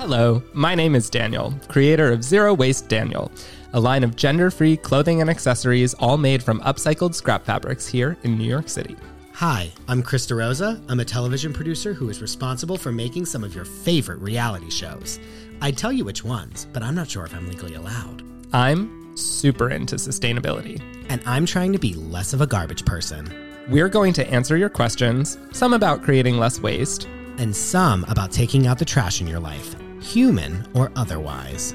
Hello, 0.00 0.42
my 0.54 0.74
name 0.74 0.94
is 0.94 1.10
Daniel, 1.10 1.52
creator 1.68 2.10
of 2.10 2.24
Zero 2.24 2.54
Waste 2.54 2.88
Daniel, 2.88 3.30
a 3.74 3.80
line 3.80 4.02
of 4.02 4.16
gender 4.16 4.50
free 4.50 4.74
clothing 4.74 5.20
and 5.20 5.28
accessories 5.28 5.92
all 5.92 6.16
made 6.16 6.42
from 6.42 6.58
upcycled 6.62 7.14
scrap 7.14 7.44
fabrics 7.44 7.86
here 7.86 8.16
in 8.22 8.38
New 8.38 8.48
York 8.48 8.70
City. 8.70 8.96
Hi, 9.34 9.70
I'm 9.88 10.02
Krista 10.02 10.38
Rosa. 10.38 10.80
I'm 10.88 11.00
a 11.00 11.04
television 11.04 11.52
producer 11.52 11.92
who 11.92 12.08
is 12.08 12.22
responsible 12.22 12.78
for 12.78 12.90
making 12.90 13.26
some 13.26 13.44
of 13.44 13.54
your 13.54 13.66
favorite 13.66 14.20
reality 14.20 14.70
shows. 14.70 15.20
I'd 15.60 15.76
tell 15.76 15.92
you 15.92 16.06
which 16.06 16.24
ones, 16.24 16.66
but 16.72 16.82
I'm 16.82 16.94
not 16.94 17.10
sure 17.10 17.26
if 17.26 17.34
I'm 17.34 17.46
legally 17.46 17.74
allowed. 17.74 18.22
I'm 18.54 19.14
super 19.18 19.68
into 19.68 19.96
sustainability. 19.96 20.80
And 21.10 21.20
I'm 21.26 21.44
trying 21.44 21.74
to 21.74 21.78
be 21.78 21.92
less 21.92 22.32
of 22.32 22.40
a 22.40 22.46
garbage 22.46 22.86
person. 22.86 23.30
We're 23.68 23.90
going 23.90 24.14
to 24.14 24.26
answer 24.28 24.56
your 24.56 24.70
questions, 24.70 25.36
some 25.52 25.74
about 25.74 26.02
creating 26.02 26.38
less 26.38 26.58
waste, 26.58 27.06
and 27.36 27.54
some 27.54 28.06
about 28.08 28.32
taking 28.32 28.66
out 28.66 28.78
the 28.78 28.84
trash 28.86 29.20
in 29.20 29.26
your 29.26 29.40
life, 29.40 29.76
human 30.00 30.66
or 30.74 30.90
otherwise. 30.96 31.74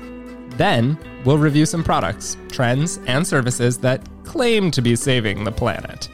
Then, 0.58 0.98
we'll 1.26 1.38
review 1.38 1.66
some 1.66 1.84
products, 1.84 2.38
trends, 2.50 3.00
and 3.08 3.26
services 3.26 3.78
that 3.80 4.08
claim 4.24 4.72
to 4.72 4.82
be 4.82 4.96
saving 4.96 5.44
the 5.44 5.52
planet. 5.52 6.10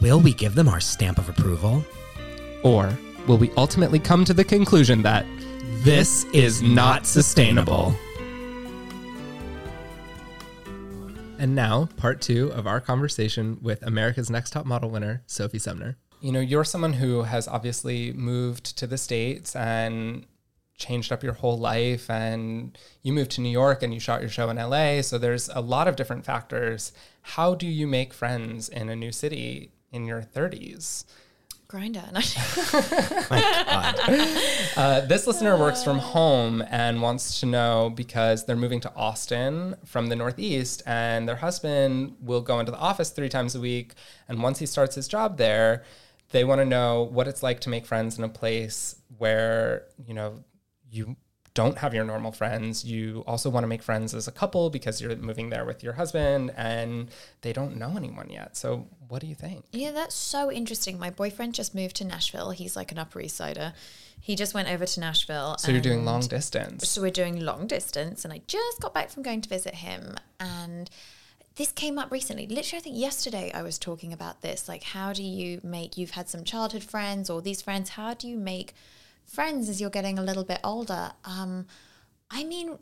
Will 0.00 0.20
we 0.20 0.34
give 0.34 0.54
them 0.54 0.68
our 0.68 0.80
stamp 0.80 1.18
of 1.18 1.28
approval? 1.28 1.84
Or 2.62 2.96
will 3.26 3.38
we 3.38 3.50
ultimately 3.56 3.98
come 3.98 4.24
to 4.24 4.34
the 4.34 4.44
conclusion 4.44 5.02
that 5.02 5.24
this 5.82 6.24
is 6.32 6.62
not 6.62 7.06
sustainable? 7.06 7.94
And 11.38 11.54
now, 11.54 11.88
part 11.96 12.20
two 12.20 12.50
of 12.52 12.66
our 12.66 12.80
conversation 12.80 13.58
with 13.60 13.82
America's 13.82 14.30
Next 14.30 14.50
Top 14.50 14.66
Model 14.66 14.90
winner, 14.90 15.22
Sophie 15.26 15.58
Sumner. 15.58 15.96
You 16.20 16.32
know, 16.32 16.40
you're 16.40 16.64
someone 16.64 16.94
who 16.94 17.22
has 17.22 17.46
obviously 17.46 18.12
moved 18.12 18.78
to 18.78 18.86
the 18.86 18.96
States 18.96 19.54
and 19.54 20.26
changed 20.76 21.12
up 21.12 21.22
your 21.22 21.34
whole 21.34 21.58
life 21.58 22.10
and 22.10 22.76
you 23.02 23.12
moved 23.12 23.30
to 23.32 23.40
New 23.40 23.50
York 23.50 23.82
and 23.82 23.94
you 23.94 24.00
shot 24.00 24.20
your 24.20 24.30
show 24.30 24.50
in 24.50 24.56
LA. 24.56 25.02
So 25.02 25.18
there's 25.18 25.48
a 25.50 25.60
lot 25.60 25.88
of 25.88 25.96
different 25.96 26.24
factors. 26.24 26.92
How 27.22 27.54
do 27.54 27.66
you 27.66 27.86
make 27.86 28.12
friends 28.12 28.68
in 28.68 28.88
a 28.88 28.96
new 28.96 29.12
city 29.12 29.70
in 29.92 30.04
your 30.04 30.22
30s? 30.22 31.04
Grindr. 31.68 32.04
uh, 34.76 35.00
this 35.02 35.26
listener 35.26 35.58
works 35.58 35.82
from 35.82 35.98
home 35.98 36.62
and 36.70 37.02
wants 37.02 37.40
to 37.40 37.46
know 37.46 37.90
because 37.94 38.44
they're 38.44 38.54
moving 38.54 38.80
to 38.80 38.94
Austin 38.94 39.74
from 39.84 40.08
the 40.08 40.14
Northeast, 40.14 40.82
and 40.86 41.28
their 41.28 41.36
husband 41.36 42.16
will 42.20 42.42
go 42.42 42.60
into 42.60 42.70
the 42.70 42.78
office 42.78 43.10
three 43.10 43.28
times 43.28 43.54
a 43.54 43.60
week. 43.60 43.94
And 44.28 44.42
once 44.42 44.58
he 44.58 44.66
starts 44.66 44.94
his 44.94 45.08
job 45.08 45.36
there, 45.36 45.84
they 46.30 46.44
want 46.44 46.60
to 46.60 46.64
know 46.64 47.02
what 47.02 47.26
it's 47.26 47.42
like 47.42 47.60
to 47.60 47.70
make 47.70 47.86
friends 47.86 48.18
in 48.18 48.24
a 48.24 48.28
place 48.28 48.96
where, 49.18 49.86
you 50.06 50.14
know, 50.14 50.44
you 50.94 51.16
don't 51.54 51.78
have 51.78 51.94
your 51.94 52.04
normal 52.04 52.32
friends. 52.32 52.84
You 52.84 53.22
also 53.26 53.48
want 53.48 53.62
to 53.62 53.68
make 53.68 53.82
friends 53.82 54.12
as 54.12 54.26
a 54.26 54.32
couple 54.32 54.70
because 54.70 55.00
you're 55.00 55.14
moving 55.16 55.50
there 55.50 55.64
with 55.64 55.84
your 55.84 55.92
husband 55.94 56.52
and 56.56 57.10
they 57.42 57.52
don't 57.52 57.76
know 57.76 57.94
anyone 57.96 58.28
yet. 58.28 58.56
So, 58.56 58.88
what 59.08 59.20
do 59.20 59.28
you 59.28 59.36
think? 59.36 59.64
Yeah, 59.72 59.92
that's 59.92 60.16
so 60.16 60.50
interesting. 60.50 60.98
My 60.98 61.10
boyfriend 61.10 61.54
just 61.54 61.74
moved 61.74 61.96
to 61.96 62.04
Nashville. 62.04 62.50
He's 62.50 62.74
like 62.74 62.90
an 62.90 62.98
Upper 62.98 63.20
East 63.20 63.36
Sider. 63.36 63.72
He 64.20 64.34
just 64.34 64.52
went 64.52 64.68
over 64.68 64.84
to 64.84 65.00
Nashville. 65.00 65.56
So, 65.58 65.70
you're 65.70 65.80
doing 65.80 66.04
long 66.04 66.22
distance. 66.22 66.88
So, 66.88 67.00
we're 67.00 67.10
doing 67.10 67.38
long 67.40 67.68
distance. 67.68 68.24
And 68.24 68.34
I 68.34 68.42
just 68.48 68.80
got 68.80 68.92
back 68.92 69.10
from 69.10 69.22
going 69.22 69.40
to 69.42 69.48
visit 69.48 69.76
him. 69.76 70.16
And 70.40 70.90
this 71.54 71.70
came 71.70 72.00
up 72.00 72.10
recently. 72.10 72.48
Literally, 72.48 72.80
I 72.80 72.82
think 72.82 72.98
yesterday 72.98 73.52
I 73.54 73.62
was 73.62 73.78
talking 73.78 74.12
about 74.12 74.40
this. 74.40 74.68
Like, 74.68 74.82
how 74.82 75.12
do 75.12 75.22
you 75.22 75.60
make, 75.62 75.96
you've 75.96 76.10
had 76.10 76.28
some 76.28 76.42
childhood 76.42 76.82
friends 76.82 77.30
or 77.30 77.40
these 77.40 77.62
friends, 77.62 77.90
how 77.90 78.14
do 78.14 78.26
you 78.26 78.36
make 78.36 78.74
friends 79.26 79.68
as 79.68 79.80
you're 79.80 79.90
getting 79.90 80.18
a 80.18 80.22
little 80.22 80.44
bit 80.44 80.60
older. 80.64 81.12
Um, 81.24 81.66
I 82.30 82.44
mean, 82.44 82.78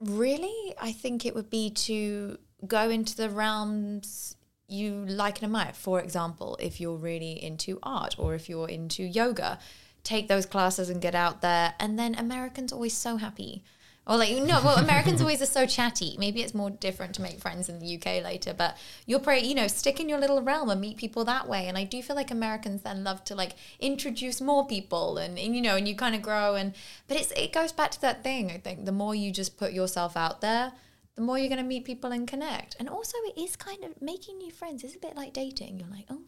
really, 0.00 0.74
I 0.80 0.92
think 0.92 1.24
it 1.24 1.34
would 1.34 1.50
be 1.50 1.70
to 1.70 2.38
go 2.66 2.90
into 2.90 3.16
the 3.16 3.30
realms 3.30 4.36
you 4.68 5.04
like 5.06 5.38
and 5.38 5.44
admire. 5.44 5.72
For 5.72 6.00
example, 6.00 6.56
if 6.60 6.80
you're 6.80 6.96
really 6.96 7.42
into 7.42 7.78
art 7.82 8.16
or 8.18 8.34
if 8.34 8.48
you're 8.48 8.68
into 8.68 9.02
yoga, 9.02 9.58
take 10.02 10.28
those 10.28 10.46
classes 10.46 10.90
and 10.90 11.00
get 11.00 11.14
out 11.14 11.40
there. 11.40 11.74
And 11.78 11.98
then 11.98 12.14
Americans 12.14 12.72
always 12.72 12.96
so 12.96 13.16
happy 13.16 13.64
or 14.06 14.16
like 14.16 14.30
no, 14.36 14.60
well, 14.62 14.76
Americans 14.76 15.20
always 15.20 15.42
are 15.42 15.46
so 15.46 15.66
chatty. 15.66 16.16
Maybe 16.18 16.42
it's 16.42 16.54
more 16.54 16.70
different 16.70 17.14
to 17.16 17.22
make 17.22 17.40
friends 17.40 17.68
in 17.68 17.80
the 17.80 17.96
UK 17.96 18.22
later, 18.22 18.54
but 18.54 18.76
you'll 19.04 19.20
probably 19.20 19.48
you 19.48 19.54
know 19.54 19.66
stick 19.66 19.98
in 19.98 20.08
your 20.08 20.20
little 20.20 20.42
realm 20.42 20.70
and 20.70 20.80
meet 20.80 20.96
people 20.96 21.24
that 21.24 21.48
way. 21.48 21.66
And 21.66 21.76
I 21.76 21.84
do 21.84 22.02
feel 22.02 22.16
like 22.16 22.30
Americans 22.30 22.82
then 22.82 23.02
love 23.02 23.24
to 23.24 23.34
like 23.34 23.52
introduce 23.80 24.40
more 24.40 24.66
people 24.66 25.18
and, 25.18 25.38
and 25.38 25.56
you 25.56 25.62
know 25.62 25.76
and 25.76 25.88
you 25.88 25.96
kind 25.96 26.14
of 26.14 26.22
grow 26.22 26.54
and 26.54 26.74
but 27.08 27.16
it's 27.16 27.32
it 27.32 27.52
goes 27.52 27.72
back 27.72 27.90
to 27.92 28.00
that 28.02 28.22
thing. 28.22 28.50
I 28.50 28.58
think 28.58 28.84
the 28.84 28.92
more 28.92 29.14
you 29.14 29.32
just 29.32 29.56
put 29.56 29.72
yourself 29.72 30.16
out 30.16 30.40
there, 30.40 30.72
the 31.16 31.22
more 31.22 31.38
you're 31.38 31.48
going 31.48 31.58
to 31.58 31.64
meet 31.64 31.84
people 31.84 32.12
and 32.12 32.28
connect. 32.28 32.76
And 32.78 32.88
also, 32.88 33.16
it 33.24 33.40
is 33.40 33.56
kind 33.56 33.82
of 33.84 34.00
making 34.00 34.36
new 34.36 34.52
friends. 34.52 34.84
It's 34.84 34.94
a 34.94 34.98
bit 34.98 35.16
like 35.16 35.32
dating. 35.32 35.80
You're 35.80 35.88
like, 35.88 36.04
oh, 36.10 36.20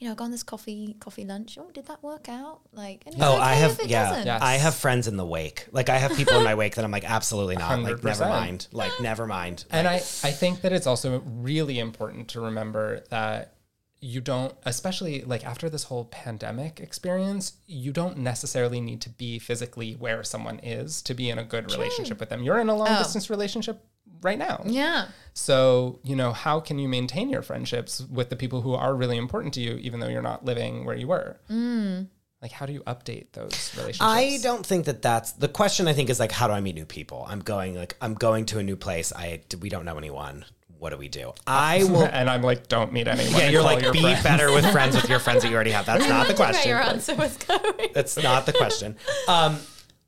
you 0.00 0.08
know, 0.08 0.14
go 0.14 0.24
on 0.24 0.30
this 0.30 0.42
coffee 0.42 0.96
coffee 0.98 1.26
lunch. 1.26 1.58
Oh, 1.60 1.70
did 1.72 1.86
that 1.86 2.02
work 2.02 2.28
out? 2.28 2.60
Like, 2.72 3.04
oh, 3.20 3.34
okay 3.34 3.42
I 3.42 3.54
have 3.54 3.80
yeah, 3.84 4.24
yes. 4.24 4.42
I 4.42 4.54
have 4.54 4.74
friends 4.74 5.06
in 5.06 5.18
the 5.18 5.26
wake. 5.26 5.66
Like, 5.72 5.90
I 5.90 5.98
have 5.98 6.16
people 6.16 6.38
in 6.38 6.42
my 6.42 6.54
wake 6.54 6.74
that 6.76 6.84
I'm 6.84 6.90
like, 6.90 7.08
absolutely 7.08 7.56
not. 7.56 7.78
100%. 7.78 7.84
Like, 7.84 8.02
never 8.02 8.26
mind. 8.26 8.66
Like, 8.72 8.92
never 9.00 9.26
mind. 9.26 9.64
And 9.70 9.86
I 9.86 9.96
I 9.96 10.32
think 10.32 10.62
that 10.62 10.72
it's 10.72 10.86
also 10.86 11.20
really 11.20 11.78
important 11.78 12.28
to 12.28 12.40
remember 12.40 13.04
that 13.10 13.54
you 14.02 14.22
don't 14.22 14.54
especially 14.64 15.20
like 15.22 15.44
after 15.44 15.68
this 15.68 15.84
whole 15.84 16.06
pandemic 16.06 16.80
experience 16.80 17.52
you 17.66 17.92
don't 17.92 18.16
necessarily 18.16 18.80
need 18.80 19.02
to 19.02 19.10
be 19.10 19.38
physically 19.38 19.92
where 19.92 20.24
someone 20.24 20.58
is 20.60 21.02
to 21.02 21.12
be 21.12 21.28
in 21.28 21.38
a 21.38 21.44
good 21.44 21.68
True. 21.68 21.76
relationship 21.76 22.18
with 22.18 22.30
them 22.30 22.42
you're 22.42 22.58
in 22.58 22.70
a 22.70 22.74
long 22.74 22.88
oh. 22.88 22.98
distance 22.98 23.28
relationship 23.28 23.84
right 24.22 24.38
now. 24.38 24.62
Yeah. 24.64 25.08
So, 25.32 26.00
you 26.02 26.16
know, 26.16 26.32
how 26.32 26.60
can 26.60 26.78
you 26.78 26.88
maintain 26.88 27.30
your 27.30 27.42
friendships 27.42 28.00
with 28.10 28.30
the 28.30 28.36
people 28.36 28.60
who 28.62 28.74
are 28.74 28.94
really 28.94 29.16
important 29.16 29.54
to 29.54 29.60
you, 29.60 29.76
even 29.76 30.00
though 30.00 30.08
you're 30.08 30.22
not 30.22 30.44
living 30.44 30.84
where 30.84 30.96
you 30.96 31.08
were? 31.08 31.38
Mm. 31.50 32.08
Like, 32.42 32.52
how 32.52 32.64
do 32.64 32.72
you 32.72 32.80
update 32.80 33.32
those 33.32 33.72
relationships? 33.76 34.00
I 34.00 34.38
don't 34.42 34.64
think 34.64 34.86
that 34.86 35.02
that's 35.02 35.32
the 35.32 35.48
question. 35.48 35.88
I 35.88 35.92
think 35.92 36.08
is 36.08 36.18
like, 36.18 36.32
how 36.32 36.46
do 36.46 36.54
I 36.54 36.60
meet 36.60 36.74
new 36.74 36.86
people? 36.86 37.26
I'm 37.28 37.40
going 37.40 37.74
like 37.74 37.96
I'm 38.00 38.14
going 38.14 38.46
to 38.46 38.58
a 38.58 38.62
new 38.62 38.76
place. 38.76 39.12
I 39.14 39.40
we 39.60 39.68
don't 39.68 39.84
know 39.84 39.98
anyone. 39.98 40.46
What 40.78 40.90
do 40.90 40.96
we 40.96 41.08
do? 41.08 41.34
I 41.46 41.84
will, 41.90 42.04
and 42.04 42.30
I'm 42.30 42.40
like, 42.40 42.68
don't 42.68 42.94
meet 42.94 43.06
anyone. 43.06 43.38
Yeah, 43.38 43.50
you're 43.50 43.62
like, 43.62 43.92
be 43.92 44.00
friends. 44.00 44.22
better 44.22 44.50
with 44.50 44.64
friends 44.72 44.96
with 44.96 45.10
your 45.10 45.18
friends 45.18 45.42
that 45.42 45.50
you 45.50 45.54
already 45.54 45.72
have. 45.72 45.84
That's 45.84 46.08
not 46.08 46.26
the 46.26 46.34
question. 46.34 46.70
Your 46.70 46.80
answer 46.80 47.14
was 47.14 47.36
going. 47.36 47.90
That's 47.92 48.16
not 48.16 48.46
the 48.46 48.54
question. 48.54 48.96
Um, 49.28 49.58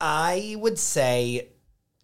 I 0.01 0.57
would 0.59 0.79
say 0.79 1.49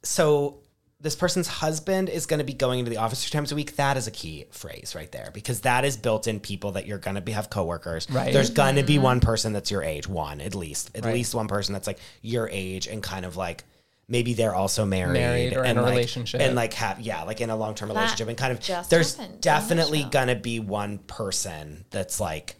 so 0.02 0.58
this 1.00 1.14
person's 1.14 1.46
husband 1.46 2.08
is 2.08 2.26
going 2.26 2.38
to 2.38 2.44
be 2.44 2.52
going 2.52 2.80
into 2.80 2.90
the 2.90 2.96
office 2.96 3.24
two 3.24 3.30
times 3.30 3.52
a 3.52 3.54
week. 3.54 3.76
That 3.76 3.96
is 3.96 4.06
a 4.06 4.10
key 4.10 4.46
phrase 4.50 4.94
right 4.96 5.10
there 5.12 5.30
because 5.32 5.60
that 5.60 5.84
is 5.84 5.96
built 5.96 6.26
in 6.26 6.40
people 6.40 6.72
that 6.72 6.86
you're 6.86 6.98
going 6.98 7.14
to 7.14 7.20
be, 7.20 7.32
have 7.32 7.50
coworkers. 7.50 8.10
Right. 8.10 8.32
There's 8.32 8.50
going 8.50 8.76
to 8.76 8.82
be 8.82 8.94
mm-hmm. 8.94 9.04
one 9.04 9.20
person 9.20 9.52
that's 9.52 9.70
your 9.70 9.82
age, 9.82 10.08
one 10.08 10.40
at 10.40 10.54
least, 10.54 10.90
at 10.96 11.04
right. 11.04 11.14
least 11.14 11.34
one 11.34 11.46
person 11.46 11.72
that's 11.72 11.86
like 11.86 12.00
your 12.20 12.48
age 12.50 12.88
and 12.88 13.00
kind 13.00 13.24
of 13.24 13.36
like 13.36 13.62
maybe 14.08 14.34
they're 14.34 14.54
also 14.54 14.84
married, 14.84 15.12
married 15.12 15.52
or 15.52 15.60
and 15.60 15.72
in 15.72 15.78
a 15.78 15.82
like, 15.82 15.90
relationship 15.90 16.40
and 16.40 16.56
like 16.56 16.72
have 16.72 16.98
yeah 16.98 17.22
like 17.24 17.40
in 17.40 17.50
a 17.50 17.56
long 17.56 17.74
term 17.74 17.90
relationship 17.90 18.26
and 18.26 18.38
kind 18.38 18.52
of 18.52 18.88
there's 18.88 19.14
definitely 19.40 20.04
gonna 20.10 20.34
be 20.34 20.58
one 20.58 20.98
person 20.98 21.84
that's 21.90 22.18
like 22.18 22.56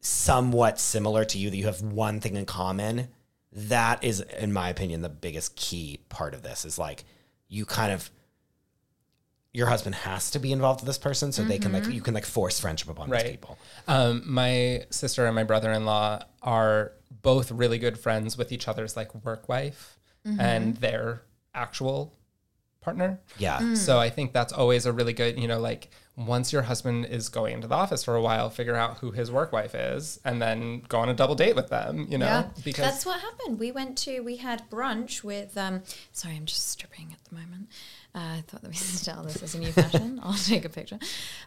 somewhat 0.00 0.78
similar 0.78 1.24
to 1.24 1.38
you 1.38 1.50
that 1.50 1.56
you 1.56 1.66
have 1.66 1.82
one 1.82 2.20
thing 2.20 2.36
in 2.36 2.46
common. 2.46 3.08
That 3.52 4.02
is, 4.02 4.20
in 4.20 4.52
my 4.52 4.68
opinion, 4.68 5.02
the 5.02 5.08
biggest 5.08 5.54
key 5.54 6.00
part 6.08 6.34
of 6.34 6.42
this 6.42 6.64
is 6.64 6.78
like 6.78 7.04
you 7.54 7.64
kind 7.64 7.92
of 7.92 8.10
your 9.52 9.68
husband 9.68 9.94
has 9.94 10.32
to 10.32 10.40
be 10.40 10.50
involved 10.50 10.80
with 10.80 10.88
this 10.88 10.98
person 10.98 11.30
so 11.30 11.40
mm-hmm. 11.40 11.48
they 11.48 11.58
can 11.58 11.72
like 11.72 11.84
mm-hmm. 11.84 11.92
you 11.92 12.02
can 12.02 12.12
like 12.12 12.26
force 12.26 12.58
friendship 12.58 12.88
upon 12.88 13.08
right. 13.08 13.22
these 13.22 13.30
people. 13.30 13.56
Um, 13.86 14.22
my 14.26 14.84
sister 14.90 15.26
and 15.26 15.34
my 15.34 15.44
brother-in-law 15.44 16.24
are 16.42 16.92
both 17.22 17.52
really 17.52 17.78
good 17.78 17.96
friends 17.96 18.36
with 18.36 18.50
each 18.50 18.66
other's 18.66 18.96
like 18.96 19.14
work 19.24 19.48
wife 19.48 19.96
mm-hmm. 20.26 20.40
and 20.40 20.76
their 20.78 21.22
actual 21.54 22.12
partner. 22.80 23.20
Yeah. 23.38 23.58
Mm. 23.58 23.76
So 23.76 23.98
I 23.98 24.10
think 24.10 24.32
that's 24.32 24.52
always 24.52 24.86
a 24.86 24.92
really 24.92 25.12
good, 25.12 25.38
you 25.38 25.46
know, 25.46 25.60
like 25.60 25.88
once 26.16 26.52
your 26.52 26.62
husband 26.62 27.06
is 27.06 27.28
going 27.28 27.54
into 27.54 27.66
the 27.66 27.74
office 27.74 28.04
for 28.04 28.14
a 28.14 28.22
while, 28.22 28.48
figure 28.48 28.76
out 28.76 28.98
who 28.98 29.10
his 29.10 29.32
work 29.32 29.52
wife 29.52 29.74
is 29.74 30.20
and 30.24 30.40
then 30.40 30.82
go 30.88 30.98
on 30.98 31.08
a 31.08 31.14
double 31.14 31.34
date 31.34 31.56
with 31.56 31.68
them, 31.68 32.06
you 32.08 32.16
know? 32.16 32.26
Yeah, 32.26 32.48
because 32.64 32.84
that's 32.84 33.04
what 33.06 33.20
happened. 33.20 33.58
We 33.58 33.72
went 33.72 33.98
to, 33.98 34.20
we 34.20 34.36
had 34.36 34.68
brunch 34.70 35.24
with, 35.24 35.58
um, 35.58 35.82
sorry, 36.12 36.36
I'm 36.36 36.46
just 36.46 36.68
stripping 36.68 37.08
at 37.12 37.24
the 37.28 37.34
moment. 37.34 37.68
Uh, 38.14 38.38
I 38.38 38.44
thought 38.46 38.62
that 38.62 38.70
we 38.70 38.76
should 38.76 39.04
tell 39.04 39.24
this 39.24 39.42
as 39.42 39.56
a 39.56 39.58
new 39.58 39.72
fashion. 39.72 40.20
I'll 40.22 40.34
take 40.34 40.64
a 40.64 40.68
picture. 40.68 41.00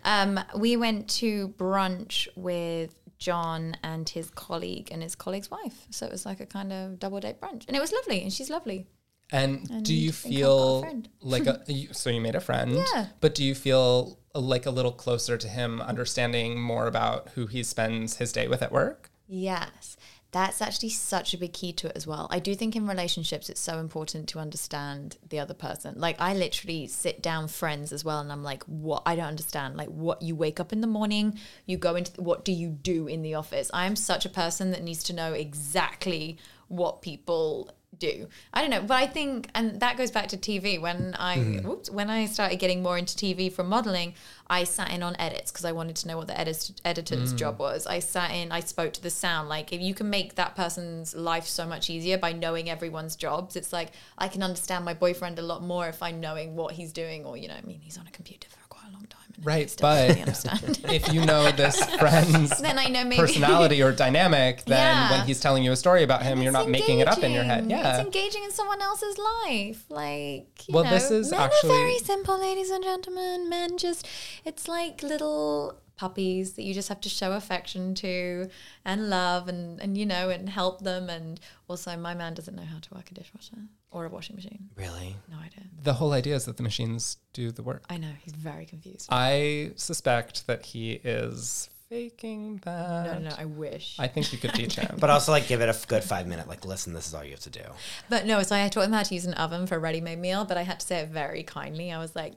Um, 0.04 0.40
we 0.58 0.76
went 0.76 1.08
to 1.12 1.50
brunch 1.58 2.28
with 2.36 2.94
John 3.20 3.78
and 3.84 4.08
his 4.08 4.30
colleague 4.32 4.90
and 4.92 5.02
his 5.02 5.16
colleague's 5.16 5.50
wife. 5.50 5.88
So 5.92 6.06
it 6.06 6.12
was 6.12 6.26
like 6.26 6.42
a 6.42 6.46
kind 6.46 6.74
of 6.74 7.00
double 7.00 7.22
date 7.22 7.40
brunch. 7.40 7.68
And 7.68 7.78
it 7.78 7.80
was 7.80 7.94
lovely. 7.94 8.22
And 8.22 8.34
she's 8.34 8.50
lovely. 8.50 8.86
And, 9.32 9.70
and 9.70 9.86
do 9.86 9.94
you 9.94 10.12
feel 10.12 10.86
a 10.86 11.04
like 11.22 11.46
a 11.48 11.62
so 11.94 12.10
you 12.10 12.22
made 12.22 12.36
a 12.36 12.40
friend? 12.40 12.74
Yeah. 12.94 13.08
But 13.20 13.36
do 13.36 13.44
you 13.44 13.56
feel 13.56 14.20
like 14.40 14.66
a 14.66 14.72
little 14.72 14.92
closer 14.92 15.38
to 15.38 15.48
him, 15.48 15.82
understanding 15.82 16.60
more 16.60 16.88
about 16.88 17.30
who 17.36 17.48
he 17.48 17.64
spends 17.64 18.18
his 18.18 18.32
day 18.32 18.48
with 18.48 18.62
at 18.62 18.72
work? 18.72 19.10
Yes, 19.28 19.98
That's 20.32 20.62
actually 20.62 20.90
such 20.90 21.34
a 21.34 21.38
big 21.38 21.54
key 21.54 21.72
to 21.74 21.88
it 21.88 21.94
as 21.96 22.06
well. 22.06 22.28
I 22.30 22.40
do 22.40 22.54
think 22.54 22.76
in 22.76 22.86
relationships, 22.86 23.50
it's 23.50 23.62
so 23.62 23.80
important 23.80 24.28
to 24.30 24.40
understand 24.40 25.18
the 25.30 25.40
other 25.40 25.54
person. 25.54 25.96
Like, 25.98 26.20
I 26.20 26.34
literally 26.34 26.88
sit 26.88 27.22
down 27.22 27.48
friends 27.48 27.94
as 27.94 28.04
well, 28.04 28.20
and 28.20 28.30
I'm 28.32 28.44
like, 28.44 28.64
what? 28.66 29.04
I 29.06 29.16
don't 29.16 29.26
understand. 29.26 29.78
Like, 29.78 29.88
what 29.88 30.22
you 30.22 30.36
wake 30.36 30.60
up 30.60 30.74
in 30.74 30.82
the 30.82 30.88
morning, 30.88 31.40
you 31.66 31.78
go 31.78 31.96
into, 31.96 32.22
what 32.22 32.44
do 32.44 32.52
you 32.52 32.70
do 32.70 33.08
in 33.08 33.22
the 33.22 33.36
office? 33.36 33.72
I 33.74 33.86
am 33.86 33.96
such 33.96 34.26
a 34.26 34.30
person 34.30 34.72
that 34.72 34.84
needs 34.84 35.04
to 35.06 35.14
know 35.14 35.32
exactly 35.32 36.38
what 36.68 37.02
people 37.02 37.72
do. 38.00 38.28
I 38.54 38.62
don't 38.62 38.70
know, 38.70 38.82
but 38.82 38.96
I 38.96 39.08
think, 39.08 39.50
and 39.56 39.80
that 39.80 39.98
goes 39.98 40.12
back 40.12 40.28
to 40.30 40.38
TV. 40.38 40.80
When 40.80 41.16
I 41.18 41.38
mm. 41.38 41.92
when 41.92 42.10
I 42.10 42.26
started 42.26 42.58
getting 42.58 42.82
more 42.82 42.98
into 42.98 43.16
TV 43.16 43.52
from 43.52 43.70
modeling, 43.70 44.14
I 44.48 44.64
sat 44.64 44.92
in 44.92 45.04
on 45.04 45.16
edits 45.20 45.52
because 45.52 45.66
I 45.66 45.72
wanted 45.72 45.96
to 45.98 46.08
know 46.08 46.18
what 46.18 46.28
the 46.28 46.40
edit- 46.40 46.82
editor's 46.86 47.34
mm. 47.34 47.38
job 47.38 47.60
was. 47.60 47.86
I 47.88 48.00
sat 48.00 48.32
in, 48.32 48.52
I 48.52 48.62
spoke 48.62 48.94
to 48.94 49.02
the 49.02 49.10
sound. 49.10 49.50
Like 49.50 49.74
if 49.74 49.82
you 49.82 49.94
can 49.94 50.10
make 50.10 50.36
that 50.36 50.56
person's 50.56 51.16
life 51.16 51.46
so 51.46 51.66
much 51.66 51.90
easier 51.90 52.18
by 52.18 52.34
knowing 52.34 52.70
everyone's 52.70 53.16
jobs, 53.16 53.56
it's 53.56 53.74
like 53.74 53.92
I 54.18 54.28
can 54.28 54.44
understand 54.44 54.86
my 54.86 54.94
boyfriend 54.94 55.40
a 55.40 55.44
lot 55.44 55.64
more 55.64 55.88
if 55.88 56.02
I'm 56.02 56.20
knowing 56.20 56.56
what 56.56 56.74
he's 56.74 56.94
doing, 56.94 57.26
or 57.26 57.38
you 57.38 57.48
know, 57.48 57.56
I 57.56 57.62
mean, 57.62 57.82
he's 57.82 57.98
on 57.98 58.08
a 58.08 58.12
computer 58.12 58.48
for 58.50 58.60
quite 58.70 58.90
a 58.90 58.94
long 58.94 59.06
time. 59.08 59.17
Right, 59.44 59.74
but 59.80 60.18
if 60.92 61.14
you 61.14 61.24
know 61.24 61.52
this 61.52 61.84
friend's 62.00 62.60
then 62.60 62.80
I 62.80 62.88
know 62.88 63.04
maybe. 63.04 63.18
personality 63.18 63.84
or 63.84 63.92
dynamic, 63.92 64.64
then 64.66 64.96
yeah. 64.96 65.12
when 65.12 65.28
he's 65.28 65.40
telling 65.40 65.64
you 65.64 65.72
a 65.72 65.76
story 65.76 66.04
about 66.04 66.24
him, 66.24 66.42
you're 66.42 66.52
not 66.52 66.66
engaging. 66.66 66.82
making 66.82 67.00
it 67.00 67.08
up 67.08 67.20
in 67.20 67.32
your 67.32 67.44
head. 67.44 67.70
Yeah, 67.70 67.98
it's 67.98 68.06
engaging 68.06 68.44
in 68.44 68.52
someone 68.52 68.82
else's 68.82 69.18
life. 69.18 69.86
Like, 69.90 70.64
well, 70.70 70.84
know, 70.84 70.90
this 70.90 71.12
is 71.12 71.30
men 71.32 71.42
actually 71.42 71.70
are 71.70 71.78
very 71.78 72.00
simple, 72.00 72.40
ladies 72.40 72.72
and 72.72 72.84
gentlemen. 72.84 73.48
Men 73.48 73.78
just, 73.78 74.08
it's 74.44 74.68
like 74.68 75.04
little 75.04 75.80
puppies 75.98 76.54
that 76.54 76.64
you 76.64 76.74
just 76.74 76.90
have 76.90 77.02
to 77.02 77.10
show 77.10 77.34
affection 77.34 77.94
to 77.96 78.48
and 78.86 79.10
love 79.10 79.48
and 79.48 79.82
and 79.82 79.98
you 79.98 80.06
know 80.06 80.30
and 80.30 80.48
help 80.48 80.82
them 80.82 81.10
and 81.10 81.40
also 81.68 81.98
my 81.98 82.14
man 82.14 82.36
doesn't 82.36 82.56
know 82.56 82.62
how 82.62 82.78
to 82.80 82.94
work 82.94 83.10
a 83.10 83.16
dishwasher 83.16 83.58
or 83.92 84.06
a 84.06 84.10
washing 84.10 84.36
machine 84.36 84.70
really 84.76 85.16
no 85.30 85.38
idea 85.38 85.64
the 85.84 85.94
whole 85.94 86.14
idea 86.14 86.36
is 86.36 86.46
that 86.46 86.58
the 86.58 86.64
machines 86.64 87.18
do 87.34 87.52
the 87.52 87.64
work 87.64 87.84
i 87.90 87.98
know 87.98 88.12
he's 88.24 88.34
very 88.34 88.66
confused 88.66 89.08
i 89.12 89.72
suspect 89.76 90.48
that 90.48 90.66
he 90.66 90.94
is 91.04 91.70
faking 91.90 92.60
that. 92.66 93.06
No, 93.06 93.14
no, 93.14 93.30
no, 93.30 93.36
I 93.38 93.46
wish. 93.46 93.96
I 93.98 94.08
think 94.08 94.32
you 94.34 94.38
could 94.40 94.54
teach 94.54 94.76
him. 94.76 94.98
but 95.00 95.10
also, 95.10 95.32
like, 95.32 95.48
give 95.48 95.62
it 95.62 95.70
a 95.70 95.88
good 95.88 96.04
five 96.04 96.28
minute, 96.28 96.48
like, 96.48 96.66
listen, 96.66 96.94
this 96.94 97.08
is 97.08 97.14
all 97.14 97.24
you 97.24 97.32
have 97.32 97.40
to 97.42 97.50
do. 97.50 97.62
But 98.10 98.26
no, 98.26 98.44
so 98.44 98.56
I 98.56 98.68
taught 98.68 98.86
him 98.86 98.92
how 98.92 99.04
to 99.04 99.14
use 99.14 99.26
an 99.26 99.34
oven 99.36 99.68
for 99.68 99.76
a 99.76 99.80
ready 99.80 100.02
made 100.02 100.20
meal, 100.20 100.46
but 100.46 100.58
I 100.58 100.64
had 100.64 100.80
to 100.82 100.86
say 100.86 100.98
it 101.00 101.10
very 101.10 101.44
kindly. 101.44 101.92
I 101.92 101.98
was 101.98 102.16
like, 102.16 102.34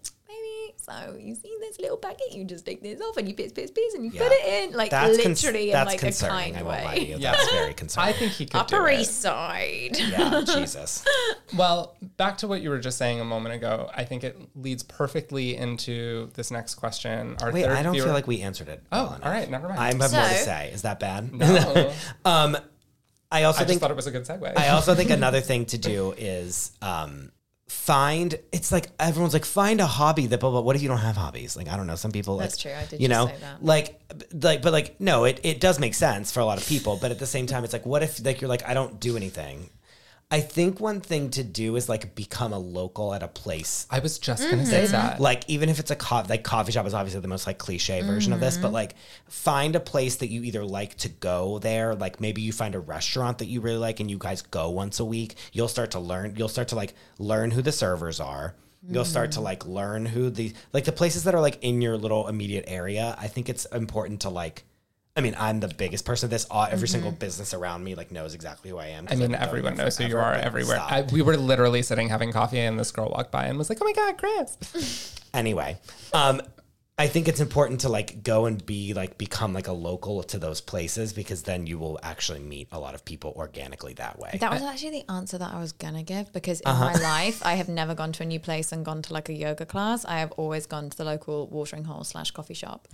so 0.82 1.16
you 1.18 1.34
see 1.34 1.54
this 1.60 1.78
little 1.78 1.96
packet, 1.96 2.32
you 2.32 2.44
just 2.44 2.64
take 2.64 2.82
this 2.82 3.00
off 3.00 3.16
and 3.16 3.28
you 3.28 3.34
piss, 3.34 3.52
piss, 3.52 3.70
piss, 3.70 3.94
and 3.94 4.04
you 4.04 4.10
yeah. 4.12 4.22
put 4.22 4.32
it 4.32 4.70
in, 4.70 4.76
like 4.76 4.90
that's 4.90 5.16
literally 5.16 5.72
in 5.72 5.84
like 5.84 6.02
a 6.02 6.12
kind 6.12 6.56
I 6.56 6.62
way. 6.62 7.14
Yeah, 7.18 7.32
that's 7.32 7.50
very 7.50 7.74
concerning. 7.74 8.08
I 8.08 8.12
think 8.12 8.32
he 8.32 8.46
could 8.46 8.56
Upper 8.56 8.88
East 8.90 9.20
Side. 9.20 9.98
Yeah, 9.98 10.42
Jesus. 10.46 11.04
Well, 11.56 11.96
back 12.16 12.38
to 12.38 12.48
what 12.48 12.62
you 12.62 12.70
were 12.70 12.78
just 12.78 12.98
saying 12.98 13.20
a 13.20 13.24
moment 13.24 13.54
ago. 13.54 13.90
I 13.94 14.04
think 14.04 14.24
it 14.24 14.38
leads 14.54 14.82
perfectly 14.82 15.56
into 15.56 16.30
this 16.34 16.50
next 16.50 16.76
question. 16.76 17.36
Our 17.42 17.52
Wait, 17.52 17.66
I 17.66 17.82
don't 17.82 17.92
viewer... 17.92 18.06
feel 18.06 18.14
like 18.14 18.26
we 18.26 18.40
answered 18.40 18.68
it. 18.68 18.82
Oh, 18.92 19.04
well 19.04 19.20
all 19.22 19.30
right, 19.30 19.50
never 19.50 19.68
mind. 19.68 19.80
I 19.80 19.86
have 19.86 20.02
so, 20.10 20.16
more 20.16 20.28
to 20.28 20.34
say. 20.34 20.70
Is 20.72 20.82
that 20.82 21.00
bad? 21.00 21.32
No. 21.32 21.92
um, 22.24 22.56
I 23.32 23.44
also 23.44 23.62
I 23.62 23.66
think 23.66 23.80
thought 23.80 23.90
it 23.90 23.96
was 23.96 24.06
a 24.06 24.10
good 24.10 24.24
segue. 24.24 24.56
I 24.56 24.68
also 24.68 24.94
think 24.94 25.10
another 25.10 25.40
thing 25.40 25.66
to 25.66 25.78
do 25.78 26.12
is 26.18 26.72
um, 26.82 27.30
find 27.80 28.38
it's 28.52 28.70
like 28.70 28.90
everyone's 29.00 29.32
like 29.32 29.46
find 29.46 29.80
a 29.80 29.86
hobby 29.86 30.26
that 30.26 30.38
blah 30.38 30.50
blah 30.50 30.60
what 30.60 30.76
if 30.76 30.82
you 30.82 30.88
don't 30.88 30.98
have 30.98 31.16
hobbies? 31.16 31.56
Like 31.56 31.68
i 31.68 31.76
don't 31.78 31.86
know 31.86 31.94
some 31.94 32.12
people 32.12 32.36
that's 32.36 32.62
like, 32.62 32.74
true. 32.74 32.82
I 32.82 32.84
did 32.84 33.00
you 33.00 33.08
know 33.08 33.32
like 33.62 33.98
like 34.32 34.60
but 34.60 34.72
like 34.72 35.00
no 35.00 35.24
it, 35.24 35.40
it 35.42 35.60
does 35.60 35.78
make 35.80 35.94
sense 35.94 36.30
for 36.30 36.40
a 36.40 36.44
lot 36.44 36.60
of 36.60 36.66
people 36.66 36.98
but 37.00 37.10
at 37.10 37.18
the 37.18 37.26
same 37.26 37.46
time 37.46 37.64
it's 37.64 37.72
like 37.72 37.86
what 37.86 38.02
if 38.02 38.22
like 38.22 38.42
you're 38.42 38.48
like 38.48 38.68
i 38.68 38.74
don't 38.74 39.00
do 39.00 39.16
anything 39.16 39.70
I 40.32 40.40
think 40.40 40.78
one 40.78 41.00
thing 41.00 41.30
to 41.30 41.42
do 41.42 41.74
is 41.74 41.88
like 41.88 42.14
become 42.14 42.52
a 42.52 42.58
local 42.58 43.12
at 43.12 43.22
a 43.22 43.28
place. 43.28 43.86
I 43.90 43.98
was 43.98 44.18
just 44.20 44.48
gonna 44.48 44.64
say 44.64 44.84
mm-hmm. 44.84 44.92
that. 44.92 45.20
Like 45.20 45.42
even 45.48 45.68
if 45.68 45.80
it's 45.80 45.90
a 45.90 45.96
co- 45.96 46.24
like 46.28 46.44
coffee 46.44 46.70
shop 46.70 46.86
is 46.86 46.94
obviously 46.94 47.20
the 47.20 47.28
most 47.28 47.48
like 47.48 47.58
cliche 47.58 48.00
version 48.02 48.32
of 48.32 48.38
this, 48.38 48.56
but 48.56 48.68
mm-hmm. 48.68 48.74
like 48.74 48.94
find 49.28 49.74
a 49.74 49.80
place 49.80 50.16
that 50.16 50.28
you 50.28 50.44
either 50.44 50.64
like 50.64 50.96
to 50.98 51.08
go 51.08 51.58
there. 51.58 51.96
Like 51.96 52.20
maybe 52.20 52.42
you 52.42 52.52
find 52.52 52.76
a 52.76 52.80
restaurant 52.80 53.38
that 53.38 53.46
you 53.46 53.60
really 53.60 53.78
like 53.78 53.98
and 53.98 54.08
you 54.08 54.18
guys 54.18 54.42
go 54.42 54.70
once 54.70 55.00
a 55.00 55.04
week. 55.04 55.34
You'll 55.52 55.66
start 55.68 55.90
to 55.92 56.00
learn. 56.00 56.36
You'll 56.36 56.48
start 56.48 56.68
to 56.68 56.76
like 56.76 56.94
learn 57.18 57.50
who 57.50 57.60
the 57.60 57.72
servers 57.72 58.20
are. 58.20 58.54
You'll 58.88 59.04
start 59.04 59.32
to 59.32 59.40
like 59.40 59.66
learn 59.66 60.06
who 60.06 60.30
the 60.30 60.54
like 60.72 60.84
the 60.84 60.92
places 60.92 61.24
that 61.24 61.34
are 61.34 61.40
like 61.40 61.62
in 61.62 61.82
your 61.82 61.98
little 61.98 62.28
immediate 62.28 62.64
area. 62.66 63.14
I 63.18 63.26
think 63.26 63.48
it's 63.48 63.66
important 63.66 64.22
to 64.22 64.30
like 64.30 64.64
I 65.20 65.22
mean, 65.22 65.36
I'm 65.38 65.60
the 65.60 65.68
biggest 65.68 66.06
person 66.06 66.28
of 66.28 66.30
this. 66.30 66.46
All, 66.50 66.64
every 66.64 66.78
mm-hmm. 66.78 66.86
single 66.86 67.12
business 67.12 67.52
around 67.52 67.84
me 67.84 67.94
like 67.94 68.10
knows 68.10 68.32
exactly 68.32 68.70
who 68.70 68.78
I 68.78 68.86
am. 68.86 69.06
I 69.10 69.16
mean, 69.16 69.34
everyone 69.34 69.76
knows 69.76 69.98
who 69.98 70.06
you 70.06 70.16
are 70.16 70.32
everywhere. 70.32 70.80
I, 70.80 71.02
we 71.12 71.20
were 71.20 71.36
literally 71.36 71.82
sitting 71.82 72.08
having 72.08 72.32
coffee, 72.32 72.58
and 72.58 72.80
this 72.80 72.90
girl 72.90 73.10
walked 73.10 73.30
by 73.30 73.44
and 73.44 73.58
was 73.58 73.68
like, 73.68 73.78
"Oh 73.82 73.84
my 73.84 73.92
god, 73.92 74.16
Chris!" 74.16 75.20
anyway, 75.34 75.76
um, 76.14 76.40
I 76.98 77.06
think 77.06 77.28
it's 77.28 77.40
important 77.40 77.80
to 77.82 77.90
like 77.90 78.22
go 78.22 78.46
and 78.46 78.64
be 78.64 78.94
like 78.94 79.18
become 79.18 79.52
like 79.52 79.68
a 79.68 79.74
local 79.74 80.22
to 80.22 80.38
those 80.38 80.62
places 80.62 81.12
because 81.12 81.42
then 81.42 81.66
you 81.66 81.78
will 81.78 81.98
actually 82.02 82.40
meet 82.40 82.68
a 82.72 82.78
lot 82.78 82.94
of 82.94 83.04
people 83.04 83.34
organically 83.36 83.92
that 83.94 84.18
way. 84.18 84.38
That 84.40 84.52
was 84.52 84.62
actually 84.62 85.02
the 85.02 85.12
answer 85.12 85.36
that 85.36 85.52
I 85.52 85.60
was 85.60 85.72
gonna 85.72 86.02
give 86.02 86.32
because 86.32 86.60
in 86.60 86.68
uh-huh. 86.68 86.92
my 86.94 87.02
life 87.02 87.44
I 87.44 87.56
have 87.56 87.68
never 87.68 87.94
gone 87.94 88.12
to 88.12 88.22
a 88.22 88.26
new 88.26 88.40
place 88.40 88.72
and 88.72 88.86
gone 88.86 89.02
to 89.02 89.12
like 89.12 89.28
a 89.28 89.34
yoga 89.34 89.66
class. 89.66 90.06
I 90.06 90.20
have 90.20 90.32
always 90.32 90.64
gone 90.64 90.88
to 90.88 90.96
the 90.96 91.04
local 91.04 91.46
watering 91.48 91.84
hole 91.84 92.04
slash 92.04 92.30
coffee 92.30 92.54
shop 92.54 92.88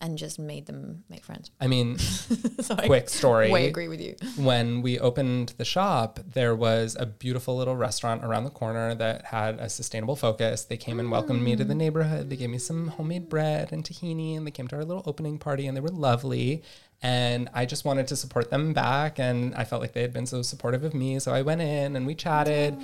and 0.00 0.16
just 0.16 0.38
made 0.38 0.66
them 0.66 1.04
make 1.08 1.24
friends. 1.24 1.50
I 1.60 1.66
mean, 1.66 1.98
quick 2.86 3.08
story. 3.08 3.50
Way 3.50 3.68
agree 3.68 3.88
with 3.88 4.00
you. 4.00 4.16
When 4.36 4.82
we 4.82 4.98
opened 4.98 5.54
the 5.58 5.64
shop, 5.64 6.20
there 6.32 6.54
was 6.54 6.96
a 6.98 7.06
beautiful 7.06 7.56
little 7.56 7.76
restaurant 7.76 8.24
around 8.24 8.44
the 8.44 8.50
corner 8.50 8.94
that 8.94 9.26
had 9.26 9.58
a 9.58 9.68
sustainable 9.68 10.16
focus. 10.16 10.64
They 10.64 10.78
came 10.78 10.98
and 11.00 11.10
welcomed 11.10 11.42
me 11.42 11.54
to 11.56 11.64
the 11.64 11.74
mm. 11.74 11.78
neighborhood. 11.78 12.30
They 12.30 12.36
gave 12.36 12.50
me 12.50 12.58
some 12.58 12.88
homemade 12.88 13.28
bread 13.28 13.72
and 13.72 13.84
tahini, 13.84 14.36
and 14.36 14.46
they 14.46 14.50
came 14.50 14.68
to 14.68 14.76
our 14.76 14.84
little 14.84 15.02
opening 15.06 15.38
party, 15.38 15.66
and 15.66 15.76
they 15.76 15.80
were 15.80 15.88
lovely. 15.88 16.62
And 17.02 17.48
I 17.54 17.64
just 17.64 17.84
wanted 17.84 18.08
to 18.08 18.16
support 18.16 18.50
them 18.50 18.72
back, 18.72 19.18
and 19.18 19.54
I 19.54 19.64
felt 19.64 19.80
like 19.82 19.92
they 19.92 20.02
had 20.02 20.12
been 20.12 20.26
so 20.26 20.42
supportive 20.42 20.84
of 20.84 20.94
me. 20.94 21.18
So 21.18 21.32
I 21.32 21.42
went 21.42 21.62
in 21.62 21.96
and 21.96 22.06
we 22.06 22.14
chatted. 22.14 22.76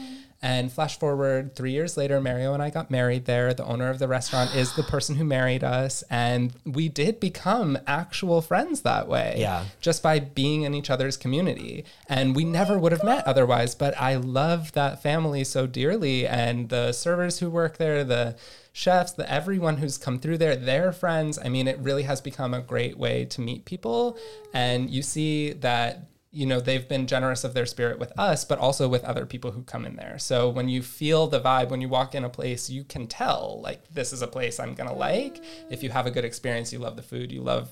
And 0.42 0.70
flash 0.70 0.98
forward 0.98 1.56
three 1.56 1.72
years 1.72 1.96
later, 1.96 2.20
Mario 2.20 2.52
and 2.52 2.62
I 2.62 2.70
got 2.70 2.90
married 2.90 3.24
there. 3.24 3.54
The 3.54 3.64
owner 3.64 3.88
of 3.88 3.98
the 3.98 4.06
restaurant 4.06 4.54
is 4.54 4.74
the 4.74 4.82
person 4.82 5.16
who 5.16 5.24
married 5.24 5.64
us. 5.64 6.04
And 6.10 6.52
we 6.64 6.88
did 6.88 7.20
become 7.20 7.78
actual 7.86 8.42
friends 8.42 8.82
that 8.82 9.08
way. 9.08 9.36
Yeah. 9.38 9.64
Just 9.80 10.02
by 10.02 10.20
being 10.20 10.62
in 10.62 10.74
each 10.74 10.90
other's 10.90 11.16
community. 11.16 11.84
And 12.08 12.36
we 12.36 12.44
oh 12.44 12.48
never 12.48 12.78
would 12.78 12.92
have 12.92 13.04
met 13.04 13.26
otherwise. 13.26 13.74
But 13.74 13.98
I 13.98 14.16
love 14.16 14.72
that 14.72 15.02
family 15.02 15.42
so 15.42 15.66
dearly. 15.66 16.26
And 16.26 16.68
the 16.68 16.92
servers 16.92 17.38
who 17.38 17.50
work 17.50 17.78
there, 17.78 18.04
the 18.04 18.36
chefs, 18.72 19.12
the 19.12 19.30
everyone 19.30 19.78
who's 19.78 19.96
come 19.96 20.18
through 20.18 20.36
there, 20.36 20.54
their 20.54 20.92
friends. 20.92 21.38
I 21.42 21.48
mean, 21.48 21.66
it 21.66 21.78
really 21.78 22.02
has 22.02 22.20
become 22.20 22.52
a 22.52 22.60
great 22.60 22.98
way 22.98 23.24
to 23.24 23.40
meet 23.40 23.64
people. 23.64 24.18
And 24.52 24.90
you 24.90 25.00
see 25.00 25.54
that 25.54 26.02
you 26.36 26.44
know 26.44 26.60
they've 26.60 26.86
been 26.86 27.06
generous 27.06 27.44
of 27.44 27.54
their 27.54 27.64
spirit 27.64 27.98
with 27.98 28.12
us 28.18 28.44
but 28.44 28.58
also 28.58 28.86
with 28.88 29.02
other 29.04 29.24
people 29.24 29.52
who 29.52 29.62
come 29.62 29.86
in 29.86 29.96
there. 29.96 30.18
So 30.18 30.50
when 30.50 30.68
you 30.68 30.82
feel 30.82 31.26
the 31.26 31.40
vibe 31.40 31.70
when 31.70 31.80
you 31.80 31.88
walk 31.88 32.14
in 32.14 32.24
a 32.24 32.28
place 32.28 32.68
you 32.68 32.84
can 32.84 33.06
tell 33.06 33.60
like 33.62 33.80
this 33.92 34.12
is 34.12 34.20
a 34.20 34.26
place 34.26 34.60
i'm 34.60 34.74
gonna 34.74 34.94
like. 34.94 35.42
If 35.70 35.82
you 35.82 35.90
have 35.90 36.06
a 36.06 36.10
good 36.10 36.26
experience 36.26 36.72
you 36.72 36.78
love 36.78 36.96
the 36.96 37.02
food 37.02 37.32
you 37.32 37.40
love 37.40 37.70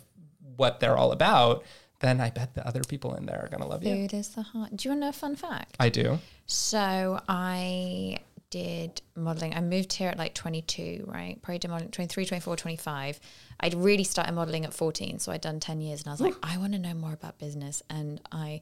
what 0.56 0.80
they're 0.80 0.96
all 0.96 1.12
about 1.12 1.64
then 2.00 2.20
i 2.20 2.30
bet 2.30 2.54
the 2.54 2.66
other 2.66 2.82
people 2.82 3.14
in 3.16 3.26
there 3.26 3.40
are 3.44 3.48
gonna 3.48 3.66
love 3.66 3.82
food 3.82 3.88
you. 3.88 4.08
Food 4.08 4.14
is 4.14 4.30
the 4.30 4.42
heart. 4.42 4.74
Do 4.76 4.88
you 4.88 4.90
want 4.92 5.00
to 5.02 5.06
know 5.06 5.10
a 5.10 5.12
fun 5.12 5.36
fact? 5.36 5.76
I 5.78 5.90
do. 5.90 6.18
So 6.46 7.20
i 7.28 8.18
did 8.54 9.02
modeling. 9.16 9.52
I 9.52 9.60
moved 9.60 9.94
here 9.94 10.08
at 10.08 10.16
like 10.16 10.32
22, 10.32 11.06
right? 11.08 11.42
Probably 11.42 11.58
did 11.58 11.72
modeling 11.72 11.90
23, 11.90 12.24
24, 12.24 12.54
25. 12.54 13.18
I'd 13.58 13.74
really 13.74 14.04
started 14.04 14.30
modeling 14.30 14.64
at 14.64 14.72
14. 14.72 15.18
So 15.18 15.32
I'd 15.32 15.40
done 15.40 15.58
10 15.58 15.80
years 15.80 16.02
and 16.02 16.08
I 16.08 16.12
was 16.12 16.20
like, 16.20 16.36
I 16.40 16.56
want 16.56 16.72
to 16.72 16.78
know 16.78 16.94
more 16.94 17.12
about 17.12 17.40
business. 17.40 17.82
And 17.90 18.20
I 18.30 18.60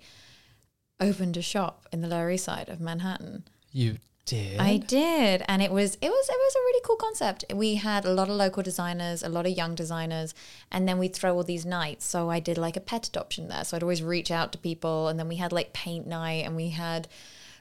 opened 0.98 1.36
a 1.36 1.42
shop 1.42 1.86
in 1.92 2.00
the 2.00 2.08
Lower 2.08 2.30
East 2.30 2.46
Side 2.46 2.70
of 2.70 2.80
Manhattan. 2.80 3.44
You 3.70 3.98
did? 4.24 4.58
I 4.58 4.78
did. 4.78 5.42
And 5.46 5.60
it 5.60 5.70
was 5.70 5.96
it 5.96 6.08
was 6.08 6.28
it 6.30 6.38
was 6.38 6.54
a 6.54 6.60
really 6.60 6.80
cool 6.86 6.96
concept. 6.96 7.44
We 7.54 7.74
had 7.74 8.06
a 8.06 8.14
lot 8.14 8.30
of 8.30 8.36
local 8.36 8.62
designers, 8.62 9.22
a 9.22 9.28
lot 9.28 9.44
of 9.44 9.52
young 9.52 9.74
designers, 9.74 10.32
and 10.70 10.88
then 10.88 10.96
we'd 10.96 11.14
throw 11.14 11.36
all 11.36 11.44
these 11.44 11.66
nights. 11.66 12.06
So 12.06 12.30
I 12.30 12.40
did 12.40 12.56
like 12.56 12.78
a 12.78 12.80
pet 12.80 13.06
adoption 13.08 13.48
there. 13.48 13.64
So 13.64 13.76
I'd 13.76 13.82
always 13.82 14.02
reach 14.02 14.30
out 14.30 14.52
to 14.52 14.58
people 14.58 15.08
and 15.08 15.18
then 15.18 15.28
we 15.28 15.36
had 15.36 15.52
like 15.52 15.74
paint 15.74 16.06
night 16.06 16.46
and 16.46 16.56
we 16.56 16.70
had 16.70 17.08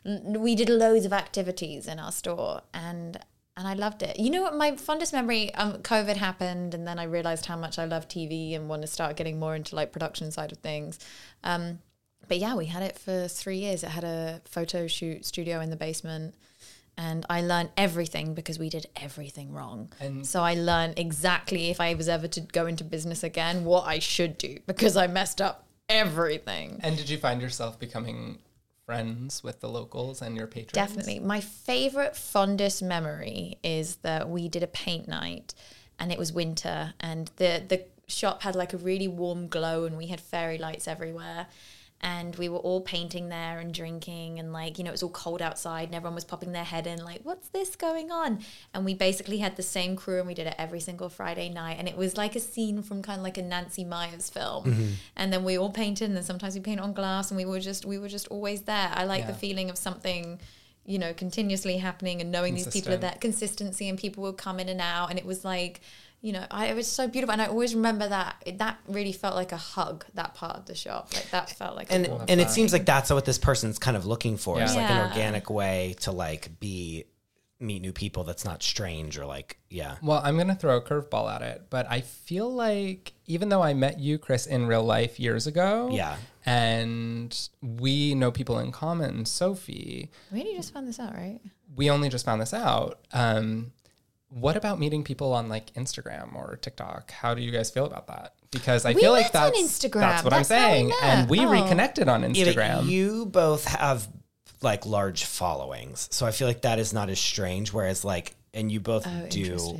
we 0.04 0.56
did 0.56 0.70
loads 0.70 1.06
of 1.06 1.14
activities 1.14 1.88
in 1.88 2.00
our 2.00 2.12
store 2.12 2.62
and 2.74 3.20
and 3.58 3.68
I 3.68 3.74
loved 3.74 4.02
it. 4.02 4.18
You 4.18 4.30
know 4.30 4.42
what? 4.42 4.56
My 4.56 4.76
fondest 4.78 5.12
memory, 5.12 5.54
um, 5.56 5.74
COVID 5.84 6.16
happened, 6.16 6.74
and 6.74 6.88
then 6.88 6.98
I 6.98 7.04
realized 7.04 7.46
how 7.46 7.58
much 7.58 7.78
I 7.78 7.86
love 7.86 8.08
TV 8.08 8.56
and 8.56 8.70
want 8.70 8.82
to 8.82 8.88
start 8.88 9.18
getting 9.18 9.40
more 9.40 9.56
into 9.56 9.76
like 9.76 9.92
production 9.92 10.32
side 10.32 10.52
of 10.54 10.60
things. 10.60 11.00
Um, 11.44 11.80
but 12.28 12.40
yeah, 12.40 12.56
we 12.56 12.68
had 12.68 12.82
it 12.82 12.98
for 12.98 13.28
three 13.28 13.58
years. 13.58 13.84
It 13.84 13.90
had 13.90 14.06
a 14.06 14.42
photo 14.46 14.88
shoot 14.88 15.26
studio 15.26 15.60
in 15.60 15.70
the 15.70 15.76
basement, 15.76 16.34
and 16.98 17.26
I 17.30 17.42
learned 17.42 17.72
everything 17.76 18.34
because 18.34 18.58
we 18.58 18.70
did 18.70 18.86
everything 18.96 19.52
wrong. 19.52 19.92
And 20.00 20.26
so 20.26 20.42
I 20.42 20.54
learned 20.54 20.98
exactly 20.98 21.70
if 21.70 21.82
I 21.82 21.94
was 21.94 22.08
ever 22.08 22.30
to 22.30 22.42
go 22.42 22.68
into 22.68 22.86
business 22.86 23.22
again, 23.22 23.66
what 23.66 23.86
I 23.86 24.00
should 24.00 24.38
do 24.38 24.60
because 24.66 24.96
I 24.96 25.08
messed 25.08 25.42
up 25.42 25.68
everything. 25.90 26.80
And 26.84 26.96
did 26.96 27.10
you 27.10 27.18
find 27.18 27.42
yourself 27.42 27.78
becoming 27.80 28.40
friends 28.92 29.42
with 29.42 29.62
the 29.62 29.70
locals 29.70 30.22
and 30.22 30.36
your 30.36 30.48
patrons? 30.48 30.74
Definitely. 30.74 31.20
My 31.20 31.40
favorite, 31.40 32.16
fondest 32.16 32.84
memory 32.84 33.58
is 33.64 33.98
that 33.98 34.30
we 34.30 34.50
did 34.50 34.64
a 34.64 34.68
paint 34.68 35.08
night 35.08 35.54
and 35.98 36.12
it 36.12 36.18
was 36.18 36.34
winter 36.34 36.94
and 37.00 37.32
the, 37.38 37.64
the 37.68 37.86
shop 38.08 38.42
had 38.42 38.56
like 38.56 38.74
a 38.74 38.78
really 38.78 39.08
warm 39.08 39.48
glow 39.48 39.86
and 39.86 39.98
we 39.98 40.08
had 40.08 40.20
fairy 40.20 40.58
lights 40.58 40.88
everywhere 40.88 41.48
and 42.02 42.36
we 42.36 42.50
were 42.50 42.58
all 42.58 42.82
painting 42.82 43.30
there 43.30 43.60
and 43.60 43.74
drinking 43.74 44.40
and 44.40 44.52
like 44.52 44.78
you 44.78 44.84
know 44.84 44.90
it 44.90 44.92
was 44.92 45.04
all 45.04 45.10
cold 45.10 45.42
outside 45.42 45.88
and 45.88 45.96
everyone 45.96 46.16
was 46.16 46.26
popping 46.26 46.52
their 46.52 46.64
head 46.64 46.88
in 46.88 47.04
like 47.04 47.20
what's 47.24 47.48
this 47.50 47.76
going 47.76 48.12
on 48.12 48.40
and 48.74 48.84
we 48.84 48.94
basically 48.94 49.38
had 49.38 49.56
the 49.56 49.64
same 49.64 49.96
crew 49.96 50.18
and 50.18 50.28
we 50.28 50.34
did 50.34 50.48
it 50.48 50.56
every 50.58 50.80
single 50.80 51.10
friday 51.10 51.48
night 51.48 51.78
and 51.78 51.88
it 51.88 51.96
was 51.96 52.18
like 52.18 52.36
a 52.36 52.40
scene 52.40 52.82
from 52.82 53.02
kind 53.02 53.20
of 53.20 53.24
like 53.24 53.38
a 53.38 53.42
nancy 53.42 53.84
meyers 53.84 54.30
film 54.30 54.66
mm-hmm. 54.66 54.90
and 55.16 55.32
then 55.32 55.44
we 55.44 55.58
all 55.58 55.72
painted 55.72 56.06
and 56.06 56.16
then 56.16 56.24
sometimes 56.24 56.56
we 56.56 56.62
paint 56.62 56.80
on 56.80 56.92
glass 56.94 57.30
and 57.30 57.38
we 57.38 57.46
were 57.46 57.60
just 57.60 57.86
we 57.86 57.98
were 57.98 58.10
just 58.10 58.28
always 58.30 58.64
there 58.64 58.92
i 58.94 59.04
like 59.04 59.22
yeah. 59.22 59.28
the 59.28 59.34
feeling 59.34 59.70
of 59.70 59.78
something 59.78 60.40
you 60.86 60.98
know 60.98 61.14
continuously 61.14 61.78
happening 61.78 62.20
and 62.22 62.32
knowing 62.32 62.54
Consistent. 62.54 62.74
these 62.74 62.82
people 62.82 62.94
are 62.96 62.98
there 62.98 63.18
consistency 63.20 63.88
and 63.88 64.00
people 64.00 64.24
will 64.24 64.34
come 64.34 64.60
in 64.60 64.70
and 64.70 64.82
out 64.82 65.12
and 65.12 65.20
it 65.20 65.26
was 65.26 65.46
like 65.46 65.82
you 66.22 66.34
know, 66.34 66.46
I, 66.52 66.68
it 66.68 66.76
was 66.76 66.88
so 66.88 67.08
beautiful, 67.08 67.34
and 67.34 67.42
I 67.42 67.48
always 67.48 67.74
remember 67.74 68.08
that. 68.08 68.36
It, 68.46 68.60
that 68.60 68.78
really 68.88 69.12
felt 69.12 69.36
like 69.36 69.52
a 69.52 69.58
hug. 69.58 70.06
That 70.14 70.36
part 70.36 70.56
of 70.56 70.66
the 70.66 70.76
shop, 70.76 71.14
like 71.16 71.30
that 71.32 71.50
felt 71.50 71.76
like. 71.76 71.88
And 71.90 72.08
and 72.28 72.40
it 72.40 72.52
seems 72.52 72.72
like 72.72 72.86
that's 72.86 73.10
what 73.10 73.26
this 73.26 73.40
person's 73.40 73.80
kind 73.80 73.98
of 73.98 74.06
looking 74.06 74.38
for. 74.38 74.58
Yeah. 74.58 74.66
Is 74.66 74.76
like 74.76 74.88
yeah. 74.88 75.06
an 75.06 75.10
organic 75.10 75.50
way 75.50 75.96
to 76.02 76.12
like 76.12 76.60
be 76.60 77.06
meet 77.60 77.82
new 77.82 77.94
people 77.94 78.24
that's 78.24 78.46
not 78.46 78.62
strange 78.62 79.18
or 79.18 79.26
like 79.26 79.60
yeah. 79.70 79.96
Well, 80.04 80.22
I'm 80.24 80.38
gonna 80.38 80.56
throw 80.56 80.78
a 80.78 80.82
curveball 80.82 81.34
at 81.34 81.42
it, 81.42 81.68
but 81.72 81.88
I 81.90 82.02
feel 82.02 82.54
like 82.54 83.14
even 83.26 83.50
though 83.50 83.64
I 83.64 83.74
met 83.74 84.00
you, 84.00 84.20
Chris, 84.20 84.46
in 84.46 84.68
real 84.68 84.84
life 84.84 85.20
years 85.20 85.48
ago, 85.48 85.90
yeah, 85.92 86.18
and 86.46 87.50
we 87.62 88.14
know 88.14 88.32
people 88.32 88.60
in 88.60 88.72
common, 88.72 89.26
Sophie. 89.26 90.12
We 90.32 90.42
only 90.42 90.56
just 90.56 90.72
found 90.72 90.88
this 90.88 91.00
out, 91.00 91.16
right? 91.16 91.40
We 91.76 91.90
only 91.90 92.10
just 92.10 92.26
found 92.26 92.42
this 92.42 92.54
out. 92.54 93.00
Um, 93.12 93.72
what 94.32 94.56
about 94.56 94.80
meeting 94.80 95.04
people 95.04 95.34
on 95.34 95.50
like 95.50 95.74
Instagram 95.74 96.36
or 96.36 96.58
TikTok? 96.62 97.12
How 97.12 97.34
do 97.34 97.42
you 97.42 97.52
guys 97.52 97.70
feel 97.70 97.86
about 97.86 98.08
that? 98.08 98.34
Because 98.50 98.86
I 98.86 98.94
we 98.94 99.02
feel 99.02 99.12
like 99.12 99.32
that's 99.32 99.58
Instagram. 99.60 100.00
that's 100.00 100.24
what 100.24 100.32
that's 100.32 100.52
I'm 100.52 100.58
saying, 100.58 100.92
and 101.02 101.30
we 101.30 101.42
oh. 101.42 101.50
reconnected 101.50 102.08
on 102.08 102.24
Instagram. 102.24 102.86
you 102.86 103.26
both 103.26 103.66
have 103.66 104.08
like 104.62 104.86
large 104.86 105.26
followings, 105.26 106.08
so 106.12 106.26
I 106.26 106.32
feel 106.32 106.48
like 106.48 106.62
that 106.62 106.80
is 106.80 106.94
not 106.94 107.10
as 107.10 107.20
strange. 107.20 107.72
Whereas 107.74 108.04
like, 108.04 108.36
and 108.54 108.72
you 108.72 108.80
both 108.80 109.06
oh, 109.08 109.28
do, 109.30 109.78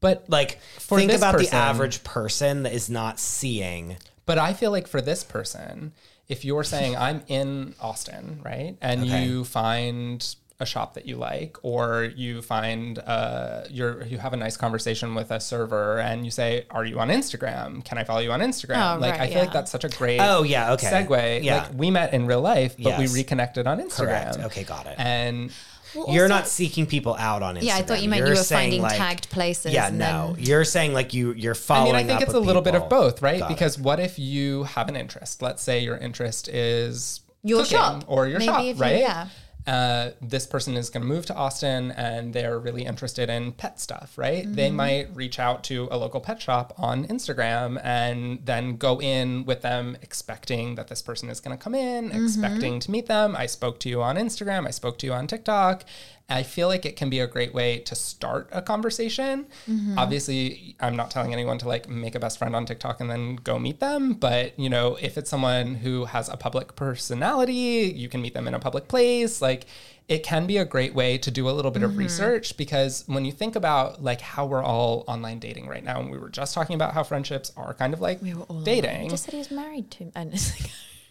but 0.00 0.28
like 0.28 0.60
think 0.78 1.12
about 1.12 1.36
person, 1.36 1.50
the 1.50 1.56
average 1.56 2.04
person 2.04 2.62
that 2.64 2.72
is 2.72 2.90
not 2.90 3.18
seeing. 3.18 3.96
But 4.26 4.38
I 4.38 4.52
feel 4.52 4.70
like 4.70 4.86
for 4.86 5.00
this 5.00 5.24
person, 5.24 5.92
if 6.28 6.44
you're 6.44 6.64
saying 6.64 6.96
I'm 6.96 7.22
in 7.28 7.74
Austin, 7.80 8.42
right, 8.44 8.76
and 8.80 9.04
okay. 9.04 9.24
you 9.24 9.44
find 9.44 10.36
a 10.60 10.66
shop 10.66 10.94
that 10.94 11.06
you 11.06 11.16
like, 11.16 11.56
or 11.62 12.04
you 12.16 12.42
find 12.42 12.98
uh, 12.98 13.62
you're 13.70 14.02
you 14.04 14.18
have 14.18 14.32
a 14.32 14.36
nice 14.36 14.56
conversation 14.56 15.14
with 15.14 15.30
a 15.30 15.38
server, 15.38 16.00
and 16.00 16.24
you 16.24 16.30
say, 16.30 16.66
"Are 16.70 16.84
you 16.84 16.98
on 16.98 17.08
Instagram? 17.08 17.84
Can 17.84 17.96
I 17.96 18.04
follow 18.04 18.20
you 18.20 18.32
on 18.32 18.40
Instagram?" 18.40 18.96
Oh, 18.96 18.98
like 18.98 19.12
right, 19.12 19.20
I 19.20 19.26
feel 19.26 19.36
yeah. 19.36 19.42
like 19.42 19.52
that's 19.52 19.70
such 19.70 19.84
a 19.84 19.88
great 19.88 20.18
oh 20.20 20.42
yeah 20.42 20.72
okay 20.72 20.88
segue. 20.88 21.44
Yeah, 21.44 21.62
like 21.62 21.74
we 21.74 21.90
met 21.90 22.12
in 22.12 22.26
real 22.26 22.40
life, 22.40 22.76
but 22.76 22.98
yes. 22.98 22.98
we 22.98 23.20
reconnected 23.20 23.66
on 23.68 23.78
Instagram. 23.78 24.34
Correct. 24.34 24.38
Okay, 24.38 24.64
got 24.64 24.86
it. 24.86 24.96
And 24.98 25.52
well, 25.94 26.06
you're 26.12 26.24
also, 26.24 26.34
not 26.34 26.48
seeking 26.48 26.86
people 26.86 27.14
out 27.14 27.42
on 27.44 27.54
Instagram. 27.54 27.62
Yeah, 27.62 27.76
I 27.76 27.82
thought 27.82 28.02
you 28.02 28.08
meant 28.08 28.20
you're 28.20 28.34
you 28.34 28.40
were 28.40 28.44
finding 28.44 28.82
like, 28.82 28.96
tagged 28.96 29.30
places. 29.30 29.72
Yeah, 29.72 29.90
no, 29.90 30.32
then... 30.34 30.44
you're 30.44 30.64
saying 30.64 30.92
like 30.92 31.14
you 31.14 31.34
you're 31.34 31.54
following. 31.54 31.94
I 31.94 31.98
mean, 31.98 32.10
I 32.10 32.18
think 32.18 32.22
it's 32.22 32.34
a 32.34 32.40
little 32.40 32.62
people. 32.62 32.80
bit 32.80 32.82
of 32.82 32.90
both, 32.90 33.22
right? 33.22 33.38
Got 33.38 33.48
because 33.48 33.78
it. 33.78 33.84
what 33.84 34.00
if 34.00 34.18
you 34.18 34.64
have 34.64 34.88
an 34.88 34.96
interest? 34.96 35.40
Let's 35.40 35.62
say 35.62 35.84
your 35.84 35.96
interest 35.96 36.48
is 36.48 37.20
your 37.44 37.64
shop 37.64 38.02
or 38.08 38.26
your 38.26 38.40
Maybe 38.40 38.72
shop, 38.72 38.80
right? 38.80 38.96
You, 38.96 39.02
yeah 39.02 39.28
uh, 39.68 40.12
this 40.22 40.46
person 40.46 40.78
is 40.78 40.88
going 40.88 41.02
to 41.02 41.06
move 41.06 41.26
to 41.26 41.34
Austin 41.34 41.90
and 41.90 42.32
they're 42.32 42.58
really 42.58 42.86
interested 42.86 43.28
in 43.28 43.52
pet 43.52 43.78
stuff, 43.78 44.16
right? 44.16 44.44
Mm-hmm. 44.44 44.54
They 44.54 44.70
might 44.70 45.14
reach 45.14 45.38
out 45.38 45.62
to 45.64 45.88
a 45.90 45.98
local 45.98 46.20
pet 46.20 46.40
shop 46.40 46.72
on 46.78 47.06
Instagram 47.06 47.78
and 47.84 48.38
then 48.46 48.78
go 48.78 48.98
in 48.98 49.44
with 49.44 49.60
them 49.60 49.98
expecting 50.00 50.76
that 50.76 50.88
this 50.88 51.02
person 51.02 51.28
is 51.28 51.40
going 51.40 51.54
to 51.54 51.62
come 51.62 51.74
in, 51.74 52.08
mm-hmm. 52.08 52.24
expecting 52.24 52.80
to 52.80 52.90
meet 52.90 53.08
them. 53.08 53.36
I 53.36 53.44
spoke 53.44 53.78
to 53.80 53.90
you 53.90 54.02
on 54.02 54.16
Instagram, 54.16 54.66
I 54.66 54.70
spoke 54.70 54.96
to 55.00 55.06
you 55.06 55.12
on 55.12 55.26
TikTok. 55.26 55.84
I 56.30 56.42
feel 56.42 56.68
like 56.68 56.84
it 56.84 56.94
can 56.94 57.08
be 57.08 57.20
a 57.20 57.26
great 57.26 57.54
way 57.54 57.78
to 57.78 57.94
start 57.94 58.50
a 58.52 58.60
conversation. 58.60 59.46
Mm-hmm. 59.66 59.98
Obviously, 59.98 60.76
I'm 60.78 60.94
not 60.94 61.10
telling 61.10 61.32
anyone 61.32 61.56
to 61.58 61.68
like 61.68 61.88
make 61.88 62.14
a 62.14 62.20
best 62.20 62.38
friend 62.38 62.54
on 62.54 62.66
TikTok 62.66 63.00
and 63.00 63.10
then 63.10 63.36
go 63.36 63.58
meet 63.58 63.80
them, 63.80 64.12
but 64.12 64.58
you 64.58 64.68
know, 64.68 64.98
if 65.00 65.16
it's 65.16 65.30
someone 65.30 65.76
who 65.76 66.04
has 66.04 66.28
a 66.28 66.36
public 66.36 66.76
personality, 66.76 67.92
you 67.96 68.10
can 68.10 68.20
meet 68.20 68.34
them 68.34 68.46
in 68.46 68.52
a 68.52 68.58
public 68.58 68.88
place, 68.88 69.40
like 69.40 69.64
it 70.08 70.22
can 70.22 70.46
be 70.46 70.58
a 70.58 70.64
great 70.66 70.94
way 70.94 71.16
to 71.16 71.30
do 71.30 71.48
a 71.48 71.52
little 71.52 71.70
bit 71.70 71.82
mm-hmm. 71.82 71.92
of 71.92 71.98
research 71.98 72.56
because 72.56 73.04
when 73.06 73.24
you 73.24 73.32
think 73.32 73.56
about 73.56 74.02
like 74.02 74.20
how 74.20 74.44
we're 74.44 74.62
all 74.62 75.04
online 75.06 75.38
dating 75.38 75.66
right 75.66 75.84
now, 75.84 75.98
and 75.98 76.10
we 76.10 76.18
were 76.18 76.30
just 76.30 76.54
talking 76.54 76.74
about 76.74 76.92
how 76.92 77.02
friendships 77.02 77.52
are 77.56 77.72
kind 77.72 77.94
of 77.94 78.00
like 78.02 78.20
we 78.20 78.34
were 78.34 78.44
all 78.44 78.60
dating. 78.60 79.08
Just 79.08 79.24
said 79.24 79.32
he 79.32 79.38
was 79.38 79.50
married 79.50 79.90
to. 79.92 80.12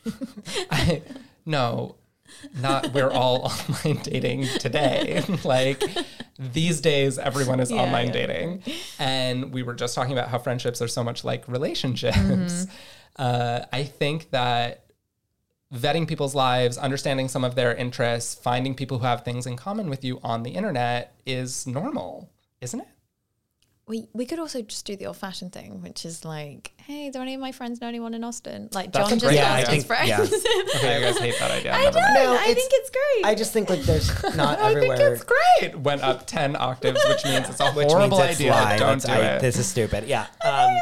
I, 0.71 1.01
no, 1.45 1.95
not 2.59 2.93
we're 2.93 3.11
all 3.11 3.51
online 3.85 4.01
dating 4.03 4.45
today. 4.59 5.23
like 5.43 5.83
these 6.39 6.81
days, 6.81 7.17
everyone 7.17 7.59
is 7.59 7.71
yeah, 7.71 7.81
online 7.81 8.07
yeah. 8.07 8.13
dating. 8.13 8.63
And 8.99 9.51
we 9.51 9.63
were 9.63 9.73
just 9.73 9.95
talking 9.95 10.13
about 10.13 10.29
how 10.29 10.39
friendships 10.39 10.81
are 10.81 10.87
so 10.87 11.03
much 11.03 11.23
like 11.23 11.47
relationships. 11.47 12.17
Mm-hmm. 12.17 12.71
Uh, 13.15 13.61
I 13.73 13.83
think 13.83 14.29
that 14.31 14.85
vetting 15.73 16.07
people's 16.07 16.35
lives, 16.35 16.77
understanding 16.77 17.27
some 17.27 17.43
of 17.43 17.55
their 17.55 17.73
interests, 17.75 18.35
finding 18.35 18.75
people 18.75 18.99
who 18.99 19.05
have 19.05 19.23
things 19.23 19.45
in 19.45 19.55
common 19.55 19.89
with 19.89 20.03
you 20.03 20.19
on 20.23 20.43
the 20.43 20.51
internet 20.51 21.19
is 21.25 21.67
normal, 21.67 22.29
isn't 22.61 22.79
it? 22.79 22.87
We 23.87 24.09
we 24.11 24.25
could 24.25 24.39
also 24.39 24.61
just 24.61 24.85
do 24.85 24.97
the 24.97 25.05
old 25.05 25.15
fashioned 25.15 25.53
thing, 25.53 25.81
which 25.81 26.05
is 26.05 26.25
like, 26.25 26.73
hey, 26.77 27.09
do 27.09 27.21
any 27.21 27.35
of 27.35 27.39
my 27.39 27.53
friends 27.53 27.79
know 27.79 27.87
anyone 27.87 28.13
in 28.13 28.21
Austin? 28.21 28.67
Like 28.73 28.91
That's 28.91 29.09
John 29.09 29.19
just 29.19 29.33
yeah, 29.33 29.43
asked 29.43 29.71
his 29.71 29.85
friends. 29.85 30.09
Yeah. 30.09 30.21
okay, 30.75 30.99
you 30.99 31.05
guys 31.05 31.17
hate 31.17 31.39
that 31.39 31.51
idea. 31.51 31.73
I 31.75 31.83
don't. 31.83 31.95
No, 31.95 32.37
I 32.37 32.53
think 32.53 32.69
it's 32.73 32.89
great. 32.89 33.25
I 33.25 33.33
just 33.33 33.53
think 33.53 33.69
like 33.69 33.83
there's 33.83 34.11
not 34.35 34.59
I 34.59 34.71
everywhere. 34.71 34.95
I 34.95 34.97
think 34.97 35.21
it's 35.21 35.23
great. 35.23 35.79
Went 35.79 36.03
up 36.03 36.27
ten 36.27 36.57
octaves, 36.57 36.99
which 37.07 37.23
means 37.23 37.47
it's 37.49 37.61
a 37.61 37.71
which 37.71 37.87
horrible 37.87 38.19
it's 38.19 38.41
idea. 38.41 38.51
Lie. 38.51 38.77
Don't 38.77 39.01
do 39.01 39.11
I, 39.11 39.17
it. 39.19 39.41
This 39.41 39.57
is 39.57 39.67
stupid. 39.67 40.05
Yeah. 40.05 40.27
Um, 40.47 40.77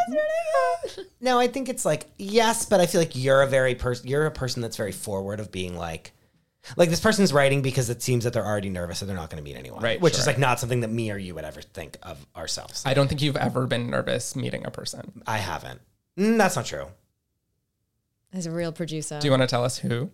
no, 1.20 1.40
I 1.40 1.48
think 1.48 1.70
it's 1.70 1.86
like 1.86 2.06
yes, 2.20 2.68
but 2.68 2.80
I 2.80 2.86
feel 2.86 3.02
like 3.02 3.16
you're 3.16 3.42
a 3.42 3.48
very 3.48 3.74
person. 3.74 4.08
You're 4.08 4.28
a 4.28 4.32
person 4.32 4.62
that's 4.62 4.78
very 4.78 4.92
forward 4.92 5.40
of 5.40 5.52
being 5.52 5.76
like 5.76 6.12
like 6.78 6.90
this 6.90 7.00
person's 7.00 7.32
writing 7.34 7.62
because 7.62 7.90
it 7.90 8.02
seems 8.02 8.24
that 8.24 8.34
they're 8.34 8.46
already 8.46 8.70
nervous 8.70 9.02
and 9.02 9.10
they're 9.10 9.18
not 9.18 9.30
going 9.30 9.44
to 9.44 9.50
meet 9.50 9.58
anyone. 9.58 9.82
Right. 9.82 10.00
Which 10.00 10.14
sure. 10.14 10.22
is 10.22 10.28
like 10.28 10.38
not 10.38 10.60
something 10.60 10.82
that 10.82 10.90
me 10.90 11.12
or 11.12 11.18
you 11.18 11.36
would 11.36 11.46
ever 11.46 11.62
think 11.62 11.98
of 12.04 12.26
ourselves. 12.36 12.84
I 12.86 12.94
don't 12.94 13.08
think 13.08 13.22
you've 13.22 13.38
ever 13.38 13.68
been 13.68 13.90
nervous 13.90 14.36
meeting 14.36 14.66
a 14.66 14.72
person. 14.72 15.24
I 15.28 15.38
haven't. 15.38 15.82
Mm, 16.18 16.38
that's 16.38 16.56
not 16.56 16.66
true. 16.66 16.88
As 18.34 18.46
a 18.46 18.52
real 18.52 18.72
producer. 18.72 19.20
Do 19.20 19.28
you 19.28 19.32
want 19.32 19.44
to 19.44 19.48
tell 19.48 19.64
us 19.64 19.78
who? 19.78 20.12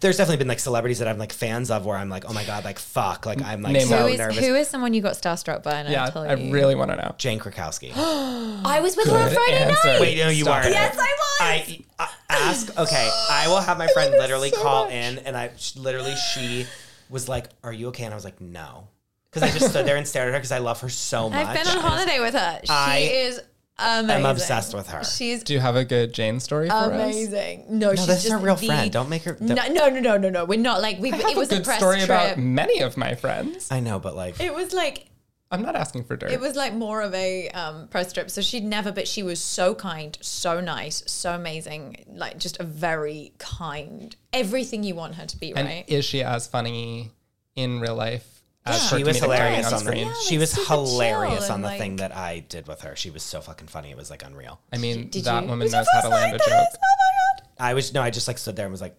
There's 0.00 0.16
definitely 0.16 0.36
been 0.38 0.48
like 0.48 0.60
celebrities 0.60 1.00
that 1.00 1.08
I'm 1.08 1.18
like 1.18 1.32
fans 1.32 1.70
of 1.70 1.84
where 1.84 1.96
I'm 1.96 2.08
like, 2.08 2.24
oh 2.28 2.32
my 2.32 2.44
god, 2.44 2.64
like 2.64 2.78
fuck, 2.78 3.26
like 3.26 3.42
I'm 3.42 3.62
like 3.62 3.72
Name 3.72 3.88
so 3.88 3.98
who 3.98 4.06
is, 4.06 4.18
nervous. 4.18 4.38
Who 4.38 4.54
is 4.54 4.68
someone 4.68 4.94
you 4.94 5.02
got 5.02 5.14
starstruck 5.14 5.62
by? 5.62 5.80
And 5.80 5.88
yeah, 5.88 6.08
I 6.14 6.34
really 6.50 6.74
want 6.74 6.90
to 6.92 6.96
know. 6.96 7.14
Jane 7.18 7.40
Krakowski. 7.40 7.92
I 7.96 8.80
was 8.80 8.96
with 8.96 9.06
Good 9.06 9.14
her 9.14 9.26
on 9.26 9.30
Friday 9.30 9.56
answer. 9.56 9.88
night. 9.88 10.00
Wait, 10.00 10.18
no, 10.18 10.28
you 10.28 10.46
are. 10.46 10.62
Yes, 10.68 10.96
I 10.96 11.00
was. 11.00 11.38
I, 11.40 11.84
I 11.98 12.04
uh, 12.04 12.08
ask. 12.30 12.78
Okay, 12.78 13.10
I 13.30 13.48
will 13.48 13.60
have 13.60 13.78
my 13.78 13.86
friend 13.94 14.12
literally 14.12 14.50
so 14.50 14.62
call 14.62 14.84
much. 14.84 14.94
in, 14.94 15.18
and 15.18 15.36
I 15.36 15.50
literally 15.76 16.14
she 16.14 16.66
was 17.10 17.28
like, 17.28 17.48
"Are 17.64 17.72
you 17.72 17.88
okay?" 17.88 18.04
And 18.04 18.14
I 18.14 18.16
was 18.16 18.24
like, 18.24 18.40
"No." 18.40 18.88
Because 19.30 19.48
I 19.48 19.58
just 19.58 19.70
stood 19.70 19.86
there 19.86 19.96
and 19.96 20.06
stared 20.06 20.28
at 20.28 20.32
her 20.32 20.38
because 20.38 20.52
I 20.52 20.58
love 20.58 20.80
her 20.82 20.90
so 20.90 21.30
much. 21.30 21.46
I've 21.46 21.56
been 21.56 21.66
on 21.76 21.82
holiday 21.82 22.20
with 22.20 22.34
her. 22.34 22.60
She 22.64 22.70
I 22.70 22.98
is 22.98 23.40
Amazing. 23.78 24.10
I'm 24.10 24.26
obsessed 24.26 24.74
with 24.74 24.88
her. 24.90 25.02
She's 25.02 25.42
Do 25.42 25.54
you 25.54 25.60
have 25.60 25.76
a 25.76 25.84
good 25.84 26.12
Jane 26.12 26.40
story 26.40 26.68
for 26.68 26.90
amazing. 26.90 27.62
us? 27.62 27.70
No, 27.70 27.90
no, 27.90 27.94
she's 27.94 28.06
this 28.06 28.24
is 28.26 28.32
her 28.32 28.38
real 28.38 28.54
the, 28.54 28.66
friend. 28.66 28.92
Don't 28.92 29.08
make 29.08 29.22
her. 29.24 29.32
Don't. 29.32 29.48
No, 29.48 29.66
no, 29.68 29.88
no, 29.88 30.00
no, 30.00 30.16
no, 30.18 30.28
no. 30.28 30.44
We're 30.44 30.58
not 30.58 30.80
like 30.82 30.98
we. 30.98 31.10
I 31.12 31.16
have 31.16 31.30
it 31.30 31.36
was 31.36 31.48
a 31.50 31.56
good 31.56 31.62
a 31.62 31.64
press 31.64 31.78
story 31.78 31.96
trip. 31.96 32.04
about 32.04 32.38
many 32.38 32.80
of 32.80 32.96
my 32.96 33.14
friends. 33.14 33.72
I 33.72 33.80
know, 33.80 33.98
but 33.98 34.14
like 34.14 34.40
it 34.40 34.54
was 34.54 34.72
like 34.72 35.06
I'm 35.52 35.60
not 35.60 35.76
asking 35.76 36.04
for 36.04 36.16
dirt. 36.16 36.30
It 36.30 36.40
was 36.40 36.56
like 36.56 36.72
more 36.72 37.02
of 37.02 37.12
a 37.14 37.50
um, 37.50 37.86
press 37.88 38.10
trip. 38.10 38.30
So 38.30 38.40
she'd 38.40 38.64
never, 38.64 38.90
but 38.90 39.06
she 39.06 39.22
was 39.22 39.38
so 39.38 39.74
kind, 39.74 40.16
so 40.22 40.62
nice, 40.62 41.02
so 41.06 41.34
amazing. 41.34 42.04
Like 42.08 42.38
just 42.38 42.58
a 42.58 42.64
very 42.64 43.34
kind, 43.38 44.16
everything 44.32 44.82
you 44.82 44.94
want 44.94 45.16
her 45.16 45.26
to 45.26 45.36
be, 45.36 45.54
and 45.54 45.68
right? 45.68 45.84
Is 45.86 46.06
she 46.06 46.22
as 46.22 46.46
funny 46.46 47.10
in 47.54 47.80
real 47.80 47.94
life 47.94 48.31
yeah. 48.66 48.72
She 48.78 49.04
was 49.04 49.18
hilarious 49.18 49.72
on 49.72 49.84
the 49.84 49.96
yeah, 49.96 50.12
she 50.26 50.38
was 50.38 50.52
hilarious 50.68 51.50
on 51.50 51.62
the 51.62 51.68
like, 51.68 51.80
thing 51.80 51.96
that 51.96 52.14
I 52.14 52.40
did 52.40 52.68
with 52.68 52.82
her. 52.82 52.94
She 52.94 53.10
was 53.10 53.22
so 53.22 53.40
fucking 53.40 53.68
funny. 53.68 53.90
It 53.90 53.96
was 53.96 54.10
like 54.10 54.24
unreal. 54.24 54.60
I 54.72 54.78
mean, 54.78 55.08
did 55.08 55.24
that 55.24 55.42
you, 55.42 55.48
woman 55.48 55.70
knows 55.70 55.86
how 55.92 56.00
to 56.02 56.08
land 56.08 56.36
a 56.36 56.38
joke. 56.38 56.48
Oh 56.50 56.60
my 56.60 57.38
god! 57.38 57.48
I 57.58 57.74
was 57.74 57.92
no, 57.92 58.02
I 58.02 58.10
just 58.10 58.28
like 58.28 58.38
stood 58.38 58.54
there 58.56 58.66
and 58.66 58.72
was 58.72 58.80
like, 58.80 58.96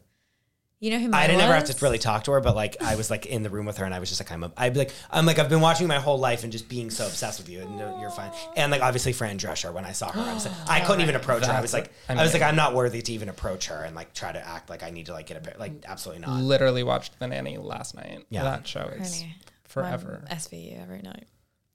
You 0.81 0.91
know 0.91 0.99
who 0.99 1.13
I 1.13 1.27
didn't 1.27 1.37
was? 1.37 1.45
ever 1.45 1.53
have 1.53 1.63
to 1.65 1.85
really 1.85 1.97
talk 1.97 2.25
to 2.25 2.31
her, 2.33 2.41
but 2.41 2.57
like 2.57 2.75
I 2.81 2.95
was 2.95 3.09
like 3.09 3.25
in 3.25 3.43
the 3.43 3.49
room 3.49 3.65
with 3.65 3.77
her, 3.77 3.85
and 3.85 3.93
I 3.93 3.99
was 3.99 4.09
just 4.09 4.19
like, 4.19 4.33
I'm, 4.33 4.43
a, 4.43 4.51
I'd 4.57 4.73
be 4.73 4.79
like, 4.79 4.91
I'm 5.09 5.25
like, 5.25 5.39
I've 5.39 5.47
been 5.49 5.61
watching 5.61 5.87
my 5.87 5.99
whole 5.99 6.19
life 6.19 6.43
and 6.43 6.51
just 6.51 6.67
being 6.67 6.89
so 6.89 7.05
obsessed 7.05 7.39
with 7.39 7.47
you, 7.47 7.61
and 7.61 7.79
you're 8.01 8.11
fine. 8.11 8.31
And 8.57 8.69
like 8.69 8.81
obviously 8.81 9.13
Fran 9.13 9.37
Drescher, 9.39 9.71
when 9.73 9.85
I 9.85 9.93
saw 9.93 10.11
her, 10.11 10.19
I 10.19 10.33
was 10.33 10.45
like, 10.45 10.55
I 10.69 10.79
couldn't 10.85 11.03
even 11.03 11.15
approach 11.15 11.45
her. 11.45 11.53
I 11.53 11.61
was 11.61 11.71
like, 11.71 11.89
I 12.09 12.15
I, 12.15 12.21
was 12.21 12.33
like, 12.33 12.41
I'm 12.43 12.57
not 12.57 12.75
worthy 12.75 13.01
to 13.01 13.13
even 13.13 13.29
approach 13.29 13.67
her 13.67 13.81
and 13.85 13.95
like 13.95 14.13
try 14.13 14.33
to 14.33 14.45
act 14.45 14.69
like 14.69 14.83
I 14.83 14.89
need 14.89 15.05
to 15.05 15.13
like 15.13 15.27
get 15.27 15.37
a 15.37 15.41
bit, 15.41 15.57
like 15.57 15.71
absolutely 15.87 16.25
not. 16.25 16.41
Literally 16.41 16.83
watched 16.83 17.17
The 17.19 17.27
Nanny 17.27 17.57
last 17.57 17.95
night. 17.95 18.25
Yeah. 18.29 18.43
That 18.43 18.67
show 18.67 18.81
is 18.99 19.21
Really? 19.21 19.35
Forever. 19.73 20.23
Mine 20.29 20.37
SVU 20.37 20.81
every 20.81 21.01
night. 21.01 21.27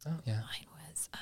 Oh 0.07 0.13
yeah. 0.25 0.35
Mine 0.41 0.67
was 0.91 1.09
um, 1.15 1.21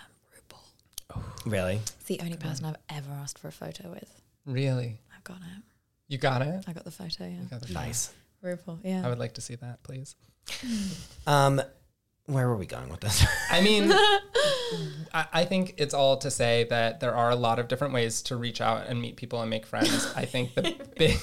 RuPaul. 1.17 1.23
Really? 1.51 1.77
It's 1.77 2.05
the 2.05 2.21
only 2.21 2.37
person 2.37 2.65
I've 2.67 2.77
ever 2.91 3.11
asked 3.13 3.39
for 3.39 3.49
a 3.49 3.53
photo 3.53 3.91
with. 3.91 4.21
Really? 4.45 4.99
I've 5.15 5.25
got 5.25 5.39
it. 5.39 5.63
You 6.09 6.19
got 6.19 6.43
it? 6.43 6.65
I 6.69 6.73
got 6.73 6.85
the 6.85 6.91
photo. 6.91 7.25
Yeah, 7.25 7.41
You 7.41 7.49
got 7.51 7.63
the 7.63 7.73
Nice. 7.73 8.13
RuPaul. 8.45 8.79
Yeah. 8.85 9.03
I 9.05 9.09
would 9.09 9.19
like 9.19 9.35
to 9.35 9.41
see 9.41 9.57
that, 9.57 9.83
please. 9.83 10.15
Um, 11.27 11.61
where 12.27 12.47
were 12.49 12.57
we 12.57 12.67
going 12.67 12.89
with 12.89 13.01
this? 13.01 13.25
I 13.51 13.61
mean, 13.61 13.93
I, 15.15 15.27
I 15.33 15.45
think 15.45 15.75
it's 15.79 15.95
all 15.95 16.17
to 16.19 16.31
say 16.31 16.65
that 16.71 17.01
there 17.01 17.15
are 17.15 17.31
a 17.31 17.37
lot 17.37 17.59
of 17.59 17.69
different 17.69 17.95
ways 17.95 18.23
to 18.23 18.37
reach 18.37 18.61
out 18.61 18.87
and 18.87 19.01
meet 19.01 19.17
people 19.17 19.41
and 19.41 19.49
make 19.51 19.67
friends. 19.67 20.13
I 20.17 20.25
think 20.25 20.55
the 20.55 20.75
big, 20.97 21.19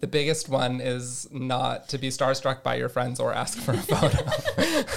the 0.00 0.06
biggest 0.06 0.48
one 0.48 0.80
is 0.80 1.28
not 1.32 1.88
to 1.90 1.98
be 1.98 2.08
starstruck 2.08 2.62
by 2.62 2.76
your 2.76 2.88
friends 2.88 3.18
or 3.20 3.32
ask 3.34 3.58
for 3.58 3.72
a 3.72 3.78
photo. 3.78 4.18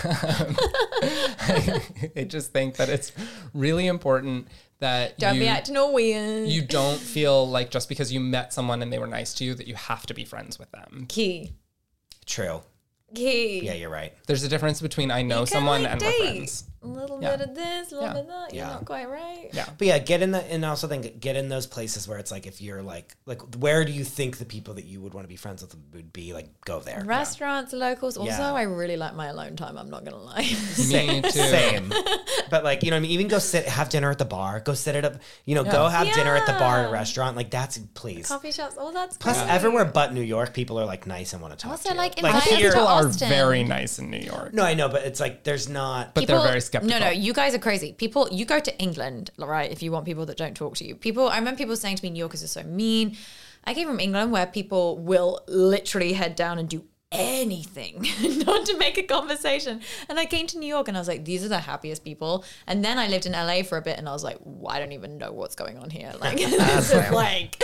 Um, 0.08 0.56
I, 1.40 1.82
I 2.18 2.24
just 2.24 2.52
think 2.52 2.76
that 2.78 2.90
it's 2.90 3.12
really 3.54 3.88
important 3.88 4.48
that 4.80 5.18
Don't 5.18 5.36
you, 5.36 5.42
be 5.42 5.48
acting 5.48 5.78
all 5.78 5.94
weird. 5.94 6.48
you 6.50 6.62
don't 6.62 7.00
feel 7.00 7.48
like 7.50 7.70
just 7.72 7.88
because 7.90 8.12
you 8.12 8.20
met 8.20 8.54
someone 8.54 8.82
and 8.82 8.92
they 8.92 9.00
were 9.00 9.08
nice 9.08 9.34
to 9.36 9.46
you 9.46 9.54
that 9.56 9.68
you 9.68 9.76
have 9.76 10.06
to 10.08 10.14
be 10.14 10.26
friends 10.26 10.60
with 10.60 10.72
them. 10.72 11.06
Key. 11.08 11.54
True. 12.26 12.62
Key. 13.16 13.62
Yeah, 13.64 13.74
you're 13.74 13.90
right. 13.90 14.14
There's 14.28 14.44
a 14.44 14.50
difference 14.50 14.82
between 14.82 15.12
I 15.12 15.22
know 15.22 15.42
You 15.42 15.46
can, 15.46 15.54
someone 15.54 15.84
like, 15.84 15.92
and 15.92 16.00
date. 16.02 16.16
we're 16.20 16.26
friends. 16.32 16.64
A 16.84 16.88
little 16.88 17.22
Yeah. 17.22 17.36
bit 17.38 17.50
of 17.50 17.56
this, 17.56 17.92
a 17.92 17.96
little 17.96 18.10
Yeah. 18.10 18.14
bit 18.14 18.22
of 18.24 18.28
that. 18.28 18.54
You're 18.54 18.66
Yeah. 18.66 18.74
not 18.74 18.86
quite 18.86 19.10
right. 19.10 19.50
Yeah. 19.54 19.66
But 19.78 19.88
yeah, 19.88 20.00
get 20.00 20.22
in 20.22 20.32
the 20.32 20.40
and 20.52 20.66
I 20.66 20.70
also 20.70 20.88
think 20.88 21.20
get 21.20 21.36
in 21.36 21.48
those 21.50 21.66
places 21.66 22.08
where 22.08 22.18
it's 22.18 22.32
like 22.32 22.46
if 22.46 22.62
you're 22.62 22.82
like 22.82 23.16
like 23.26 23.42
where 23.58 23.86
do 23.86 23.92
you 23.92 24.04
think 24.04 24.38
the 24.38 24.46
people 24.46 24.74
that 24.76 24.86
you 24.86 25.00
would 25.02 25.14
want 25.14 25.24
to 25.26 25.30
be 25.30 25.36
friends 25.38 25.62
with 25.62 25.76
would 25.94 26.12
be? 26.12 26.34
Like 26.34 26.50
go 26.66 26.80
there. 26.80 27.04
Restaurants, 27.06 27.72
locals. 27.74 28.18
Also, 28.18 28.32
Yeah. 28.32 28.54
I 28.54 28.64
really 28.64 28.98
like 28.98 29.16
my 29.16 29.28
alone 29.28 29.56
time. 29.56 29.78
I'm 29.78 29.90
not 29.90 30.04
gonna 30.04 30.18
lie. 30.18 30.42
Me 30.78 31.22
too. 31.22 31.30
Same. 31.32 31.94
but 32.50 32.64
like, 32.64 32.84
you 32.84 32.92
know 32.92 32.98
I 32.98 33.00
mean? 33.00 33.12
Even 33.12 33.28
go 33.28 33.40
sit 33.40 33.66
have 33.68 33.90
dinner 33.90 34.12
at 34.12 34.18
the 34.18 34.26
bar. 34.26 34.60
Go 34.60 34.74
sit 34.74 34.96
at 34.96 35.06
a 35.06 35.20
you 35.46 35.56
know, 35.56 35.64
go 35.64 35.88
have 35.88 36.14
dinner 36.14 36.36
at 36.36 36.46
the 36.46 36.54
bar 36.54 36.80
at 36.80 36.86
a 36.86 36.88
Yeah. 36.90 36.94
restaurant. 36.94 37.38
Like 37.38 37.50
that's 37.50 37.78
please. 37.94 38.28
Coffee 38.28 38.52
shops. 38.52 38.76
Oh, 38.78 38.92
that's 38.92 39.18
Plus 39.18 39.38
great. 39.38 39.50
everywhere 39.50 39.86
but 39.86 40.14
New 40.14 40.22
York, 40.22 40.54
people 40.54 40.80
are 40.80 40.86
like 40.86 41.08
nice 41.08 41.34
and 41.34 41.42
want 41.42 41.54
to 41.54 41.62
talk 41.62 41.72
Also, 41.72 41.90
to 41.90 41.96
you. 41.96 42.02
like, 42.02 42.18
invite 42.18 42.36
us 42.36 42.44
here 42.46 42.72
People 42.72 42.88
are 42.88 43.08
Austin. 43.08 43.30
very 43.30 43.64
nice 43.64 44.00
in 44.00 44.10
New 44.10 44.18
York. 44.20 44.54
No, 44.54 44.64
I 44.64 44.74
know, 44.74 44.90
but 44.90 45.04
it's 45.04 45.20
like 45.20 45.44
there's 45.44 45.70
not 45.70 46.14
But 46.14 46.28
they're 46.28 46.40
very 46.42 46.62
skeptical. 46.74 47.00
No, 47.00 47.06
no, 47.06 47.12
you 47.12 47.34
guys 47.34 47.54
are 47.54 47.60
crazy. 47.60 47.94
People, 47.94 48.28
you 48.32 48.46
go 48.46 48.60
to 48.60 48.78
England, 48.80 49.32
right? 49.38 49.72
If 49.72 49.84
you 49.84 49.92
want 49.92 50.06
people 50.06 50.26
that 50.26 50.38
don't 50.38 50.56
talk 50.56 50.76
to 50.78 50.86
you, 50.86 50.96
people. 50.96 51.30
I 51.30 51.38
remember 51.38 51.58
people 51.58 51.76
saying 51.76 51.98
to 51.98 52.04
me, 52.04 52.10
"New 52.10 52.20
Yorkers 52.20 52.44
are 52.44 52.48
so 52.48 52.64
mean." 52.64 53.18
I 53.66 53.74
came 53.74 53.88
from 53.88 54.00
England, 54.00 54.32
where 54.32 54.46
people 54.46 54.98
will 54.98 55.42
literally 55.48 56.14
head 56.14 56.36
down 56.36 56.60
and 56.60 56.68
do 56.68 56.84
anything 57.14 58.06
not 58.46 58.66
to 58.66 58.78
make 58.78 58.98
a 58.98 59.04
conversation. 59.04 59.80
And 60.10 60.20
I 60.20 60.26
came 60.26 60.48
to 60.48 60.58
New 60.58 60.68
York, 60.68 60.88
and 60.88 60.98
I 60.98 61.00
was 61.00 61.08
like, 61.08 61.24
"These 61.24 61.46
are 61.46 61.50
the 61.50 61.60
happiest 61.60 62.04
people." 62.04 62.44
And 62.68 62.84
then 62.84 62.98
I 62.98 63.08
lived 63.08 63.26
in 63.26 63.34
LA 63.34 63.64
for 63.64 63.78
a 63.78 63.82
bit, 63.82 63.98
and 63.98 64.10
I 64.10 64.12
was 64.12 64.24
like, 64.24 64.38
well, 64.44 64.76
"I 64.76 64.80
don't 64.80 64.92
even 64.92 65.18
know 65.18 65.32
what's 65.32 65.56
going 65.56 65.78
on 65.78 65.90
here." 65.90 66.14
Like, 66.20 66.38
this 66.38 66.92
is 66.94 67.12
like, 67.12 67.62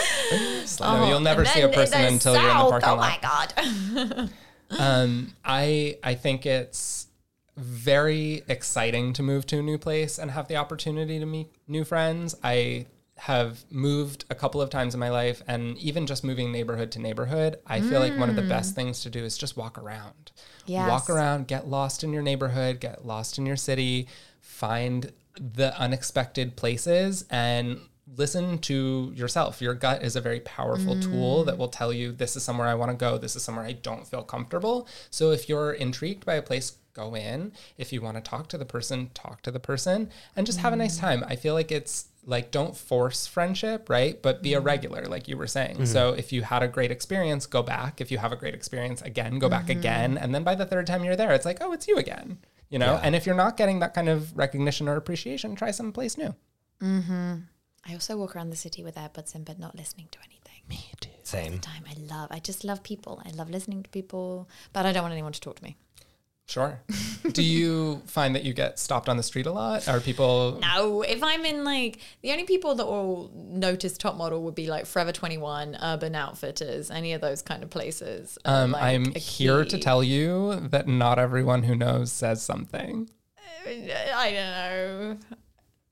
No, 0.80 1.10
you'll 1.10 1.20
never 1.20 1.46
see 1.46 1.62
a 1.62 1.70
person 1.70 2.02
until 2.06 2.34
you're 2.34 2.44
in 2.44 2.48
the 2.48 2.54
South, 2.54 2.70
parking 2.70 2.90
oh 2.90 2.96
lot. 2.96 3.12
my 3.12 3.20
god! 3.22 4.30
Um, 4.72 5.34
I 5.44 5.98
I 6.04 6.14
think 6.14 6.46
it's 6.46 7.08
very 7.60 8.44
exciting 8.48 9.14
to 9.14 9.24
move 9.24 9.46
to 9.48 9.60
a 9.60 9.62
new 9.62 9.78
place 9.78 10.18
and 10.18 10.32
have 10.32 10.48
the 10.48 10.56
opportunity 10.56 11.20
to 11.20 11.26
meet 11.26 11.48
new 11.68 11.84
friends. 11.84 12.36
I 12.44 12.88
have 13.18 13.66
moved 13.70 14.24
a 14.30 14.36
couple 14.36 14.62
of 14.62 14.70
times 14.70 14.94
in 14.94 15.00
my 15.00 15.10
life, 15.10 15.44
and 15.48 15.78
even 15.78 16.08
just 16.08 16.24
moving 16.24 16.52
neighborhood 16.52 16.92
to 16.94 17.00
neighborhood, 17.00 17.60
I 17.68 17.82
feel 17.82 18.00
like 18.00 18.18
one 18.18 18.30
of 18.30 18.36
the 18.36 18.44
hmm. 18.44 18.50
best 18.50 18.76
things 18.76 19.02
to 19.02 19.10
do 19.10 19.24
is 19.24 19.38
just 19.38 19.58
walk 19.58 19.78
around. 19.78 20.32
Yes. 20.66 20.90
Walk 20.90 21.10
around, 21.10 21.48
get 21.48 21.68
lost 21.68 22.04
in 22.04 22.14
your 22.14 22.22
neighborhood, 22.22 22.80
get 22.80 23.06
lost 23.06 23.38
in 23.38 23.46
your 23.46 23.58
city, 23.58 24.08
find 24.40 25.12
the 25.36 25.78
unexpected 25.78 26.56
places, 26.56 27.26
and 27.30 27.80
listen 28.16 28.58
to 28.60 29.12
yourself. 29.16 29.62
Your 29.62 29.74
gut 29.74 30.04
is 30.04 30.16
a 30.16 30.22
very 30.22 30.40
powerful 30.42 31.00
tool 31.00 31.44
that 31.46 31.58
will 31.58 31.68
tell 31.68 31.94
you 31.94 32.12
this 32.12 32.36
is 32.36 32.44
somewhere 32.44 32.68
I 32.68 32.74
want 32.74 32.92
to 32.92 32.98
go, 32.98 33.18
this 33.18 33.36
is 33.36 33.44
somewhere 33.44 33.66
I 33.66 33.74
don't 33.74 34.08
feel 34.08 34.24
comfortable. 34.24 34.88
So 35.10 35.32
if 35.32 35.48
you're 35.48 35.72
intrigued 35.72 36.26
by 36.26 36.36
a 36.36 36.42
place, 36.42 36.78
go 36.94 37.16
in. 37.16 37.52
If 37.78 37.94
you 37.94 38.02
want 38.02 38.18
to 38.18 38.22
talk 38.22 38.48
to 38.50 38.58
the 38.58 38.66
person, 38.66 39.12
talk 39.14 39.42
to 39.44 39.52
the 39.52 39.60
person 39.60 40.10
and 40.36 40.46
just 40.46 40.60
have 40.60 40.74
a 40.74 40.76
nice 40.76 40.98
time. 40.98 41.24
I 41.28 41.36
feel 41.36 41.54
like 41.54 41.72
it's 41.72 42.08
like 42.26 42.52
don't 42.52 42.76
force 42.76 43.26
friendship, 43.26 43.90
right? 43.90 44.22
But 44.22 44.44
be 44.44 44.54
a 44.54 44.60
regular, 44.60 45.06
like 45.06 45.28
you 45.28 45.38
were 45.38 45.48
saying. 45.48 45.86
So 45.86 46.12
mm-hmm. 46.12 46.20
if 46.20 46.34
you 46.34 46.42
had 46.42 46.64
a 46.64 46.68
great 46.68 46.92
experience, 46.92 47.46
go 47.46 47.64
back. 47.64 48.02
If 48.02 48.12
you 48.12 48.18
have 48.18 48.32
a 48.32 48.36
great 48.36 48.54
experience 48.54 49.02
again, 49.02 49.40
go 49.40 49.50
back 49.50 49.68
mm-hmm. 49.68 49.80
again. 49.80 50.18
And 50.18 50.36
then 50.36 50.44
by 50.44 50.56
the 50.56 50.66
third 50.66 50.88
time 50.88 51.04
you're 51.04 51.16
there, 51.16 51.32
it's 51.32 51.46
like, 51.46 51.60
oh, 51.62 51.72
it's 51.72 51.88
you 51.88 51.98
again. 51.98 52.40
You 52.70 52.78
know? 52.80 53.00
And 53.02 53.16
if 53.16 53.26
you're 53.26 53.36
not 53.36 53.58
getting 53.58 53.80
that 53.80 53.94
kind 53.94 54.10
of 54.10 54.38
recognition 54.38 54.88
or 54.88 54.96
appreciation, 54.96 55.56
try 55.56 55.72
someplace 55.72 56.18
new. 56.18 56.36
Mm-hmm. 56.84 57.36
I 57.90 57.94
also 57.94 58.18
walk 58.18 58.36
around 58.36 58.52
the 58.52 58.56
city 58.56 58.84
with 58.84 58.96
AirPods 58.96 59.34
in, 59.34 59.44
but 59.44 59.58
not 59.58 59.76
listening 59.76 60.08
to 60.12 60.20
anything. 60.20 60.62
Me 60.70 60.92
too. 61.00 61.10
same. 61.24 61.58
Time 61.60 61.84
I 61.90 61.96
love. 62.14 62.28
I 62.32 62.40
just 62.40 62.64
love 62.64 62.84
people. 62.84 63.22
I 63.26 63.32
love 63.32 63.50
listening 63.50 63.82
to 63.84 63.90
people, 63.90 64.48
but 64.74 64.86
I 64.86 64.92
don't 64.92 65.02
want 65.04 65.14
anyone 65.14 65.32
to 65.32 65.42
talk 65.42 65.56
to 65.56 65.64
me. 65.64 65.76
Sure. 66.46 66.82
Do 67.32 67.44
you 67.44 68.02
find 68.06 68.36
that 68.36 68.44
you 68.44 68.54
get 68.54 68.80
stopped 68.80 69.10
on 69.10 69.18
the 69.18 69.24
street 69.24 69.46
a 69.46 69.52
lot? 69.52 69.88
Are 69.88 70.00
people 70.00 70.60
No, 70.62 71.02
if 71.02 71.24
I'm 71.24 71.46
in 71.46 71.64
like 71.64 72.00
the 72.22 72.32
only 72.32 72.44
people 72.44 72.76
that 72.76 72.86
will 72.86 73.32
notice 73.36 73.98
top 73.98 74.16
model 74.18 74.44
would 74.44 74.56
be 74.56 74.68
like 74.68 74.86
Forever 74.86 75.12
21, 75.12 75.78
Urban 75.82 76.16
Outfitters, 76.16 76.90
any 76.90 77.14
of 77.14 77.22
those 77.22 77.42
kind 77.42 77.64
of 77.64 77.70
places. 77.70 78.38
um, 78.46 78.72
like, 78.72 78.84
I'm 78.84 79.14
a 79.16 79.20
here 79.20 79.64
to 79.66 79.78
tell 79.78 80.04
you 80.04 80.60
that 80.70 80.88
not 80.88 81.20
everyone 81.20 81.64
who 81.64 81.76
knows 81.76 82.12
says 82.12 82.42
something. 82.44 83.10
I 83.68 84.32
don't 84.32 85.20
know. 85.30 85.38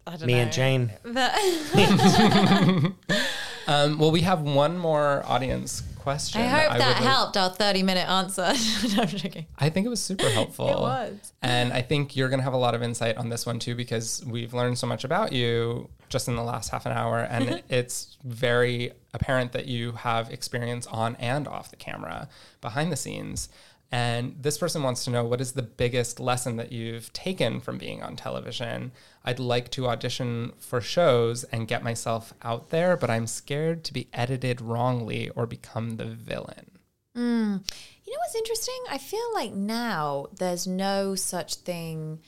I 0.07 0.11
don't 0.17 0.25
Me 0.25 0.33
know. 0.33 0.39
and 0.39 0.51
Jane. 0.51 0.91
But- 1.03 1.35
Um, 3.67 3.99
well, 3.99 4.11
we 4.11 4.21
have 4.21 4.43
one 4.43 4.77
more 4.77 5.23
audience 5.25 5.83
question. 5.97 6.39
I 6.41 6.45
hope 6.47 6.77
that 6.77 6.99
would- 6.99 7.05
helped 7.05 7.35
our 7.35 7.49
30 7.49 7.83
minute 7.83 8.07
answer. 8.07 8.43
no, 8.95 9.01
I'm 9.01 9.07
joking. 9.09 9.45
I 9.59 9.69
think 9.69 9.85
it 9.85 9.89
was 9.89 10.01
super 10.01 10.29
helpful. 10.29 10.69
It 10.69 10.79
was. 10.79 11.33
And 11.41 11.73
I 11.73 11.81
think 11.81 12.15
you're 12.15 12.29
going 12.29 12.39
to 12.39 12.45
have 12.45 12.53
a 12.53 12.57
lot 12.57 12.75
of 12.75 12.81
insight 12.81 13.17
on 13.17 13.27
this 13.27 13.45
one 13.45 13.59
too, 13.59 13.75
because 13.75 14.23
we've 14.25 14.53
learned 14.53 14.77
so 14.77 14.87
much 14.87 15.03
about 15.03 15.33
you 15.33 15.89
just 16.07 16.29
in 16.29 16.37
the 16.37 16.43
last 16.43 16.69
half 16.69 16.85
an 16.85 16.93
hour. 16.93 17.19
And 17.19 17.61
it's 17.67 18.17
very 18.23 18.93
apparent 19.13 19.51
that 19.51 19.65
you 19.65 19.91
have 19.91 20.31
experience 20.31 20.87
on 20.87 21.17
and 21.17 21.45
off 21.45 21.69
the 21.69 21.75
camera, 21.75 22.29
behind 22.61 22.89
the 22.89 22.95
scenes. 22.95 23.49
And 23.91 24.35
this 24.41 24.57
person 24.57 24.83
wants 24.83 25.03
to 25.05 25.09
know 25.11 25.23
what 25.25 25.39
is 25.41 25.53
the 25.53 25.61
biggest 25.61 26.19
lesson 26.21 26.55
that 26.55 26.71
you've 26.71 27.11
taken 27.13 27.59
from 27.59 27.77
being 27.77 28.01
on 28.03 28.15
television? 28.15 28.91
I'd 29.27 29.39
like 29.39 29.69
to 29.71 29.87
audition 29.87 30.53
for 30.57 30.79
shows 30.79 31.43
and 31.43 31.67
get 31.67 31.83
myself 31.83 32.33
out 32.43 32.69
there, 32.69 32.95
but 32.95 33.09
I'm 33.09 33.27
scared 33.27 33.83
to 33.83 33.93
be 33.93 34.07
edited 34.13 34.61
wrongly 34.61 35.29
or 35.31 35.45
become 35.45 35.97
the 35.97 36.05
villain. 36.05 36.71
Hmm. 37.13 37.57
You 38.05 38.13
know 38.13 38.19
what's 38.19 38.35
interesting? 38.35 38.79
I 38.89 38.97
feel 38.97 39.33
like 39.33 39.51
now 39.51 40.27
there's 40.39 40.65
no 40.65 41.15
such 41.15 41.55
thing. 41.55 42.19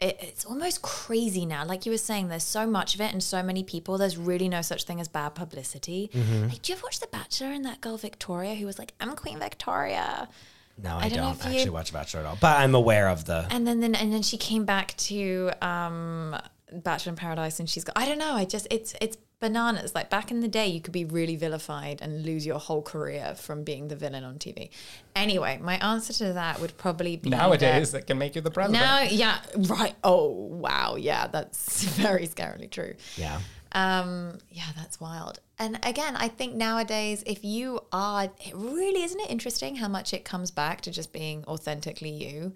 It, 0.00 0.16
it's 0.18 0.46
almost 0.46 0.80
crazy 0.80 1.44
now. 1.44 1.66
Like 1.66 1.84
you 1.84 1.92
were 1.92 1.98
saying, 1.98 2.28
there's 2.28 2.42
so 2.42 2.66
much 2.66 2.94
of 2.94 3.02
it 3.02 3.12
and 3.12 3.22
so 3.22 3.42
many 3.42 3.62
people. 3.62 3.98
There's 3.98 4.16
really 4.16 4.48
no 4.48 4.62
such 4.62 4.84
thing 4.84 4.98
as 4.98 5.08
bad 5.08 5.34
publicity. 5.34 6.10
Mm-hmm. 6.14 6.48
Like, 6.48 6.62
do 6.62 6.72
you 6.72 6.78
ever 6.78 6.84
watch 6.84 7.00
The 7.00 7.08
Bachelor 7.08 7.48
and 7.48 7.66
that 7.66 7.82
girl 7.82 7.98
Victoria 7.98 8.54
who 8.54 8.64
was 8.64 8.78
like, 8.78 8.94
I'm 8.98 9.14
Queen 9.14 9.38
Victoria? 9.38 10.26
No, 10.82 10.96
I, 10.96 11.04
I 11.04 11.08
don't 11.08 11.18
don't, 11.18 11.36
if 11.40 11.44
you- 11.44 11.58
actually 11.58 11.70
watch 11.70 11.92
Bachelor 11.92 12.20
at 12.20 12.26
all. 12.26 12.38
But 12.40 12.58
I'm 12.58 12.74
aware 12.74 13.08
of 13.08 13.24
the 13.24 13.46
And 13.50 13.66
then, 13.66 13.80
then 13.80 13.94
and 13.94 14.12
then 14.12 14.22
she 14.22 14.36
came 14.36 14.64
back 14.64 14.96
to 14.98 15.50
um, 15.62 16.36
Bachelor 16.72 17.10
in 17.10 17.16
Paradise, 17.16 17.60
and 17.60 17.68
she's 17.68 17.84
got 17.84 17.96
I 17.98 18.06
don't 18.06 18.18
know. 18.18 18.34
I 18.34 18.44
just 18.44 18.66
it's 18.70 18.94
it's 19.00 19.16
bananas. 19.40 19.94
Like 19.94 20.10
back 20.10 20.30
in 20.30 20.40
the 20.40 20.48
day, 20.48 20.66
you 20.66 20.80
could 20.80 20.92
be 20.92 21.04
really 21.06 21.34
vilified 21.36 22.00
and 22.02 22.24
lose 22.24 22.44
your 22.44 22.58
whole 22.58 22.82
career 22.82 23.34
from 23.36 23.64
being 23.64 23.88
the 23.88 23.96
villain 23.96 24.22
on 24.22 24.36
TV. 24.38 24.68
Anyway, 25.16 25.58
my 25.62 25.76
answer 25.76 26.12
to 26.12 26.32
that 26.34 26.60
would 26.60 26.76
probably 26.76 27.16
be 27.16 27.30
that- 27.30 27.36
Nowadays, 27.38 27.94
it 27.94 28.06
can 28.06 28.18
make 28.18 28.34
you 28.34 28.42
the 28.42 28.50
president. 28.50 28.84
Now, 28.84 29.00
yeah, 29.02 29.38
right. 29.56 29.94
Oh, 30.04 30.28
wow. 30.30 30.96
Yeah, 30.96 31.26
that's 31.26 31.84
very 31.96 32.26
scarily 32.26 32.70
true. 32.70 32.94
yeah. 33.16 33.40
Um, 33.72 34.38
yeah, 34.48 34.66
that's 34.76 35.00
wild. 35.00 35.38
And 35.58 35.78
again, 35.84 36.16
I 36.16 36.28
think 36.28 36.54
nowadays, 36.54 37.22
if 37.26 37.44
you 37.44 37.80
are, 37.92 38.24
it 38.24 38.54
really 38.54 39.02
isn't 39.02 39.20
it 39.20 39.30
interesting 39.30 39.76
how 39.76 39.88
much 39.88 40.12
it 40.14 40.24
comes 40.24 40.50
back 40.50 40.80
to 40.82 40.90
just 40.90 41.12
being 41.12 41.44
authentically 41.46 42.10
you, 42.10 42.52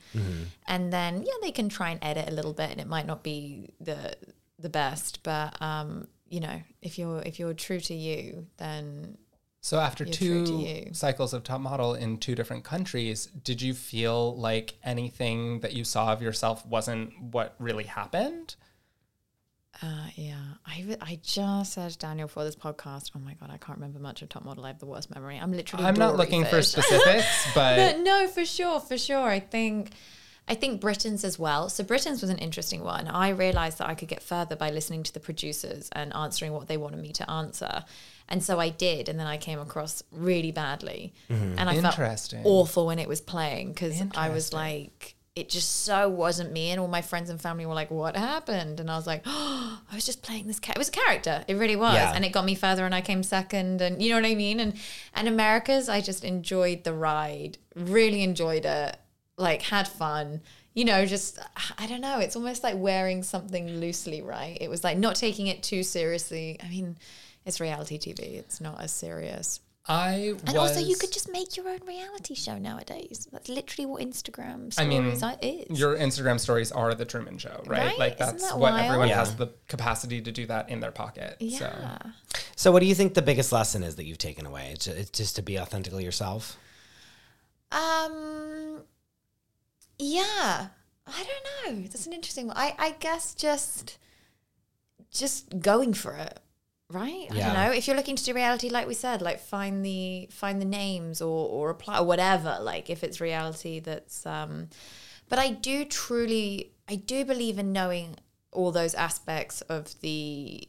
and 0.66 0.92
then 0.92 1.22
yeah, 1.22 1.34
they 1.42 1.52
can 1.52 1.68
try 1.68 1.90
and 1.90 2.00
edit 2.02 2.28
a 2.28 2.32
little 2.32 2.52
bit, 2.52 2.70
and 2.70 2.80
it 2.80 2.86
might 2.88 3.06
not 3.06 3.22
be 3.22 3.68
the 3.80 4.16
the 4.58 4.68
best, 4.68 5.22
but 5.22 5.60
um, 5.60 6.08
you 6.28 6.40
know, 6.40 6.62
if 6.82 6.98
you're 6.98 7.20
if 7.22 7.38
you're 7.38 7.54
true 7.54 7.80
to 7.80 7.94
you, 7.94 8.46
then 8.56 9.18
So 9.60 9.78
after 9.78 10.04
two 10.04 10.88
cycles 10.92 11.32
of 11.32 11.42
top 11.42 11.60
model 11.60 11.94
in 11.94 12.18
two 12.18 12.34
different 12.34 12.64
countries, 12.64 13.26
did 13.26 13.62
you 13.62 13.72
feel 13.74 14.36
like 14.36 14.74
anything 14.82 15.60
that 15.60 15.72
you 15.72 15.84
saw 15.84 16.12
of 16.12 16.20
yourself 16.20 16.66
wasn't 16.66 17.18
what 17.20 17.54
really 17.58 17.84
happened? 17.84 18.56
Uh, 19.82 20.06
yeah, 20.14 20.36
I, 20.66 20.96
I 21.00 21.18
just 21.22 21.72
said 21.72 21.96
Daniel 21.98 22.28
for 22.28 22.44
this 22.44 22.56
podcast. 22.56 23.10
Oh 23.16 23.18
my 23.18 23.34
god, 23.34 23.50
I 23.52 23.56
can't 23.56 23.78
remember 23.78 23.98
much 23.98 24.22
of 24.22 24.28
Top 24.28 24.44
Model. 24.44 24.64
I 24.64 24.68
have 24.68 24.78
the 24.78 24.86
worst 24.86 25.12
memory. 25.12 25.38
I'm 25.38 25.52
literally. 25.52 25.84
I'm 25.84 25.94
not 25.94 26.16
looking 26.16 26.44
for 26.44 26.62
specifics, 26.62 27.46
but... 27.54 27.76
but 27.76 28.00
no, 28.00 28.28
for 28.28 28.44
sure, 28.44 28.80
for 28.80 28.96
sure. 28.96 29.28
I 29.28 29.40
think 29.40 29.90
I 30.46 30.54
think 30.54 30.80
Britain's 30.80 31.24
as 31.24 31.38
well. 31.38 31.68
So 31.68 31.82
Britain's 31.82 32.20
was 32.20 32.30
an 32.30 32.38
interesting 32.38 32.82
one. 32.84 33.08
I 33.08 33.30
realized 33.30 33.78
that 33.78 33.88
I 33.88 33.94
could 33.94 34.08
get 34.08 34.22
further 34.22 34.56
by 34.56 34.70
listening 34.70 35.02
to 35.04 35.12
the 35.12 35.20
producers 35.20 35.88
and 35.92 36.14
answering 36.14 36.52
what 36.52 36.68
they 36.68 36.76
wanted 36.76 37.00
me 37.00 37.12
to 37.12 37.30
answer. 37.30 37.84
And 38.28 38.42
so 38.42 38.60
I 38.60 38.68
did, 38.68 39.08
and 39.08 39.18
then 39.18 39.26
I 39.26 39.36
came 39.36 39.58
across 39.58 40.02
really 40.10 40.52
badly, 40.52 41.12
mm-hmm. 41.30 41.58
and 41.58 41.68
I 41.68 41.80
felt 41.80 42.34
awful 42.44 42.86
when 42.86 42.98
it 42.98 43.08
was 43.08 43.20
playing 43.20 43.72
because 43.72 44.02
I 44.14 44.30
was 44.30 44.52
like, 44.52 45.13
it 45.36 45.48
just 45.48 45.84
so 45.84 46.08
wasn't 46.08 46.52
me. 46.52 46.70
And 46.70 46.80
all 46.80 46.88
my 46.88 47.02
friends 47.02 47.28
and 47.28 47.40
family 47.40 47.66
were 47.66 47.74
like, 47.74 47.90
"What 47.90 48.16
happened?" 48.16 48.80
And 48.80 48.90
I 48.90 48.96
was 48.96 49.06
like, 49.06 49.22
"Oh, 49.26 49.80
I 49.90 49.94
was 49.94 50.06
just 50.06 50.22
playing 50.22 50.46
this. 50.46 50.60
Ca-. 50.60 50.72
It 50.72 50.78
was 50.78 50.88
a 50.88 50.92
character. 50.92 51.44
It 51.48 51.54
really 51.54 51.76
was, 51.76 51.94
yeah. 51.94 52.12
and 52.14 52.24
it 52.24 52.32
got 52.32 52.44
me 52.44 52.54
further. 52.54 52.86
And 52.86 52.94
I 52.94 53.00
came 53.00 53.22
second. 53.22 53.80
And 53.80 54.02
you 54.02 54.10
know 54.10 54.16
what 54.16 54.30
I 54.30 54.34
mean. 54.34 54.60
And 54.60 54.74
and 55.14 55.28
Americas, 55.28 55.88
I 55.88 56.00
just 56.00 56.24
enjoyed 56.24 56.84
the 56.84 56.92
ride. 56.92 57.58
Really 57.74 58.22
enjoyed 58.22 58.64
it 58.64 58.96
like 59.36 59.62
had 59.62 59.88
fun 59.88 60.40
you 60.74 60.84
know 60.84 61.04
just 61.04 61.38
i 61.78 61.86
don't 61.86 62.00
know 62.00 62.18
it's 62.18 62.36
almost 62.36 62.62
like 62.62 62.76
wearing 62.76 63.22
something 63.22 63.80
loosely 63.80 64.22
right 64.22 64.58
it 64.60 64.70
was 64.70 64.84
like 64.84 64.98
not 64.98 65.16
taking 65.16 65.46
it 65.46 65.62
too 65.62 65.82
seriously 65.82 66.56
i 66.62 66.68
mean 66.68 66.96
it's 67.44 67.60
reality 67.60 67.98
tv 67.98 68.20
it's 68.20 68.60
not 68.60 68.80
as 68.80 68.92
serious 68.92 69.60
I 69.86 70.34
and 70.46 70.56
was, 70.56 70.70
also 70.70 70.80
you 70.80 70.96
could 70.96 71.12
just 71.12 71.30
make 71.30 71.58
your 71.58 71.68
own 71.68 71.80
reality 71.86 72.34
show 72.34 72.56
nowadays. 72.56 73.28
That's 73.30 73.50
literally 73.50 73.84
what 73.84 74.00
Instagram 74.00 74.72
stories 74.72 74.78
I 74.78 74.84
mean, 74.86 75.04
is. 75.04 75.78
Your 75.78 75.94
Instagram 75.96 76.40
stories 76.40 76.72
are 76.72 76.94
the 76.94 77.04
Truman 77.04 77.36
Show, 77.36 77.62
right? 77.66 77.88
right? 77.88 77.98
Like 77.98 78.16
that's 78.16 78.48
that 78.48 78.58
what 78.58 78.72
wild? 78.72 78.86
everyone 78.86 79.08
yeah. 79.08 79.16
has 79.16 79.36
the 79.36 79.48
capacity 79.68 80.22
to 80.22 80.32
do 80.32 80.46
that 80.46 80.70
in 80.70 80.80
their 80.80 80.90
pocket. 80.90 81.36
Yeah. 81.38 81.58
So. 81.58 82.10
so, 82.56 82.72
what 82.72 82.80
do 82.80 82.86
you 82.86 82.94
think 82.94 83.12
the 83.12 83.20
biggest 83.20 83.52
lesson 83.52 83.82
is 83.82 83.96
that 83.96 84.04
you've 84.04 84.16
taken 84.16 84.46
away? 84.46 84.70
It's, 84.72 84.86
it's 84.86 85.10
just 85.10 85.36
to 85.36 85.42
be 85.42 85.58
authentically 85.58 86.04
yourself. 86.04 86.56
Um, 87.70 88.84
yeah, 89.98 90.68
I 91.06 91.26
don't 91.66 91.76
know. 91.76 91.82
That's 91.82 92.06
an 92.06 92.14
interesting 92.14 92.46
one. 92.46 92.56
I 92.56 92.74
I 92.78 92.90
guess 93.00 93.34
just 93.34 93.98
just 95.12 95.60
going 95.60 95.92
for 95.92 96.14
it, 96.14 96.40
right? 96.94 97.26
I 97.30 97.38
don't 97.38 97.54
know. 97.54 97.70
If 97.72 97.86
you're 97.86 97.96
looking 97.96 98.16
to 98.16 98.24
do 98.24 98.32
reality, 98.32 98.68
like 98.70 98.86
we 98.86 98.94
said, 98.94 99.20
like 99.20 99.40
find 99.40 99.84
the 99.84 100.28
find 100.30 100.60
the 100.60 100.66
names 100.66 101.20
or 101.20 101.48
or 101.48 101.70
apply 101.70 101.98
or 101.98 102.06
whatever. 102.06 102.58
Like 102.60 102.88
if 102.90 103.02
it's 103.04 103.20
reality, 103.20 103.80
that's. 103.80 104.24
um 104.24 104.68
But 105.28 105.38
I 105.38 105.50
do 105.50 105.84
truly, 105.84 106.72
I 106.88 106.96
do 106.96 107.24
believe 107.24 107.58
in 107.58 107.72
knowing 107.72 108.16
all 108.52 108.70
those 108.72 108.94
aspects 108.94 109.62
of 109.62 110.00
the 110.00 110.68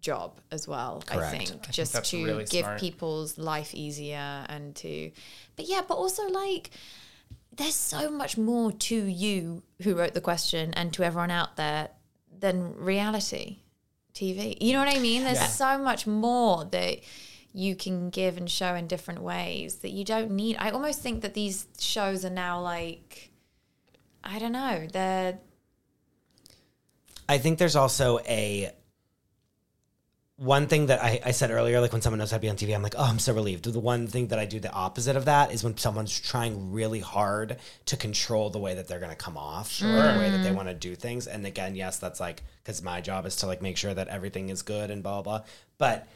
job 0.00 0.40
as 0.52 0.68
well 0.68 1.02
Correct. 1.04 1.34
i 1.34 1.38
think 1.38 1.68
I 1.68 1.72
just 1.72 1.92
think 1.92 2.04
to 2.04 2.24
really 2.24 2.44
give 2.44 2.64
smart. 2.64 2.80
people's 2.80 3.36
life 3.36 3.74
easier 3.74 4.46
and 4.48 4.74
to 4.76 5.10
but 5.56 5.66
yeah 5.68 5.82
but 5.88 5.94
also 5.94 6.28
like 6.28 6.70
there's 7.56 7.74
so 7.74 8.08
much 8.08 8.38
more 8.38 8.70
to 8.70 8.94
you 8.94 9.64
who 9.82 9.96
wrote 9.96 10.14
the 10.14 10.20
question 10.20 10.72
and 10.74 10.92
to 10.94 11.02
everyone 11.02 11.32
out 11.32 11.56
there 11.56 11.88
than 12.38 12.76
reality 12.76 13.58
TV. 14.18 14.56
You 14.60 14.72
know 14.72 14.80
what 14.80 14.94
I 14.94 14.98
mean? 14.98 15.24
There's 15.24 15.38
yeah. 15.38 15.46
so 15.46 15.78
much 15.78 16.06
more 16.06 16.64
that 16.66 17.00
you 17.52 17.74
can 17.74 18.10
give 18.10 18.36
and 18.36 18.50
show 18.50 18.74
in 18.74 18.86
different 18.86 19.22
ways 19.22 19.76
that 19.76 19.90
you 19.90 20.04
don't 20.04 20.30
need. 20.30 20.56
I 20.58 20.70
almost 20.70 21.00
think 21.00 21.22
that 21.22 21.34
these 21.34 21.66
shows 21.78 22.24
are 22.24 22.30
now 22.30 22.60
like, 22.60 23.30
I 24.22 24.38
don't 24.38 24.52
know, 24.52 24.86
they're. 24.92 25.38
I 27.28 27.38
think 27.38 27.58
there's 27.58 27.76
also 27.76 28.20
a 28.20 28.70
one 30.38 30.68
thing 30.68 30.86
that 30.86 31.02
I, 31.02 31.20
I, 31.26 31.30
said 31.32 31.50
earlier, 31.50 31.80
like 31.80 31.92
when 31.92 32.00
someone 32.00 32.20
knows 32.20 32.30
how 32.30 32.36
to 32.36 32.40
be 32.40 32.48
on 32.48 32.54
TV, 32.54 32.72
I'm 32.72 32.82
like, 32.82 32.94
oh, 32.96 33.02
I'm 33.02 33.18
so 33.18 33.34
relieved. 33.34 33.64
The 33.64 33.80
one 33.80 34.06
thing 34.06 34.28
that 34.28 34.38
I 34.38 34.44
do 34.44 34.60
the 34.60 34.70
opposite 34.70 35.16
of 35.16 35.24
that 35.24 35.50
is 35.50 35.64
when 35.64 35.76
someone's 35.76 36.18
trying 36.18 36.70
really 36.70 37.00
hard 37.00 37.56
to 37.86 37.96
control 37.96 38.48
the 38.48 38.60
way 38.60 38.76
that 38.76 38.86
they're 38.86 39.00
going 39.00 39.10
to 39.10 39.16
come 39.16 39.36
off 39.36 39.72
sure. 39.72 39.88
or 39.88 40.12
the 40.12 40.18
way 40.20 40.30
that 40.30 40.44
they 40.44 40.50
mm. 40.50 40.54
want 40.54 40.68
to 40.68 40.74
do 40.74 40.94
things. 40.94 41.26
And 41.26 41.44
again, 41.44 41.74
yes, 41.74 41.98
that's 41.98 42.20
like, 42.20 42.44
because 42.62 42.84
my 42.84 43.00
job 43.00 43.26
is 43.26 43.34
to 43.36 43.48
like 43.48 43.60
make 43.60 43.76
sure 43.76 43.92
that 43.92 44.06
everything 44.06 44.48
is 44.48 44.62
good 44.62 44.92
and 44.92 45.02
blah, 45.02 45.22
blah, 45.22 45.38
blah. 45.38 45.46
But 45.76 46.06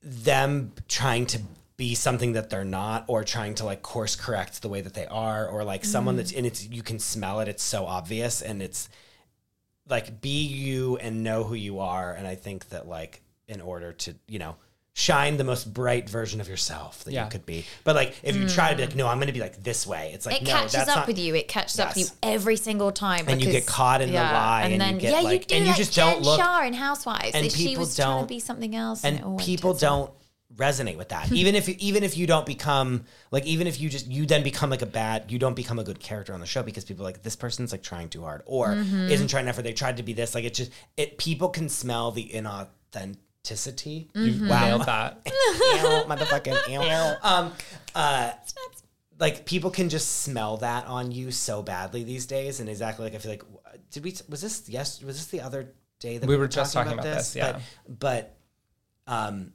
them 0.00 0.72
trying 0.86 1.26
to 1.26 1.40
be 1.76 1.96
something 1.96 2.34
that 2.34 2.48
they're 2.48 2.64
not 2.64 3.06
or 3.08 3.24
trying 3.24 3.56
to 3.56 3.64
like 3.64 3.82
course 3.82 4.14
correct 4.14 4.62
the 4.62 4.68
way 4.68 4.80
that 4.82 4.94
they 4.94 5.06
are 5.06 5.48
or 5.48 5.64
like 5.64 5.82
mm. 5.82 5.86
someone 5.86 6.14
that's 6.14 6.30
in 6.30 6.44
it's, 6.44 6.68
you 6.68 6.84
can 6.84 7.00
smell 7.00 7.40
it. 7.40 7.48
It's 7.48 7.64
so 7.64 7.86
obvious 7.86 8.40
and 8.40 8.62
it's, 8.62 8.88
like 9.88 10.20
be 10.20 10.44
you 10.44 10.96
and 10.96 11.22
know 11.22 11.44
who 11.44 11.54
you 11.54 11.80
are 11.80 12.12
and 12.12 12.26
i 12.26 12.34
think 12.34 12.68
that 12.70 12.88
like 12.88 13.22
in 13.48 13.60
order 13.60 13.92
to 13.92 14.14
you 14.26 14.38
know 14.38 14.56
shine 14.96 15.36
the 15.36 15.44
most 15.44 15.74
bright 15.74 16.08
version 16.08 16.40
of 16.40 16.48
yourself 16.48 17.02
that 17.02 17.12
yeah. 17.12 17.24
you 17.24 17.30
could 17.30 17.44
be 17.44 17.64
but 17.82 17.96
like 17.96 18.14
if 18.22 18.36
you 18.36 18.44
mm. 18.44 18.54
try 18.54 18.70
to 18.70 18.76
be 18.76 18.86
like 18.86 18.94
no 18.94 19.08
i'm 19.08 19.18
going 19.18 19.26
to 19.26 19.32
be 19.32 19.40
like 19.40 19.60
this 19.62 19.84
way 19.86 20.12
it's 20.14 20.24
like 20.24 20.40
it 20.40 20.44
no, 20.44 20.52
catches 20.52 20.76
up 20.76 20.86
not, 20.86 21.06
with 21.08 21.18
you 21.18 21.34
it 21.34 21.48
catches 21.48 21.78
yes. 21.78 21.88
up 21.88 21.96
with 21.96 22.04
you 22.04 22.16
every 22.22 22.54
single 22.54 22.92
time 22.92 23.24
and 23.26 23.42
you 23.42 23.50
get 23.50 23.66
caught 23.66 24.00
in 24.00 24.12
yeah. 24.12 24.28
the 24.28 24.34
lie 24.34 24.62
and, 24.62 24.74
and 24.74 24.80
then 24.80 24.94
you 24.94 25.00
get 25.00 25.10
yeah 25.10 25.20
like, 25.20 25.40
you 25.40 25.46
do 25.46 25.54
and 25.56 25.66
you 25.66 25.74
just 25.74 25.92
Jen 25.92 26.12
don't 26.12 26.22
look 26.22 26.38
Shah 26.38 26.62
in 26.62 26.74
housewives 26.74 27.32
and 27.34 27.42
people 27.42 27.56
she 27.56 27.76
was 27.76 27.96
don't 27.96 28.06
trying 28.06 28.22
to 28.22 28.28
be 28.28 28.38
something 28.38 28.76
else 28.76 29.04
and, 29.04 29.18
and 29.18 29.38
people 29.38 29.74
don't 29.74 30.12
resonate 30.56 30.96
with 30.96 31.08
that. 31.08 31.32
even 31.32 31.54
if 31.54 31.68
even 31.68 32.04
if 32.04 32.16
you 32.16 32.26
don't 32.26 32.46
become 32.46 33.04
like 33.30 33.44
even 33.44 33.66
if 33.66 33.80
you 33.80 33.88
just 33.88 34.06
you 34.06 34.24
then 34.26 34.42
become 34.42 34.70
like 34.70 34.82
a 34.82 34.86
bad 34.86 35.30
you 35.30 35.38
don't 35.38 35.54
become 35.54 35.78
a 35.78 35.84
good 35.84 35.98
character 35.98 36.32
on 36.32 36.40
the 36.40 36.46
show 36.46 36.62
because 36.62 36.84
people 36.84 37.04
like 37.04 37.22
this 37.22 37.34
person's 37.34 37.72
like 37.72 37.82
trying 37.82 38.08
too 38.08 38.22
hard 38.22 38.42
or 38.46 38.68
mm-hmm. 38.68 39.08
isn't 39.08 39.28
trying 39.28 39.44
enough 39.44 39.58
or 39.58 39.62
they 39.62 39.72
tried 39.72 39.96
to 39.96 40.02
be 40.02 40.12
this 40.12 40.34
like 40.34 40.44
it 40.44 40.54
just 40.54 40.70
it 40.96 41.18
people 41.18 41.48
can 41.48 41.68
smell 41.68 42.10
the 42.10 42.30
inauthenticity. 42.32 44.10
Mm-hmm. 44.12 44.48
wow. 44.48 44.78
that. 44.84 45.24
motherfucking 45.24 47.18
um 47.22 47.52
uh 47.94 48.32
like 49.18 49.46
people 49.46 49.70
can 49.70 49.88
just 49.88 50.22
smell 50.22 50.58
that 50.58 50.86
on 50.86 51.10
you 51.10 51.30
so 51.30 51.62
badly 51.62 52.04
these 52.04 52.26
days 52.26 52.60
and 52.60 52.68
exactly 52.68 53.04
like 53.04 53.14
I 53.14 53.18
feel 53.18 53.32
like 53.32 53.44
did 53.90 54.04
we 54.04 54.14
was 54.28 54.40
this 54.40 54.68
yes 54.68 55.02
was 55.02 55.16
this 55.16 55.26
the 55.26 55.40
other 55.40 55.74
day 55.98 56.18
that 56.18 56.28
we, 56.28 56.36
we 56.36 56.38
were, 56.38 56.48
just 56.48 56.74
talking 56.74 56.92
about, 56.92 57.04
about 57.04 57.16
this, 57.16 57.32
this? 57.32 57.36
yeah 57.36 57.60
but, 57.88 58.36
but 59.06 59.12
um 59.12 59.52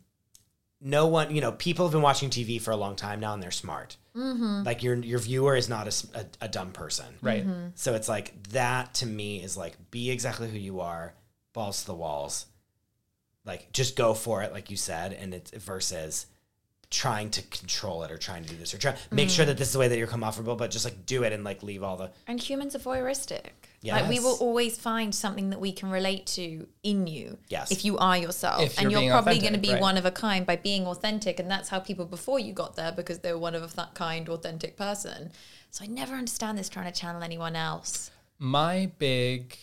no 0.81 1.07
one, 1.07 1.33
you 1.35 1.41
know, 1.41 1.51
people 1.51 1.85
have 1.85 1.91
been 1.91 2.01
watching 2.01 2.29
TV 2.29 2.61
for 2.61 2.71
a 2.71 2.77
long 2.77 2.95
time 2.95 3.19
now 3.19 3.33
and 3.33 3.43
they're 3.43 3.51
smart. 3.51 3.97
Mm-hmm. 4.15 4.63
Like 4.63 4.83
your 4.83 4.95
your 4.95 5.19
viewer 5.19 5.55
is 5.55 5.69
not 5.69 5.87
a, 5.87 6.19
a, 6.19 6.45
a 6.45 6.47
dumb 6.47 6.71
person, 6.71 7.05
right? 7.21 7.45
Mm-hmm. 7.45 7.69
So 7.75 7.95
it's 7.95 8.09
like 8.09 8.41
that 8.49 8.93
to 8.95 9.05
me 9.05 9.43
is 9.43 9.57
like 9.57 9.77
be 9.91 10.09
exactly 10.09 10.49
who 10.49 10.57
you 10.57 10.79
are, 10.79 11.13
balls 11.53 11.81
to 11.81 11.87
the 11.87 11.95
walls, 11.95 12.45
like 13.45 13.71
just 13.73 13.95
go 13.95 14.13
for 14.13 14.41
it, 14.43 14.53
like 14.53 14.69
you 14.69 14.77
said, 14.77 15.13
and 15.13 15.33
it's 15.33 15.51
versus 15.51 16.27
trying 16.89 17.29
to 17.29 17.41
control 17.43 18.03
it 18.03 18.11
or 18.11 18.17
trying 18.17 18.43
to 18.43 18.49
do 18.49 18.57
this 18.57 18.73
or 18.73 18.79
try 18.79 18.95
make 19.11 19.27
mm. 19.27 19.35
sure 19.35 19.45
that 19.45 19.57
this 19.57 19.67
is 19.67 19.73
the 19.73 19.79
way 19.79 19.87
that 19.87 19.97
you're 19.97 20.07
comfortable, 20.07 20.55
but 20.55 20.71
just 20.71 20.85
like 20.85 21.05
do 21.05 21.23
it 21.23 21.33
and 21.33 21.43
like 21.43 21.61
leave 21.61 21.83
all 21.83 21.97
the. 21.97 22.09
And 22.27 22.39
humans 22.39 22.75
are 22.75 22.79
voyeuristic. 22.79 23.51
Yes. 23.81 24.01
Like 24.01 24.09
we 24.09 24.19
will 24.19 24.35
always 24.39 24.77
find 24.77 25.15
something 25.15 25.51
that 25.51 25.59
we 25.59 25.71
can 25.71 25.89
relate 25.89 26.25
to 26.27 26.67
in 26.83 27.07
you. 27.07 27.37
Yes. 27.47 27.71
If 27.71 27.85
you 27.85 27.97
are 27.97 28.17
yourself. 28.17 28.61
If 28.61 28.79
and 28.79 28.91
you're, 28.91 29.01
you're 29.01 29.11
probably 29.11 29.39
going 29.39 29.53
to 29.53 29.59
be 29.59 29.71
right. 29.71 29.81
one 29.81 29.97
of 29.97 30.05
a 30.05 30.11
kind 30.11 30.45
by 30.45 30.57
being 30.57 30.85
authentic. 30.85 31.39
And 31.39 31.49
that's 31.49 31.69
how 31.69 31.79
people 31.79 32.05
before 32.05 32.39
you 32.39 32.51
got 32.51 32.75
there 32.75 32.91
because 32.91 33.19
they 33.19 33.31
were 33.31 33.39
one 33.39 33.55
of 33.55 33.63
a 33.77 33.89
kind, 33.93 34.27
authentic 34.27 34.75
person. 34.75 35.31
So 35.71 35.85
I 35.85 35.87
never 35.87 36.15
understand 36.15 36.57
this 36.57 36.67
trying 36.67 36.91
to 36.91 36.99
channel 36.99 37.23
anyone 37.23 37.55
else. 37.55 38.11
My 38.37 38.91
big 38.97 39.57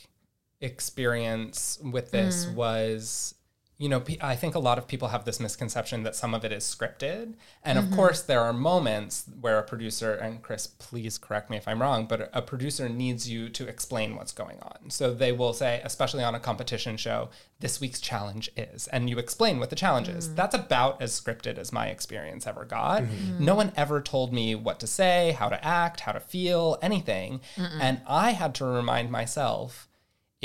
experience 0.60 1.78
with 1.82 2.10
this 2.10 2.46
mm. 2.46 2.54
was 2.54 3.34
you 3.78 3.90
know, 3.90 4.02
I 4.22 4.36
think 4.36 4.54
a 4.54 4.58
lot 4.58 4.78
of 4.78 4.88
people 4.88 5.08
have 5.08 5.26
this 5.26 5.38
misconception 5.38 6.02
that 6.04 6.16
some 6.16 6.32
of 6.32 6.46
it 6.46 6.52
is 6.52 6.64
scripted. 6.64 7.34
And 7.62 7.78
mm-hmm. 7.78 7.92
of 7.92 7.96
course, 7.96 8.22
there 8.22 8.40
are 8.40 8.54
moments 8.54 9.26
where 9.38 9.58
a 9.58 9.62
producer, 9.62 10.14
and 10.14 10.42
Chris, 10.42 10.66
please 10.66 11.18
correct 11.18 11.50
me 11.50 11.58
if 11.58 11.68
I'm 11.68 11.82
wrong, 11.82 12.06
but 12.06 12.30
a 12.32 12.40
producer 12.40 12.88
needs 12.88 13.28
you 13.28 13.50
to 13.50 13.68
explain 13.68 14.16
what's 14.16 14.32
going 14.32 14.58
on. 14.62 14.88
So 14.88 15.12
they 15.12 15.30
will 15.30 15.52
say, 15.52 15.82
especially 15.84 16.24
on 16.24 16.34
a 16.34 16.40
competition 16.40 16.96
show, 16.96 17.28
this 17.60 17.78
week's 17.78 18.00
challenge 18.00 18.50
is, 18.56 18.86
and 18.88 19.10
you 19.10 19.18
explain 19.18 19.58
what 19.58 19.68
the 19.68 19.76
challenge 19.76 20.08
mm-hmm. 20.08 20.18
is. 20.18 20.34
That's 20.34 20.54
about 20.54 21.02
as 21.02 21.18
scripted 21.18 21.58
as 21.58 21.70
my 21.70 21.88
experience 21.88 22.46
ever 22.46 22.64
got. 22.64 23.02
Mm-hmm. 23.02 23.44
No 23.44 23.54
one 23.54 23.72
ever 23.76 24.00
told 24.00 24.32
me 24.32 24.54
what 24.54 24.80
to 24.80 24.86
say, 24.86 25.36
how 25.38 25.50
to 25.50 25.62
act, 25.62 26.00
how 26.00 26.12
to 26.12 26.20
feel, 26.20 26.78
anything. 26.80 27.42
Mm-mm. 27.56 27.78
And 27.78 28.00
I 28.08 28.30
had 28.30 28.54
to 28.56 28.64
remind 28.64 29.10
myself 29.10 29.88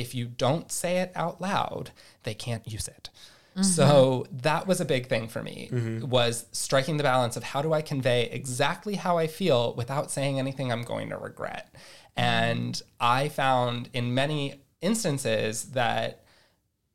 if 0.01 0.13
you 0.13 0.25
don't 0.25 0.71
say 0.71 0.97
it 0.97 1.11
out 1.15 1.39
loud, 1.39 1.91
they 2.23 2.33
can't 2.33 2.67
use 2.67 2.87
it. 2.87 3.09
Mm-hmm. 3.51 3.63
So 3.63 4.25
that 4.31 4.65
was 4.65 4.79
a 4.79 4.85
big 4.85 5.07
thing 5.07 5.27
for 5.27 5.43
me 5.43 5.69
mm-hmm. 5.71 6.07
was 6.07 6.45
striking 6.51 6.97
the 6.97 7.03
balance 7.03 7.35
of 7.35 7.43
how 7.43 7.61
do 7.61 7.73
I 7.73 7.81
convey 7.81 8.29
exactly 8.29 8.95
how 8.95 9.17
I 9.17 9.27
feel 9.27 9.73
without 9.75 10.09
saying 10.09 10.39
anything 10.39 10.71
I'm 10.71 10.83
going 10.83 11.09
to 11.09 11.17
regret. 11.17 11.73
And 12.15 12.81
I 12.99 13.29
found 13.29 13.89
in 13.93 14.13
many 14.13 14.61
instances 14.81 15.71
that 15.71 16.23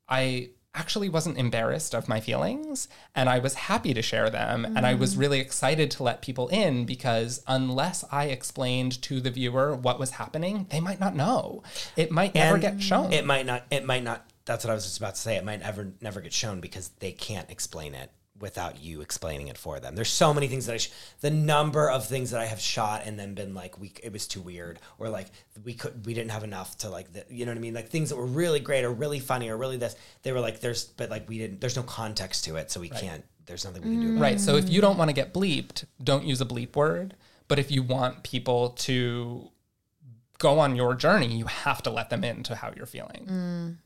I 0.09 0.51
actually 0.77 1.09
wasn't 1.09 1.39
embarrassed 1.39 1.95
of 1.95 2.09
my 2.09 2.21
feelings 2.21 2.89
and 3.15 3.29
I 3.29 3.39
was 3.39 3.55
happy 3.55 3.95
to 3.95 4.03
share 4.03 4.31
them. 4.31 4.65
Mm. 4.65 4.77
And 4.77 4.87
I 4.87 4.95
was 4.95 5.17
mm. 5.17 5.21
really 5.21 5.41
excited 5.41 5.91
to 5.93 6.03
let 6.03 6.23
people 6.23 6.49
in 6.49 6.85
because 6.85 7.43
unless 7.49 8.05
I 8.12 8.27
explained 8.27 9.01
to 9.03 9.21
the 9.21 9.31
viewer 9.31 9.75
what 9.75 9.99
was 9.99 10.12
happening, 10.12 10.67
they 10.71 10.81
might 10.81 11.01
not 11.01 11.17
know. 11.17 11.62
It 11.97 12.11
might 12.12 12.37
and 12.37 12.45
never 12.45 12.59
get 12.59 12.83
shown. 12.83 13.12
It 13.12 13.25
might 13.25 13.47
not, 13.47 13.65
it 13.71 13.85
might 13.85 14.05
not, 14.05 14.31
that's 14.45 14.65
what 14.65 14.71
I 14.71 14.75
was 14.75 14.85
just 14.85 14.99
about 14.99 15.17
to 15.17 15.21
say. 15.21 15.37
It 15.37 15.45
might 15.45 15.61
never, 15.61 15.93
never 16.01 16.21
get 16.21 16.33
shown 16.33 16.61
because 16.61 16.91
they 17.01 17.12
can't 17.12 17.51
explain 17.51 17.95
it 17.95 18.11
without 18.40 18.83
you 18.83 19.01
explaining 19.01 19.49
it 19.49 19.57
for 19.57 19.81
them. 19.81 19.94
There's 19.94 20.11
so 20.11 20.35
many 20.35 20.49
things 20.49 20.66
that 20.66 20.75
I, 20.75 20.77
sh- 20.77 20.92
the 21.20 21.31
number 21.31 21.90
of 21.90 22.07
things 22.07 22.31
that 22.31 22.40
I 22.40 22.46
have 22.46 22.61
shot 22.61 23.03
and 23.05 23.18
then 23.18 23.35
been 23.35 23.55
like, 23.55 23.81
we, 23.81 23.92
it 24.03 24.12
was 24.12 24.27
too 24.27 24.40
weird, 24.40 24.79
or 24.99 25.09
like 25.09 25.29
we 25.64 25.75
could, 25.75 26.05
we 26.07 26.14
didn't 26.14 26.33
have 26.33 26.44
enough 26.44 26.77
to 26.79 26.90
like, 26.90 27.12
the, 27.12 27.25
you 27.31 27.46
know 27.46 27.53
what 27.53 27.59
I 27.59 27.61
mean? 27.61 27.75
Like 27.75 27.88
things 27.88 28.11
that 28.11 28.16
were 28.16 28.27
really 28.27 28.61
great 28.61 28.85
or 28.85 28.90
really 28.90 29.20
funny 29.20 29.49
or 29.49 29.57
really 29.57 29.77
this, 29.77 29.96
they 30.22 30.33
were 30.33 30.40
like, 30.40 30.61
there's, 30.61 30.85
but 30.85 31.11
like 31.11 31.29
we 31.29 31.38
didn't, 31.38 31.61
there's 31.61 31.77
no 31.77 31.83
context 31.83 32.44
to 32.44 32.57
it, 32.57 32.70
so 32.70 32.81
we 32.81 32.90
right. 32.90 33.01
can't. 33.01 33.25
There's 33.46 33.64
nothing 33.64 33.83
we 33.83 33.94
can 33.96 34.16
do. 34.16 34.20
right. 34.20 34.35
It. 34.35 34.40
So 34.40 34.57
if 34.57 34.68
you 34.68 34.81
don't 34.81 34.99
want 34.99 35.09
to 35.09 35.14
get 35.14 35.33
bleeped, 35.33 35.85
don't 36.03 36.25
use 36.25 36.40
a 36.40 36.44
bleep 36.44 36.75
word. 36.75 37.14
But 37.49 37.61
if 37.61 37.70
you 37.70 37.85
want 37.85 38.25
people 38.25 38.70
to 38.70 39.51
go 40.38 40.59
on 40.59 40.75
your 40.75 40.94
journey, 40.94 41.37
you 41.37 41.44
have 41.46 41.81
to 41.85 41.90
let 41.90 42.11
them 42.11 42.25
into 42.25 42.57
how 42.57 42.72
you're 42.77 42.87
feeling. 42.87 43.27
Mm. 43.31 43.77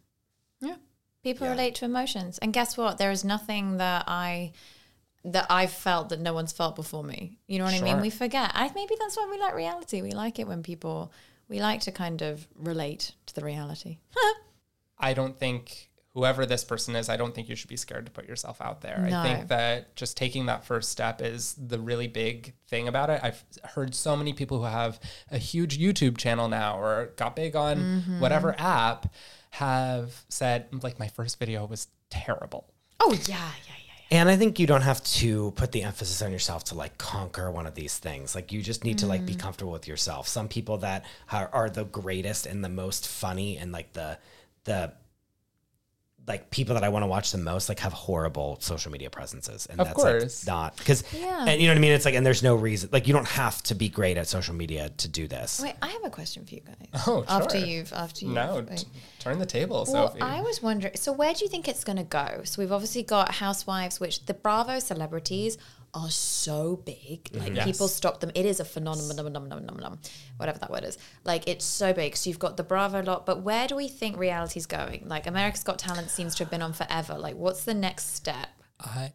Yeah. 0.60 0.76
People 1.22 1.46
yeah. 1.46 1.52
relate 1.52 1.74
to 1.76 1.84
emotions. 1.84 2.38
And 2.38 2.52
guess 2.52 2.76
what? 2.76 2.98
There 2.98 3.10
is 3.10 3.24
nothing 3.24 3.76
that 3.76 4.04
I 4.08 4.52
that 5.24 5.46
I've 5.50 5.72
felt 5.72 6.08
that 6.08 6.20
no 6.20 6.32
one's 6.32 6.52
felt 6.52 6.76
before 6.76 7.04
me. 7.04 7.38
You 7.46 7.58
know 7.58 7.64
what 7.64 7.74
sure. 7.74 7.86
I 7.86 7.92
mean? 7.92 8.00
We 8.00 8.10
forget. 8.10 8.52
I 8.54 8.70
maybe 8.74 8.94
that's 8.98 9.16
why 9.16 9.28
we 9.30 9.38
like 9.38 9.54
reality. 9.54 10.02
We 10.02 10.12
like 10.12 10.38
it 10.38 10.48
when 10.48 10.62
people 10.62 11.12
we 11.48 11.60
like 11.60 11.80
to 11.82 11.92
kind 11.92 12.22
of 12.22 12.46
relate 12.54 13.12
to 13.26 13.34
the 13.34 13.44
reality. 13.44 13.98
I 14.98 15.14
don't 15.14 15.38
think 15.38 15.90
whoever 16.14 16.44
this 16.44 16.64
person 16.64 16.96
is, 16.96 17.08
I 17.08 17.16
don't 17.16 17.34
think 17.34 17.48
you 17.48 17.54
should 17.54 17.68
be 17.68 17.76
scared 17.76 18.06
to 18.06 18.12
put 18.12 18.26
yourself 18.26 18.60
out 18.60 18.80
there. 18.80 19.06
No. 19.08 19.20
I 19.20 19.22
think 19.22 19.48
that 19.48 19.94
just 19.94 20.16
taking 20.16 20.46
that 20.46 20.64
first 20.64 20.90
step 20.90 21.22
is 21.22 21.54
the 21.54 21.78
really 21.78 22.08
big 22.08 22.54
thing 22.68 22.88
about 22.88 23.10
it. 23.10 23.20
I've 23.22 23.44
heard 23.64 23.94
so 23.94 24.16
many 24.16 24.32
people 24.32 24.58
who 24.58 24.64
have 24.64 24.98
a 25.30 25.38
huge 25.38 25.78
YouTube 25.78 26.18
channel 26.18 26.48
now 26.48 26.80
or 26.80 27.12
got 27.16 27.36
big 27.36 27.54
on 27.54 27.78
mm-hmm. 27.78 28.20
whatever 28.20 28.54
app 28.58 29.12
have 29.50 30.24
said 30.28 30.66
like 30.82 30.98
my 30.98 31.08
first 31.08 31.38
video 31.38 31.64
was 31.66 31.88
terrible. 32.08 32.66
Oh 32.98 33.12
yeah, 33.12 33.36
yeah, 33.36 33.74
yeah. 33.86 33.90
And 34.12 34.28
I 34.28 34.36
think 34.36 34.58
you 34.58 34.66
don't 34.66 34.82
have 34.82 35.02
to 35.04 35.52
put 35.52 35.70
the 35.70 35.84
emphasis 35.84 36.20
on 36.20 36.32
yourself 36.32 36.64
to 36.64 36.74
like 36.74 36.98
conquer 36.98 37.50
one 37.50 37.66
of 37.66 37.74
these 37.74 37.98
things. 37.98 38.34
Like 38.34 38.50
you 38.52 38.60
just 38.60 38.84
need 38.84 38.96
mm. 38.96 39.00
to 39.00 39.06
like 39.06 39.24
be 39.24 39.34
mm. 39.34 39.40
comfortable 39.40 39.72
with 39.72 39.86
yourself. 39.86 40.26
Some 40.26 40.48
people 40.48 40.78
that 40.78 41.04
are, 41.30 41.48
are 41.52 41.70
the 41.70 41.84
greatest 41.84 42.46
and 42.46 42.64
the 42.64 42.68
most 42.68 43.06
funny 43.06 43.56
and 43.56 43.70
like 43.70 43.92
the 43.92 44.18
the 44.64 44.92
like 46.30 46.50
people 46.50 46.74
that 46.74 46.84
I 46.84 46.88
want 46.88 47.02
to 47.02 47.08
watch 47.08 47.32
the 47.32 47.38
most 47.38 47.68
like 47.68 47.80
have 47.80 47.92
horrible 47.92 48.56
social 48.60 48.92
media 48.92 49.10
presences, 49.10 49.66
and 49.66 49.80
of 49.80 49.88
that's 49.88 49.96
course. 49.96 50.46
like 50.46 50.54
not 50.54 50.76
because 50.76 51.02
yeah. 51.12 51.44
and 51.46 51.60
you 51.60 51.66
know 51.66 51.72
what 51.72 51.78
I 51.78 51.80
mean. 51.80 51.92
It's 51.92 52.04
like 52.04 52.14
and 52.14 52.24
there's 52.24 52.42
no 52.42 52.54
reason 52.54 52.88
like 52.92 53.08
you 53.08 53.12
don't 53.12 53.26
have 53.26 53.60
to 53.64 53.74
be 53.74 53.88
great 53.88 54.16
at 54.16 54.28
social 54.28 54.54
media 54.54 54.90
to 54.98 55.08
do 55.08 55.26
this. 55.26 55.60
Wait, 55.60 55.74
I 55.82 55.88
have 55.88 56.04
a 56.04 56.10
question 56.10 56.46
for 56.46 56.54
you 56.54 56.60
guys. 56.60 56.76
Oh, 57.06 57.22
sure. 57.22 57.24
after 57.28 57.58
you've 57.58 57.92
after 57.92 58.24
you 58.24 58.32
no, 58.32 58.62
t- 58.62 58.86
turn 59.18 59.38
the 59.40 59.46
table, 59.46 59.84
well, 59.88 60.08
Sophie. 60.08 60.20
I 60.20 60.40
was 60.40 60.62
wondering. 60.62 60.94
So 60.96 61.12
where 61.12 61.34
do 61.34 61.44
you 61.44 61.50
think 61.50 61.66
it's 61.66 61.82
going 61.82 61.98
to 61.98 62.04
go? 62.04 62.42
So 62.44 62.62
we've 62.62 62.72
obviously 62.72 63.02
got 63.02 63.34
Housewives, 63.34 63.98
which 63.98 64.26
the 64.26 64.34
Bravo 64.34 64.78
celebrities 64.78 65.58
are 65.94 66.10
so 66.10 66.76
big. 66.76 67.28
Like 67.32 67.54
yes. 67.54 67.64
people 67.64 67.88
stop 67.88 68.20
them. 68.20 68.30
It 68.34 68.46
is 68.46 68.60
a 68.60 68.64
phenomenon, 68.64 69.98
whatever 70.36 70.58
that 70.58 70.70
word 70.70 70.84
is. 70.84 70.98
Like 71.24 71.48
it's 71.48 71.64
so 71.64 71.92
big. 71.92 72.16
So 72.16 72.30
you've 72.30 72.38
got 72.38 72.56
the 72.56 72.62
Bravo 72.62 73.02
lot, 73.02 73.26
but 73.26 73.42
where 73.42 73.66
do 73.66 73.76
we 73.76 73.88
think 73.88 74.16
reality's 74.18 74.66
going? 74.66 75.04
Like 75.06 75.26
America's 75.26 75.64
Got 75.64 75.78
Talent 75.78 76.10
seems 76.10 76.34
to 76.36 76.44
have 76.44 76.50
been 76.50 76.62
on 76.62 76.72
forever. 76.72 77.18
Like 77.18 77.36
what's 77.36 77.64
the 77.64 77.74
next 77.74 78.14
step? 78.14 78.48
I 78.78 79.12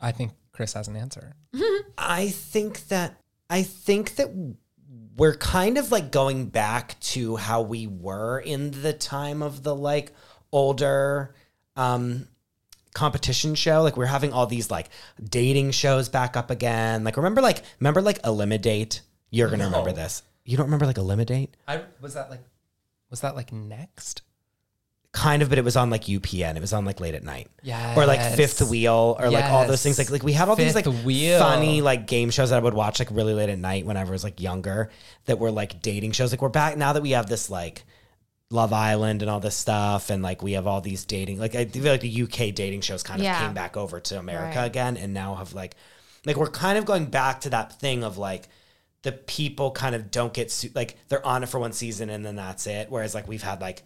I 0.00 0.12
think 0.12 0.32
Chris 0.52 0.72
has 0.74 0.88
an 0.88 0.96
answer. 0.96 1.34
I 1.98 2.28
think 2.28 2.88
that 2.88 3.20
I 3.48 3.62
think 3.62 4.16
that 4.16 4.30
we're 5.16 5.36
kind 5.36 5.78
of 5.78 5.92
like 5.92 6.10
going 6.10 6.46
back 6.46 6.98
to 7.00 7.36
how 7.36 7.62
we 7.62 7.86
were 7.86 8.40
in 8.40 8.70
the 8.82 8.92
time 8.92 9.42
of 9.42 9.62
the 9.62 9.74
like 9.74 10.12
older 10.50 11.34
um 11.76 12.28
competition 12.94 13.54
show. 13.54 13.82
Like 13.82 13.96
we're 13.96 14.06
having 14.06 14.32
all 14.32 14.46
these 14.46 14.70
like 14.70 14.88
dating 15.22 15.70
shows 15.72 16.08
back 16.08 16.36
up 16.36 16.50
again. 16.50 17.04
Like 17.04 17.16
remember 17.16 17.40
like 17.40 17.62
remember 17.80 18.02
like 18.02 18.18
Elimidate 18.24 19.02
You're 19.30 19.48
gonna 19.48 19.64
no. 19.64 19.70
remember 19.70 19.92
this. 19.92 20.22
You 20.44 20.56
don't 20.56 20.66
remember 20.66 20.86
like 20.86 20.98
Elimidate 20.98 21.56
I 21.68 21.82
was 22.00 22.14
that 22.14 22.30
like 22.30 22.40
was 23.10 23.20
that 23.20 23.36
like 23.36 23.52
next? 23.52 24.22
Kind 25.12 25.42
of, 25.42 25.50
but 25.50 25.58
it 25.58 25.64
was 25.64 25.76
on 25.76 25.90
like 25.90 26.04
UPN. 26.04 26.56
It 26.56 26.60
was 26.60 26.72
on 26.72 26.86
like 26.86 26.98
late 26.98 27.14
at 27.14 27.22
night. 27.22 27.48
Yeah. 27.62 27.94
Or 27.94 28.06
like 28.06 28.34
Fifth 28.34 28.62
Wheel 28.62 29.14
or 29.18 29.26
yes. 29.26 29.32
like 29.32 29.44
all 29.52 29.66
those 29.66 29.82
things. 29.82 29.98
Like 29.98 30.10
like 30.10 30.22
we 30.22 30.32
had 30.32 30.48
all 30.48 30.56
Fifth 30.56 30.74
these 30.74 30.74
like 30.74 31.04
wheel. 31.04 31.38
funny 31.38 31.82
like 31.82 32.06
game 32.06 32.30
shows 32.30 32.48
that 32.48 32.56
I 32.56 32.60
would 32.60 32.72
watch 32.72 32.98
like 32.98 33.10
really 33.10 33.34
late 33.34 33.50
at 33.50 33.58
night 33.58 33.84
whenever 33.84 34.10
I 34.10 34.12
was 34.12 34.24
like 34.24 34.40
younger 34.40 34.90
that 35.26 35.38
were 35.38 35.50
like 35.50 35.82
dating 35.82 36.12
shows. 36.12 36.32
Like 36.32 36.40
we're 36.40 36.48
back 36.48 36.78
now 36.78 36.94
that 36.94 37.02
we 37.02 37.10
have 37.10 37.26
this 37.26 37.50
like 37.50 37.84
Love 38.52 38.72
Island 38.72 39.22
and 39.22 39.30
all 39.30 39.40
this 39.40 39.56
stuff, 39.56 40.10
and 40.10 40.22
like 40.22 40.42
we 40.42 40.52
have 40.52 40.66
all 40.66 40.80
these 40.80 41.04
dating. 41.04 41.38
Like 41.38 41.54
I 41.54 41.64
feel 41.64 41.84
like 41.84 42.02
the 42.02 42.22
UK 42.22 42.54
dating 42.54 42.82
shows 42.82 43.02
kind 43.02 43.20
of 43.20 43.24
yeah. 43.24 43.40
came 43.40 43.54
back 43.54 43.76
over 43.76 43.98
to 44.00 44.18
America 44.18 44.58
right. 44.58 44.66
again, 44.66 44.96
and 44.96 45.14
now 45.14 45.34
have 45.34 45.54
like, 45.54 45.74
like 46.26 46.36
we're 46.36 46.48
kind 46.48 46.78
of 46.78 46.84
going 46.84 47.06
back 47.06 47.40
to 47.42 47.50
that 47.50 47.80
thing 47.80 48.04
of 48.04 48.18
like 48.18 48.48
the 49.02 49.12
people 49.12 49.70
kind 49.72 49.94
of 49.94 50.10
don't 50.10 50.32
get 50.32 50.50
su- 50.50 50.70
like 50.74 50.96
they're 51.08 51.24
on 51.26 51.42
it 51.42 51.48
for 51.48 51.58
one 51.58 51.72
season 51.72 52.08
and 52.10 52.24
then 52.24 52.36
that's 52.36 52.66
it. 52.66 52.90
Whereas 52.90 53.14
like 53.14 53.26
we've 53.26 53.42
had 53.42 53.60
like 53.60 53.82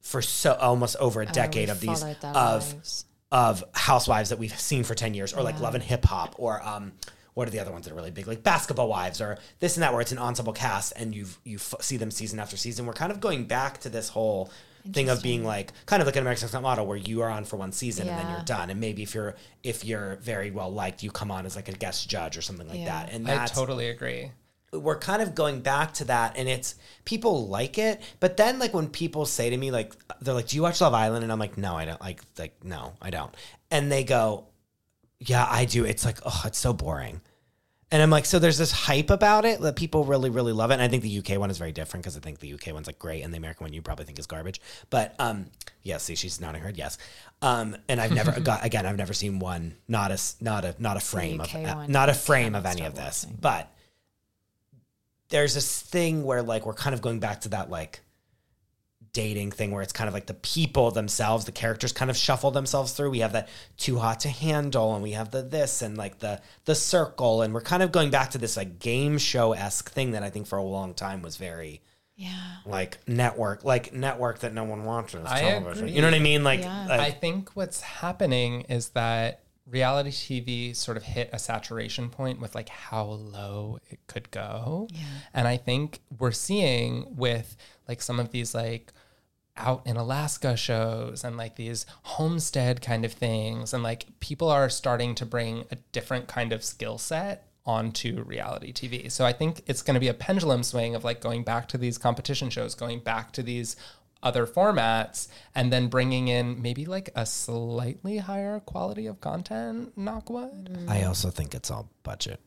for 0.00 0.22
so 0.22 0.54
almost 0.54 0.96
over 0.96 1.20
a 1.20 1.26
oh, 1.26 1.32
decade 1.32 1.68
oh, 1.68 1.72
of 1.72 1.80
these 1.80 2.02
of 2.02 2.22
lives. 2.22 3.04
of 3.30 3.64
housewives 3.74 4.30
that 4.30 4.38
we've 4.38 4.58
seen 4.58 4.84
for 4.84 4.94
ten 4.94 5.12
years, 5.14 5.32
or 5.32 5.38
yeah. 5.38 5.42
like 5.42 5.60
Love 5.60 5.74
and 5.74 5.84
Hip 5.84 6.04
Hop, 6.04 6.34
or 6.38 6.62
um 6.66 6.92
what 7.38 7.46
are 7.46 7.52
the 7.52 7.60
other 7.60 7.70
ones 7.70 7.84
that 7.84 7.92
are 7.92 7.94
really 7.94 8.10
big, 8.10 8.26
like 8.26 8.42
Basketball 8.42 8.88
Wives 8.88 9.20
or 9.20 9.38
this 9.60 9.76
and 9.76 9.84
that, 9.84 9.92
where 9.92 10.00
it's 10.00 10.10
an 10.10 10.18
ensemble 10.18 10.52
cast 10.52 10.92
and 10.96 11.14
you 11.14 11.26
you 11.44 11.54
f- 11.54 11.76
see 11.80 11.96
them 11.96 12.10
season 12.10 12.40
after 12.40 12.56
season. 12.56 12.84
We're 12.84 12.94
kind 12.94 13.12
of 13.12 13.20
going 13.20 13.44
back 13.44 13.78
to 13.82 13.88
this 13.88 14.08
whole 14.08 14.50
thing 14.92 15.08
of 15.08 15.22
being 15.22 15.44
like 15.44 15.72
kind 15.86 16.02
of 16.02 16.06
like 16.06 16.16
an 16.16 16.22
American 16.22 16.48
Next 16.50 16.60
Model, 16.60 16.84
where 16.84 16.96
you 16.96 17.22
are 17.22 17.30
on 17.30 17.44
for 17.44 17.56
one 17.56 17.70
season 17.70 18.06
yeah. 18.06 18.18
and 18.18 18.26
then 18.26 18.34
you're 18.34 18.44
done. 18.44 18.70
And 18.70 18.80
maybe 18.80 19.04
if 19.04 19.14
you're 19.14 19.36
if 19.62 19.84
you're 19.84 20.16
very 20.16 20.50
well 20.50 20.72
liked, 20.72 21.04
you 21.04 21.12
come 21.12 21.30
on 21.30 21.46
as 21.46 21.54
like 21.54 21.68
a 21.68 21.72
guest 21.72 22.10
judge 22.10 22.36
or 22.36 22.42
something 22.42 22.66
like 22.66 22.80
yeah. 22.80 22.86
that. 22.86 23.12
And 23.12 23.30
I 23.30 23.46
totally 23.46 23.88
agree. 23.88 24.32
We're 24.72 24.98
kind 24.98 25.22
of 25.22 25.36
going 25.36 25.60
back 25.60 25.94
to 25.94 26.06
that, 26.06 26.36
and 26.36 26.48
it's 26.48 26.74
people 27.04 27.46
like 27.46 27.78
it, 27.78 28.02
but 28.18 28.36
then 28.36 28.58
like 28.58 28.74
when 28.74 28.88
people 28.88 29.26
say 29.26 29.48
to 29.48 29.56
me 29.56 29.70
like 29.70 29.94
they're 30.20 30.34
like, 30.34 30.48
"Do 30.48 30.56
you 30.56 30.62
watch 30.62 30.80
Love 30.80 30.92
Island?" 30.92 31.22
and 31.22 31.32
I'm 31.32 31.38
like, 31.38 31.56
"No, 31.56 31.76
I 31.76 31.84
don't." 31.84 32.00
Like 32.00 32.20
like 32.36 32.64
no, 32.64 32.94
I 33.00 33.10
don't. 33.10 33.32
And 33.70 33.92
they 33.92 34.02
go, 34.02 34.48
"Yeah, 35.20 35.46
I 35.48 35.66
do." 35.66 35.84
It's 35.84 36.04
like, 36.04 36.18
oh, 36.26 36.42
it's 36.44 36.58
so 36.58 36.72
boring. 36.72 37.20
And 37.90 38.02
I'm 38.02 38.10
like, 38.10 38.26
so 38.26 38.38
there's 38.38 38.58
this 38.58 38.70
hype 38.70 39.08
about 39.08 39.46
it 39.46 39.60
that 39.62 39.76
people 39.76 40.04
really, 40.04 40.28
really 40.28 40.52
love 40.52 40.70
it. 40.70 40.74
And 40.74 40.82
I 40.82 40.88
think 40.88 41.02
the 41.02 41.18
UK 41.18 41.38
one 41.38 41.50
is 41.50 41.56
very 41.56 41.72
different 41.72 42.04
because 42.04 42.18
I 42.18 42.20
think 42.20 42.38
the 42.38 42.52
UK 42.52 42.74
one's 42.74 42.86
like 42.86 42.98
great 42.98 43.22
and 43.22 43.32
the 43.32 43.38
American 43.38 43.64
one 43.64 43.72
you 43.72 43.80
probably 43.80 44.04
think 44.04 44.18
is 44.18 44.26
garbage. 44.26 44.60
But 44.90 45.14
um, 45.18 45.46
yeah, 45.82 45.96
see, 45.96 46.14
she's 46.14 46.38
nodding 46.38 46.60
her 46.60 46.66
head, 46.66 46.76
yes. 46.76 46.98
Um, 47.40 47.76
and 47.88 47.98
I've 47.98 48.12
never 48.12 48.38
got 48.40 48.64
again, 48.64 48.84
I've 48.84 48.98
never 48.98 49.14
seen 49.14 49.38
one, 49.38 49.74
not 49.88 50.10
a 50.10 50.20
not 50.42 50.66
a 50.66 50.74
not 50.78 50.98
a 50.98 51.00
frame 51.00 51.40
of 51.40 51.54
uh, 51.54 51.86
not 51.86 52.10
a 52.10 52.14
frame 52.14 52.54
of 52.54 52.66
any 52.66 52.82
of 52.82 52.94
this. 52.94 53.24
Watching. 53.24 53.38
But 53.40 53.74
there's 55.30 55.54
this 55.54 55.80
thing 55.80 56.24
where 56.24 56.42
like 56.42 56.66
we're 56.66 56.74
kind 56.74 56.94
of 56.94 57.00
going 57.00 57.20
back 57.20 57.42
to 57.42 57.50
that 57.50 57.70
like 57.70 58.00
dating 59.18 59.50
thing 59.50 59.72
where 59.72 59.82
it's 59.82 59.92
kind 59.92 60.06
of 60.06 60.14
like 60.14 60.26
the 60.26 60.34
people 60.34 60.92
themselves, 60.92 61.44
the 61.44 61.50
characters 61.50 61.90
kind 61.90 62.08
of 62.08 62.16
shuffle 62.16 62.52
themselves 62.52 62.92
through. 62.92 63.10
We 63.10 63.18
have 63.18 63.32
that 63.32 63.48
too 63.76 63.98
hot 63.98 64.20
to 64.20 64.28
handle, 64.28 64.94
and 64.94 65.02
we 65.02 65.10
have 65.10 65.32
the 65.32 65.42
this 65.42 65.82
and 65.82 65.98
like 65.98 66.20
the 66.20 66.40
the 66.66 66.76
circle, 66.76 67.42
and 67.42 67.52
we're 67.52 67.60
kind 67.60 67.82
of 67.82 67.90
going 67.90 68.10
back 68.10 68.30
to 68.30 68.38
this 68.38 68.56
like 68.56 68.78
game 68.78 69.18
show 69.18 69.54
esque 69.54 69.90
thing 69.90 70.12
that 70.12 70.22
I 70.22 70.30
think 70.30 70.46
for 70.46 70.56
a 70.56 70.62
long 70.62 70.94
time 70.94 71.20
was 71.20 71.36
very 71.36 71.82
yeah 72.14 72.30
like 72.64 72.98
network 73.08 73.62
like 73.64 73.92
network 73.92 74.40
that 74.40 74.54
no 74.54 74.62
one 74.62 74.84
watches 74.84 75.26
I 75.26 75.40
television. 75.40 75.84
Agree. 75.84 75.96
You 75.96 76.02
know 76.02 76.06
what 76.06 76.14
I 76.14 76.20
mean? 76.20 76.44
Like, 76.44 76.60
yeah. 76.60 76.86
like 76.86 77.00
I 77.00 77.10
think 77.10 77.50
what's 77.54 77.80
happening 77.80 78.60
is 78.68 78.90
that 78.90 79.40
reality 79.66 80.10
TV 80.10 80.76
sort 80.76 80.96
of 80.96 81.02
hit 81.02 81.28
a 81.32 81.40
saturation 81.40 82.08
point 82.08 82.40
with 82.40 82.54
like 82.54 82.68
how 82.68 83.04
low 83.04 83.80
it 83.90 83.98
could 84.06 84.30
go. 84.30 84.86
Yeah. 84.92 85.00
And 85.34 85.48
I 85.48 85.56
think 85.56 86.00
we're 86.20 86.30
seeing 86.30 87.16
with 87.16 87.56
like 87.88 88.00
some 88.00 88.20
of 88.20 88.30
these 88.30 88.54
like 88.54 88.92
out 89.58 89.86
in 89.86 89.96
Alaska 89.96 90.56
shows 90.56 91.24
and 91.24 91.36
like 91.36 91.56
these 91.56 91.86
homestead 92.02 92.80
kind 92.80 93.04
of 93.04 93.12
things. 93.12 93.74
And 93.74 93.82
like 93.82 94.06
people 94.20 94.48
are 94.48 94.68
starting 94.68 95.14
to 95.16 95.26
bring 95.26 95.64
a 95.70 95.76
different 95.92 96.28
kind 96.28 96.52
of 96.52 96.64
skill 96.64 96.98
set 96.98 97.46
onto 97.66 98.22
reality 98.22 98.72
TV. 98.72 99.10
So 99.12 99.26
I 99.26 99.32
think 99.32 99.62
it's 99.66 99.82
going 99.82 99.94
to 99.94 100.00
be 100.00 100.08
a 100.08 100.14
pendulum 100.14 100.62
swing 100.62 100.94
of 100.94 101.04
like 101.04 101.20
going 101.20 101.44
back 101.44 101.68
to 101.68 101.78
these 101.78 101.98
competition 101.98 102.48
shows, 102.48 102.74
going 102.74 103.00
back 103.00 103.32
to 103.32 103.42
these 103.42 103.76
other 104.22 104.46
formats, 104.46 105.28
and 105.54 105.72
then 105.72 105.88
bringing 105.88 106.28
in 106.28 106.60
maybe 106.62 106.86
like 106.86 107.10
a 107.14 107.26
slightly 107.26 108.18
higher 108.18 108.60
quality 108.60 109.06
of 109.06 109.20
content, 109.20 109.96
knock 109.96 110.30
wood. 110.30 110.86
I 110.88 111.02
also 111.02 111.30
think 111.30 111.54
it's 111.54 111.70
all 111.70 111.90
budget 112.02 112.40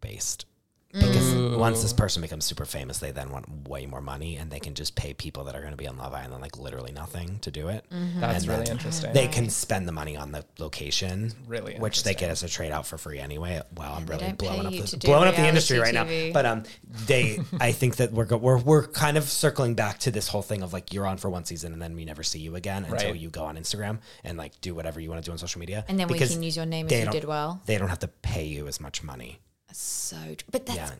based 0.00 0.44
because 0.92 1.34
Ooh. 1.34 1.58
once 1.58 1.82
this 1.82 1.92
person 1.92 2.22
becomes 2.22 2.44
super 2.44 2.64
famous, 2.64 2.98
they 2.98 3.10
then 3.10 3.30
want 3.30 3.68
way 3.68 3.84
more 3.86 4.00
money, 4.00 4.36
and 4.36 4.50
they 4.50 4.58
can 4.60 4.74
just 4.74 4.94
pay 4.96 5.12
people 5.14 5.44
that 5.44 5.54
are 5.54 5.60
going 5.60 5.72
to 5.72 5.76
be 5.76 5.86
on 5.86 5.96
Love 5.98 6.14
Island 6.14 6.40
like 6.40 6.58
literally 6.58 6.92
nothing 6.92 7.38
to 7.40 7.50
do 7.50 7.68
it. 7.68 7.84
That's 7.90 8.44
And 8.44 8.48
really 8.48 8.70
interesting. 8.70 9.12
They 9.12 9.28
can 9.28 9.50
spend 9.50 9.86
the 9.86 9.92
money 9.92 10.16
on 10.16 10.32
the 10.32 10.44
location, 10.58 11.32
Really 11.46 11.74
which 11.76 12.02
they 12.04 12.14
get 12.14 12.30
as 12.30 12.42
a 12.42 12.48
trade 12.48 12.72
out 12.72 12.86
for 12.86 12.96
free 12.98 13.18
anyway. 13.18 13.60
Wow, 13.76 13.94
I'm 13.98 14.06
really 14.06 14.32
blowing 14.32 14.66
up 14.66 14.72
the 14.72 14.96
blowing 14.98 15.28
up 15.28 15.36
the 15.36 15.46
industry 15.46 15.78
right 15.78 15.92
now. 15.94 16.04
But 16.32 16.46
um, 16.46 16.62
they, 17.06 17.38
I 17.60 17.72
think 17.72 17.96
that 17.96 18.12
we're 18.12 18.24
go- 18.24 18.36
we're 18.38 18.58
we're 18.58 18.86
kind 18.86 19.16
of 19.18 19.24
circling 19.24 19.74
back 19.74 19.98
to 20.00 20.10
this 20.10 20.28
whole 20.28 20.42
thing 20.42 20.62
of 20.62 20.72
like 20.72 20.92
you're 20.94 21.06
on 21.06 21.18
for 21.18 21.28
one 21.28 21.44
season 21.44 21.72
and 21.72 21.82
then 21.82 21.94
we 21.94 22.04
never 22.04 22.22
see 22.22 22.38
you 22.38 22.56
again 22.56 22.84
until 22.84 23.10
Right. 23.10 23.20
you 23.20 23.28
go 23.30 23.44
on 23.44 23.56
Instagram 23.56 23.98
and 24.24 24.38
like 24.38 24.58
do 24.60 24.74
whatever 24.74 25.00
you 25.00 25.10
want 25.10 25.22
to 25.22 25.28
do 25.28 25.32
on 25.32 25.38
social 25.38 25.60
media. 25.60 25.84
And 25.88 25.98
then 26.00 26.08
we 26.08 26.18
can 26.18 26.42
use 26.42 26.56
your 26.56 26.66
name 26.66 26.86
if 26.86 26.90
they 26.90 27.04
you 27.04 27.10
did 27.10 27.24
well. 27.24 27.60
They 27.66 27.76
don't 27.78 27.88
have 27.88 27.98
to 28.00 28.08
pay 28.08 28.44
you 28.44 28.66
as 28.68 28.80
much 28.80 29.02
money. 29.02 29.38
So, 29.72 30.16
but 30.50 30.66
that's. 30.66 30.78
Yeah. 30.78 30.90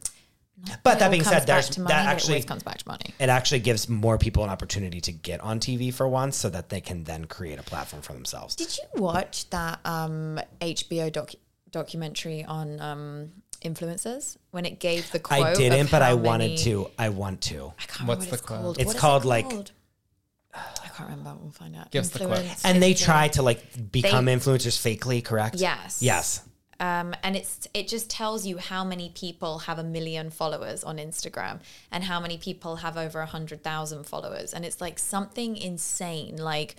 But 0.82 0.98
that 0.98 1.10
being 1.12 1.22
said, 1.22 1.46
there's 1.46 1.78
money, 1.78 1.88
that 1.88 2.06
actually 2.06 2.42
comes 2.42 2.64
back 2.64 2.78
to 2.78 2.88
money. 2.88 3.14
it 3.20 3.28
actually 3.28 3.60
gives 3.60 3.88
more 3.88 4.18
people 4.18 4.42
an 4.42 4.50
opportunity 4.50 5.00
to 5.02 5.12
get 5.12 5.40
on 5.40 5.60
TV 5.60 5.94
for 5.94 6.08
once, 6.08 6.36
so 6.36 6.50
that 6.50 6.68
they 6.68 6.80
can 6.80 7.04
then 7.04 7.26
create 7.26 7.60
a 7.60 7.62
platform 7.62 8.02
for 8.02 8.12
themselves. 8.12 8.56
Did 8.56 8.76
you 8.76 9.00
watch 9.00 9.48
that 9.50 9.78
um, 9.84 10.40
HBO 10.60 11.12
doc- 11.12 11.34
documentary 11.70 12.44
on 12.44 12.80
um, 12.80 13.30
influencers 13.62 14.36
when 14.50 14.64
it 14.66 14.80
gave 14.80 15.10
the 15.12 15.20
quote? 15.20 15.46
I 15.46 15.54
didn't, 15.54 15.92
but 15.92 16.02
how 16.02 16.10
I 16.10 16.14
wanted 16.14 16.58
to. 16.58 16.90
I 16.98 17.10
want 17.10 17.40
to. 17.42 17.72
I 17.78 17.82
can't 17.84 18.08
What's 18.08 18.26
remember 18.26 18.26
what 18.26 18.28
the 18.30 18.34
it's 18.34 18.42
quote? 18.42 18.60
called. 18.60 18.78
It's 18.78 18.86
What 18.86 18.90
is 18.90 18.94
it 18.96 19.00
called, 19.00 19.24
like- 19.24 19.72
I 20.54 20.88
can't 20.88 21.10
remember. 21.10 21.36
We'll 21.40 21.52
find 21.52 21.76
out. 21.76 21.92
Give 21.92 22.00
us 22.00 22.10
the 22.10 22.26
quote. 22.26 22.44
And 22.64 22.82
they 22.82 22.94
try 22.94 23.28
to 23.28 23.42
like 23.42 23.92
become 23.92 24.26
influencers 24.26 24.76
fakely, 24.76 25.24
correct? 25.24 25.56
Yes. 25.56 26.02
Yes. 26.02 26.42
Um, 26.80 27.12
and 27.24 27.34
it's 27.34 27.66
it 27.74 27.88
just 27.88 28.08
tells 28.08 28.46
you 28.46 28.58
how 28.58 28.84
many 28.84 29.10
people 29.14 29.60
have 29.60 29.78
a 29.80 29.82
million 29.82 30.30
followers 30.30 30.84
on 30.84 30.98
Instagram 30.98 31.58
and 31.90 32.04
how 32.04 32.20
many 32.20 32.38
people 32.38 32.76
have 32.76 32.96
over 32.96 33.18
a 33.20 33.26
hundred 33.26 33.64
thousand 33.64 34.04
followers, 34.04 34.54
and 34.54 34.64
it's 34.64 34.80
like 34.80 34.98
something 34.98 35.56
insane. 35.56 36.36
Like 36.36 36.76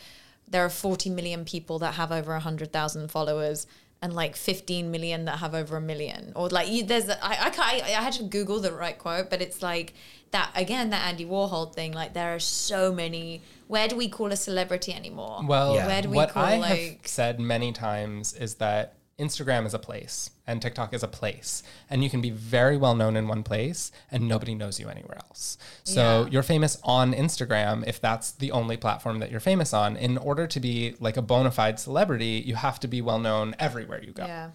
there 0.47 0.63
are 0.63 0.69
forty 0.69 1.09
million 1.09 1.43
people 1.43 1.79
that 1.79 1.95
have 1.95 2.11
over 2.13 2.33
a 2.33 2.39
hundred 2.39 2.71
thousand 2.71 3.11
followers, 3.11 3.67
and 4.01 4.13
like 4.13 4.37
fifteen 4.37 4.89
million 4.89 5.25
that 5.25 5.39
have 5.39 5.53
over 5.53 5.75
a 5.75 5.81
million. 5.81 6.31
Or 6.33 6.47
like 6.47 6.69
you, 6.69 6.83
there's 6.83 7.09
a, 7.09 7.21
I 7.21 7.47
I, 7.47 7.49
can't, 7.49 7.83
I 7.83 7.87
I 7.87 8.01
had 8.01 8.13
to 8.13 8.23
Google 8.23 8.61
the 8.61 8.71
right 8.71 8.97
quote, 8.97 9.29
but 9.29 9.41
it's 9.41 9.61
like 9.61 9.93
that 10.31 10.49
again 10.55 10.91
that 10.91 11.05
Andy 11.09 11.25
Warhol 11.25 11.73
thing. 11.75 11.91
Like 11.91 12.13
there 12.13 12.33
are 12.35 12.39
so 12.39 12.93
many. 12.93 13.41
Where 13.67 13.89
do 13.89 13.97
we 13.97 14.07
call 14.07 14.31
a 14.31 14.37
celebrity 14.37 14.93
anymore? 14.93 15.41
Well, 15.45 15.75
Yeah. 15.75 15.87
where 15.87 16.01
do 16.01 16.09
we 16.09 16.15
what 16.15 16.29
call 16.29 16.45
I 16.45 16.57
like? 16.57 16.79
have 16.79 16.97
said 17.03 17.39
many 17.41 17.73
times 17.73 18.33
is 18.33 18.55
that 18.55 18.93
Instagram 19.19 19.65
is 19.65 19.73
a 19.73 19.79
place 19.79 20.31
and 20.47 20.61
TikTok 20.61 20.93
is 20.93 21.03
a 21.03 21.07
place, 21.07 21.61
and 21.89 22.03
you 22.03 22.09
can 22.09 22.21
be 22.21 22.31
very 22.31 22.77
well 22.77 22.95
known 22.95 23.15
in 23.15 23.27
one 23.27 23.43
place 23.43 23.91
and 24.11 24.27
nobody 24.27 24.55
knows 24.55 24.79
you 24.79 24.89
anywhere 24.89 25.17
else. 25.27 25.57
So 25.83 26.23
Yeah. 26.23 26.29
you're 26.31 26.43
famous 26.43 26.77
on 26.83 27.13
Instagram 27.13 27.83
if 27.85 28.01
that's 28.01 28.31
the 28.31 28.51
only 28.51 28.77
platform 28.77 29.19
that 29.19 29.29
you're 29.29 29.39
famous 29.39 29.73
on. 29.73 29.95
In 29.97 30.17
order 30.17 30.47
to 30.47 30.59
be 30.59 30.95
like 30.99 31.17
a 31.17 31.21
bona 31.21 31.51
fide 31.51 31.79
celebrity, 31.79 32.41
you 32.45 32.55
have 32.55 32.79
to 32.79 32.87
be 32.87 33.01
well 33.01 33.19
known 33.19 33.55
everywhere 33.59 34.01
you 34.03 34.11
go. 34.13 34.25
Yeah. 34.25 34.49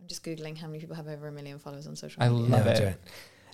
I'm 0.00 0.06
just 0.06 0.22
Googling 0.24 0.56
how 0.58 0.66
many 0.66 0.78
people 0.78 0.96
have 0.96 1.08
over 1.08 1.28
a 1.28 1.32
million 1.32 1.58
followers 1.58 1.86
on 1.86 1.96
social 1.96 2.22
I 2.22 2.28
media. 2.28 2.56
love 2.56 2.64
No, 2.66 2.72
it. 2.72 2.98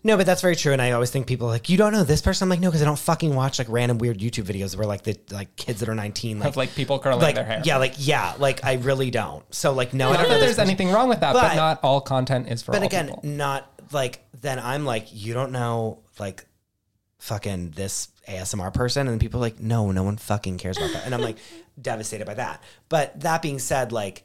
No, 0.05 0.17
but 0.17 0.25
that's 0.27 0.41
very 0.43 0.55
true. 0.55 0.73
And 0.73 0.81
I 0.81 0.93
always 0.93 1.11
think 1.11 1.27
people 1.27 1.49
like, 1.49 1.69
you 1.69 1.77
don't 1.77 1.93
know 1.93 2.05
this 2.05 2.23
person. 2.23 2.45
I'm 2.47 2.49
like, 2.49 2.61
no, 2.61 2.69
because 2.69 2.83
I 2.83 2.85
don't 2.85 2.99
fucking 2.99 3.35
watch 3.35 3.59
like 3.59 3.69
random 3.69 3.99
weird 3.99 4.19
YouTube 4.19 4.45
videos 4.45 4.77
where 4.77 4.87
like 4.87 5.03
the 5.03 5.19
like 5.31 5.57
kids 5.57 5.81
that 5.81 5.89
are 5.89 5.95
19 5.95 6.39
like 6.39 6.49
Of 6.49 6.57
like 6.57 6.75
people 6.75 6.99
curling 6.99 7.21
like 7.21 7.35
their 7.35 7.45
hair. 7.45 7.63
yeah, 7.65 7.79
like 7.79 7.95
yeah, 7.99 8.35
like 8.39 8.65
I 8.65 8.75
really 8.75 9.11
don't. 9.11 9.43
So 9.55 9.73
like 9.73 9.93
no, 9.95 10.11
I 10.11 10.17
don't 10.17 10.29
know 10.29 10.39
there's 10.39 10.53
person. 10.57 10.69
anything 10.69 10.91
wrong 10.93 11.09
with 11.09 11.21
that, 11.21 11.33
but, 11.33 11.43
But- 11.43 11.55
not 11.57 11.81
all 11.83 12.01
content 12.01 12.49
is 12.49 12.63
for 12.63 12.73
But 12.73 12.83
again, 12.83 13.07
people. 13.09 13.21
not 13.25 13.71
like 13.93 14.21
then 14.41 14.59
I'm 14.59 14.85
like, 14.85 15.09
you 15.13 15.35
don't 15.35 15.51
know 15.53 16.01
like 16.19 16.45
fucking 17.19 17.71
this 17.71 18.09
ASMR 18.29 18.73
person, 18.73 19.09
and 19.09 19.21
people 19.21 19.41
are 19.41 19.47
like, 19.47 19.59
no, 19.59 19.91
no 19.91 20.03
one 20.05 20.17
fucking 20.19 20.59
cares 20.59 20.77
about 20.77 20.93
that, 20.93 21.05
and 21.07 21.15
I'm 21.15 21.23
like 21.23 21.39
devastated 21.81 22.27
by 22.27 22.35
that. 22.35 22.63
But 22.89 23.21
that 23.21 23.43
being 23.43 23.59
said, 23.59 23.91
like, 23.93 24.23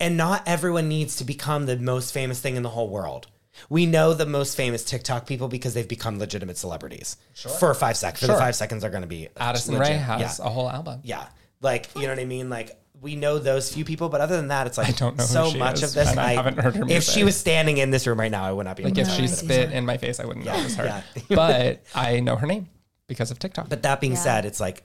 and 0.00 0.16
not 0.16 0.42
everyone 0.46 0.88
needs 0.88 1.16
to 1.16 1.24
become 1.24 1.66
the 1.66 1.76
most 1.76 2.12
famous 2.12 2.40
thing 2.40 2.56
in 2.56 2.62
the 2.62 2.68
whole 2.70 2.88
world. 2.88 3.26
We 3.68 3.86
know 3.86 4.14
the 4.14 4.26
most 4.26 4.56
famous 4.56 4.84
TikTok 4.84 5.26
people 5.26 5.48
because 5.48 5.74
they've 5.74 5.88
become 5.88 6.18
legitimate 6.18 6.56
celebrities 6.58 7.16
for 7.58 7.74
five 7.74 7.96
seconds. 7.96 8.20
For 8.20 8.26
the 8.26 8.34
five 8.38 8.56
seconds, 8.56 8.82
they're 8.82 8.90
going 8.90 9.02
to 9.02 9.08
be 9.08 9.28
Addison 9.36 9.74
legit. 9.78 9.92
Rae 9.92 9.96
has 9.98 10.38
Yeah. 10.38 10.46
a 10.46 10.50
whole 10.50 10.68
album. 10.70 11.00
Yeah. 11.04 11.26
Like, 11.60 11.88
you 11.94 12.02
know 12.02 12.08
what 12.08 12.18
I 12.18 12.24
mean? 12.24 12.50
Like, 12.50 12.76
we 13.00 13.16
know 13.16 13.38
those 13.38 13.72
few 13.72 13.84
people, 13.84 14.08
but 14.08 14.20
other 14.20 14.36
than 14.36 14.48
that, 14.48 14.66
it's 14.66 14.78
like 14.78 14.88
I 14.88 14.92
don't 14.92 15.16
know 15.18 15.24
so 15.24 15.52
much 15.54 15.82
is, 15.82 15.84
of 15.84 15.94
this. 15.94 16.10
and 16.10 16.18
I 16.18 16.32
haven't 16.34 16.58
heard 16.58 16.74
her 16.76 16.82
If 16.82 16.88
music. 16.88 17.14
she 17.14 17.24
was 17.24 17.36
standing 17.36 17.78
in 17.78 17.90
this 17.90 18.06
room 18.06 18.18
right 18.18 18.30
now, 18.30 18.44
I 18.44 18.52
would 18.52 18.64
not 18.64 18.76
be 18.76 18.82
Like 18.84 18.96
able 18.98 19.08
if 19.08 19.14
she 19.16 19.22
I 19.24 19.26
spit 19.26 19.72
in 19.72 19.84
my 19.84 19.98
face, 19.98 20.20
I 20.20 20.24
wouldn't 20.24 20.46
know 20.46 20.54
it 20.54 20.64
was 20.64 20.76
her. 20.76 20.84
yeah. 20.84 21.02
but 21.36 21.82
I 21.94 22.20
know 22.20 22.36
her 22.36 22.46
name 22.46 22.68
because 23.06 23.30
of 23.30 23.38
TikTok. 23.38 23.68
But 23.68 23.82
that 23.82 24.00
being 24.00 24.12
Yeah. 24.14 24.18
said, 24.20 24.44
it's 24.46 24.60
like, 24.60 24.84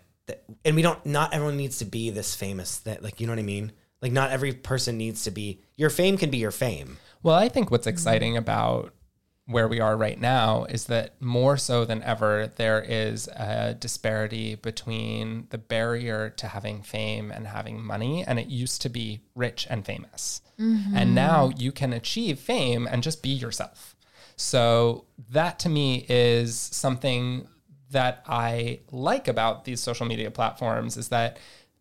and 0.65 0.75
we 0.75 0.81
don't, 0.81 1.03
not 1.05 1.33
everyone 1.33 1.57
needs 1.57 1.77
to 1.79 1.85
be 1.85 2.09
this 2.09 2.35
famous 2.35 2.77
that, 2.79 3.01
like, 3.03 3.19
you 3.21 3.27
know 3.27 3.31
what 3.33 3.39
I 3.39 3.43
mean? 3.43 3.71
Like, 4.01 4.11
not 4.11 4.31
every 4.31 4.53
person 4.53 4.97
needs 4.97 5.23
to 5.23 5.31
be, 5.31 5.61
your 5.75 5.89
fame 5.89 6.17
can 6.17 6.29
be 6.29 6.37
your 6.37 6.51
fame. 6.51 6.97
Well, 7.23 7.35
I 7.35 7.49
think 7.49 7.71
what's 7.71 7.87
mm-hmm. 7.87 7.93
exciting 7.93 8.37
about 8.37 8.93
where 9.45 9.67
we 9.67 9.79
are 9.79 9.97
right 9.97 10.19
now 10.19 10.65
is 10.65 10.85
that 10.85 11.19
more 11.19 11.57
so 11.57 11.83
than 11.83 12.03
ever, 12.03 12.51
there 12.57 12.81
is 12.81 13.27
a 13.29 13.73
disparity 13.73 14.53
between 14.53 15.47
the 15.49 15.57
barrier 15.57 16.29
to 16.29 16.47
having 16.47 16.83
fame 16.83 17.31
and 17.31 17.47
having 17.47 17.83
money. 17.83 18.23
And 18.23 18.37
it 18.37 18.47
used 18.47 18.83
to 18.83 18.89
be 18.89 19.21
rich 19.33 19.65
and 19.69 19.83
famous. 19.83 20.41
Mm-hmm. 20.59 20.95
And 20.95 21.15
now 21.15 21.51
you 21.57 21.71
can 21.71 21.93
achieve 21.93 22.37
fame 22.37 22.87
and 22.87 23.01
just 23.01 23.23
be 23.23 23.29
yourself. 23.29 23.95
So 24.35 25.05
that 25.31 25.57
to 25.59 25.69
me 25.69 26.05
is 26.07 26.55
something 26.55 27.47
that 27.89 28.23
I 28.27 28.81
like 28.91 29.27
about 29.27 29.65
these 29.65 29.81
social 29.81 30.05
media 30.05 30.29
platforms 30.29 30.95
is 30.95 31.09
that 31.09 31.37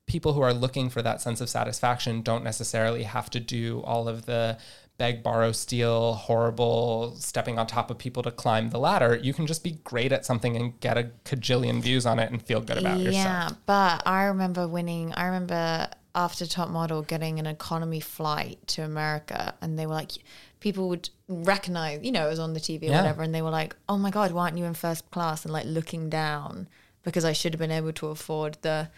people 0.06 0.32
who 0.32 0.40
are 0.40 0.54
looking 0.54 0.88
for 0.88 1.02
that 1.02 1.20
sense 1.20 1.42
of 1.42 1.50
satisfaction 1.50 2.22
don't 2.22 2.42
necessarily 2.42 3.02
have 3.02 3.28
to 3.30 3.40
do 3.40 3.82
all 3.82 4.08
of 4.08 4.24
the 4.24 4.56
beg, 4.98 5.22
borrow, 5.22 5.52
steal, 5.52 6.14
horrible 6.14 7.14
stepping 7.16 7.58
on 7.58 7.66
top 7.66 7.90
of 7.90 7.98
people 7.98 8.22
to 8.24 8.30
climb 8.30 8.70
the 8.70 8.78
ladder. 8.78 9.16
You 9.16 9.32
can 9.32 9.46
just 9.46 9.62
be 9.62 9.78
great 9.84 10.12
at 10.12 10.26
something 10.26 10.56
and 10.56 10.78
get 10.80 10.98
a 10.98 11.10
cajillion 11.24 11.80
views 11.80 12.04
on 12.04 12.18
it 12.18 12.30
and 12.30 12.42
feel 12.42 12.60
good 12.60 12.78
about 12.78 12.98
yeah, 12.98 13.04
yourself. 13.04 13.24
Yeah, 13.24 13.50
but 13.64 14.02
I 14.06 14.24
remember 14.24 14.66
winning. 14.66 15.14
I 15.14 15.26
remember 15.26 15.88
after 16.14 16.46
Top 16.46 16.68
Model 16.68 17.02
getting 17.02 17.38
an 17.38 17.46
economy 17.46 18.00
flight 18.00 18.58
to 18.68 18.82
America, 18.82 19.54
and 19.60 19.78
they 19.78 19.86
were 19.86 19.94
like, 19.94 20.12
people 20.58 20.88
would 20.88 21.08
recognize, 21.28 22.00
you 22.02 22.10
know, 22.10 22.26
it 22.26 22.30
was 22.30 22.40
on 22.40 22.54
the 22.54 22.60
TV 22.60 22.82
or 22.82 22.90
Yeah. 22.90 22.96
whatever, 23.02 23.22
and 23.22 23.32
they 23.32 23.42
were 23.42 23.50
like, 23.50 23.76
"Oh 23.88 23.96
my 23.96 24.10
god, 24.10 24.32
why 24.32 24.44
aren't 24.44 24.58
you 24.58 24.64
in 24.64 24.74
first 24.74 25.08
class?" 25.12 25.44
And 25.44 25.52
like 25.52 25.66
looking 25.66 26.10
down 26.10 26.66
because 27.04 27.24
I 27.24 27.32
should 27.32 27.52
have 27.54 27.60
been 27.60 27.70
able 27.70 27.92
to 27.92 28.08
afford 28.08 28.58
the. 28.62 28.90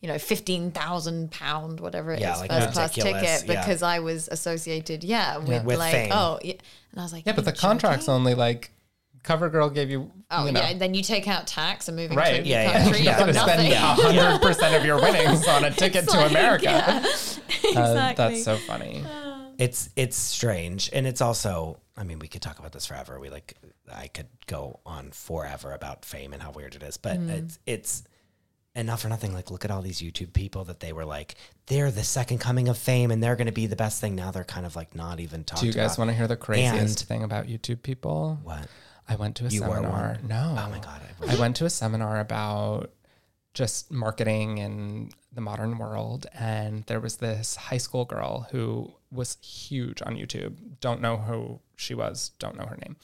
You 0.00 0.08
know, 0.08 0.18
fifteen 0.18 0.70
thousand 0.70 1.32
pound, 1.32 1.80
whatever 1.80 2.12
it 2.12 2.16
is, 2.16 2.20
Yeah, 2.20 2.36
like 2.36 2.50
first 2.50 2.72
class 2.72 2.92
ticket, 2.94 3.22
yeah. 3.22 3.40
because 3.46 3.82
I 3.82 3.98
was 3.98 4.28
associated, 4.28 5.02
yeah, 5.02 5.38
with, 5.38 5.64
With 5.64 5.78
like, 5.78 5.92
fame. 5.92 6.10
oh, 6.12 6.38
yeah. 6.44 6.52
and 6.92 7.00
I 7.00 7.02
was 7.02 7.12
like, 7.12 7.26
Yeah, 7.26 7.32
but 7.32 7.44
the 7.44 7.50
you 7.52 7.56
contract's 7.56 8.08
only 8.08 8.34
like 8.34 8.70
CoverGirl 9.24 9.74
gave 9.74 9.90
you, 9.90 10.10
Oh 10.30 10.46
you 10.46 10.52
know, 10.52 10.60
yeah, 10.60 10.68
and 10.68 10.80
then 10.80 10.94
you 10.94 11.02
take 11.02 11.26
out 11.26 11.46
tax 11.48 11.88
and 11.88 11.96
moving 11.96 12.16
to 12.16 12.22
a 12.22 12.26
Right. 12.26 12.42
new 12.44 12.48
Yeah, 12.50 12.62
yeah. 12.70 12.82
country. 12.84 13.00
Yeah. 13.04 13.10
you've 13.26 13.34
got 13.34 13.46
to 13.46 13.52
spend 13.52 13.74
hundred 13.74 14.40
percent 14.42 14.74
of 14.76 14.84
your 14.84 14.96
winnings 15.02 15.46
on 15.48 15.64
a 15.64 15.70
ticket 15.72 16.04
It's 16.04 16.12
to 16.12 16.18
like, 16.20 16.30
America. 16.30 16.64
yeah. 16.64 17.04
Uh, 17.64 17.68
exactly. 17.90 18.14
that's 18.34 18.44
so 18.44 18.56
funny. 18.56 19.04
it's 19.58 19.90
it's 19.96 20.16
strange 20.16 20.88
and 20.92 21.06
it's 21.08 21.20
also 21.20 21.78
i 21.96 22.04
mean 22.04 22.18
we 22.20 22.28
could 22.28 22.40
talk 22.40 22.58
about 22.60 22.70
this 22.72 22.86
forever 22.86 23.18
we 23.18 23.28
like 23.30 23.54
i 23.92 24.06
could 24.06 24.28
go 24.46 24.78
on 24.86 25.10
forever 25.10 25.72
about 25.72 26.04
fame 26.04 26.32
and 26.32 26.40
how 26.40 26.50
weird 26.52 26.76
it 26.76 26.82
is 26.84 26.96
but 26.96 27.18
Mm. 27.18 27.30
it's 27.30 27.58
it's 27.66 28.04
and 28.78 28.86
not 28.86 29.00
for 29.00 29.08
nothing 29.08 29.32
like 29.34 29.50
look 29.50 29.64
at 29.64 29.70
all 29.70 29.82
these 29.82 30.00
youtube 30.00 30.32
people 30.32 30.64
that 30.64 30.80
they 30.80 30.92
were 30.92 31.04
like 31.04 31.34
they're 31.66 31.90
the 31.90 32.04
second 32.04 32.38
coming 32.38 32.68
of 32.68 32.78
fame 32.78 33.10
and 33.10 33.22
they're 33.22 33.36
going 33.36 33.46
to 33.46 33.52
be 33.52 33.66
the 33.66 33.76
best 33.76 34.00
thing 34.00 34.14
now 34.14 34.30
they're 34.30 34.44
kind 34.44 34.64
of 34.64 34.76
like 34.76 34.94
not 34.94 35.20
even 35.20 35.42
talking 35.44 35.62
Do 35.62 35.66
you 35.66 35.72
guys 35.84 35.98
want 35.98 36.10
to 36.10 36.16
hear 36.16 36.28
the 36.28 36.36
craziest 36.36 37.00
And- 37.00 37.08
thing 37.08 37.22
about 37.24 37.46
YouTube 37.46 37.82
people? 37.82 38.38
what 38.44 38.66
I 39.08 39.16
went 39.16 39.36
to 39.36 39.46
a 39.46 39.48
You 39.48 39.60
seminar. 39.60 40.18
No. 40.22 40.56
oh 40.58 40.70
my 40.70 40.78
god 40.78 41.00
I, 41.26 41.34
I 41.34 41.40
went 41.40 41.56
to 41.56 41.64
a 41.64 41.70
seminar 41.70 42.20
about 42.20 42.92
just 43.54 43.90
marketing 43.90 44.58
in 44.58 45.10
the 45.32 45.40
modern 45.40 45.78
world. 45.78 46.26
And 46.38 46.84
there 46.86 47.00
was 47.00 47.16
this 47.16 47.56
high 47.56 47.78
school 47.78 48.04
girl 48.04 48.46
who 48.52 48.92
was 49.10 49.36
huge 49.42 50.00
on 50.02 50.14
YouTube. 50.16 50.54
Don't 50.80 51.00
know 51.00 51.16
who 51.16 51.60
she 51.76 51.94
was, 51.94 52.30
don't 52.38 52.56
know 52.56 52.66
her 52.66 52.76
name. 52.76 52.96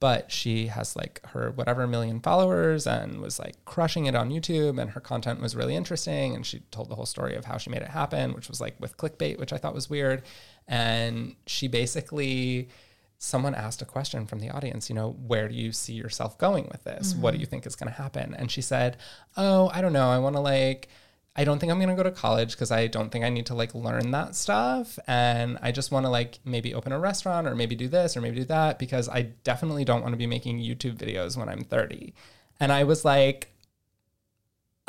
But 0.00 0.30
she 0.30 0.68
has 0.68 0.94
like 0.94 1.20
her 1.28 1.50
whatever 1.50 1.86
million 1.86 2.20
followers 2.20 2.86
and 2.86 3.20
was 3.20 3.38
like 3.38 3.56
crushing 3.64 4.06
it 4.06 4.14
on 4.14 4.30
YouTube. 4.30 4.80
And 4.80 4.90
her 4.90 5.00
content 5.00 5.40
was 5.40 5.56
really 5.56 5.74
interesting. 5.74 6.34
And 6.34 6.46
she 6.46 6.60
told 6.70 6.88
the 6.88 6.94
whole 6.94 7.06
story 7.06 7.34
of 7.34 7.46
how 7.46 7.58
she 7.58 7.70
made 7.70 7.82
it 7.82 7.88
happen, 7.88 8.32
which 8.32 8.48
was 8.48 8.60
like 8.60 8.76
with 8.78 8.96
clickbait, 8.96 9.38
which 9.38 9.52
I 9.52 9.56
thought 9.56 9.74
was 9.74 9.90
weird. 9.90 10.22
And 10.68 11.34
she 11.46 11.66
basically 11.66 12.68
someone 13.18 13.54
asked 13.54 13.82
a 13.82 13.84
question 13.84 14.26
from 14.26 14.38
the 14.38 14.48
audience, 14.50 14.88
you 14.88 14.94
know, 14.94 15.16
where 15.26 15.48
do 15.48 15.54
you 15.54 15.72
see 15.72 15.92
yourself 15.92 16.38
going 16.38 16.68
with 16.70 16.84
this? 16.84 17.14
What 17.14 17.30
mm-hmm. 17.30 17.36
do 17.36 17.40
you 17.40 17.46
think 17.46 17.66
is 17.66 17.74
going 17.74 17.92
to 17.92 18.00
happen? 18.00 18.34
And 18.34 18.50
she 18.50 18.62
said, 18.62 18.96
"Oh, 19.36 19.70
I 19.74 19.80
don't 19.80 19.92
know. 19.92 20.08
I 20.08 20.18
want 20.18 20.36
to 20.36 20.40
like 20.40 20.88
I 21.38 21.44
don't 21.44 21.60
think 21.60 21.70
I'm 21.70 21.78
going 21.78 21.88
to 21.88 21.94
go 21.94 22.02
to 22.02 22.10
college 22.10 22.50
because 22.50 22.72
I 22.72 22.88
don't 22.88 23.10
think 23.10 23.24
I 23.24 23.28
need 23.28 23.46
to 23.46 23.54
like 23.54 23.72
learn 23.72 24.10
that 24.10 24.34
stuff. 24.34 24.98
And 25.06 25.56
I 25.62 25.70
just 25.70 25.92
want 25.92 26.04
to 26.04 26.10
like 26.10 26.40
maybe 26.44 26.74
open 26.74 26.90
a 26.90 26.98
restaurant 26.98 27.46
or 27.46 27.54
maybe 27.54 27.76
do 27.76 27.86
this 27.86 28.16
or 28.16 28.20
maybe 28.20 28.38
do 28.38 28.44
that 28.46 28.80
because 28.80 29.08
I 29.08 29.22
definitely 29.44 29.84
don't 29.84 30.02
want 30.02 30.14
to 30.14 30.16
be 30.16 30.26
making 30.26 30.58
YouTube 30.58 30.96
videos 30.96 31.36
when 31.36 31.48
I'm 31.48 31.62
30. 31.62 32.12
And 32.58 32.72
I 32.72 32.82
was 32.82 33.04
like, 33.04 33.54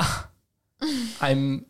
I'm 1.20 1.66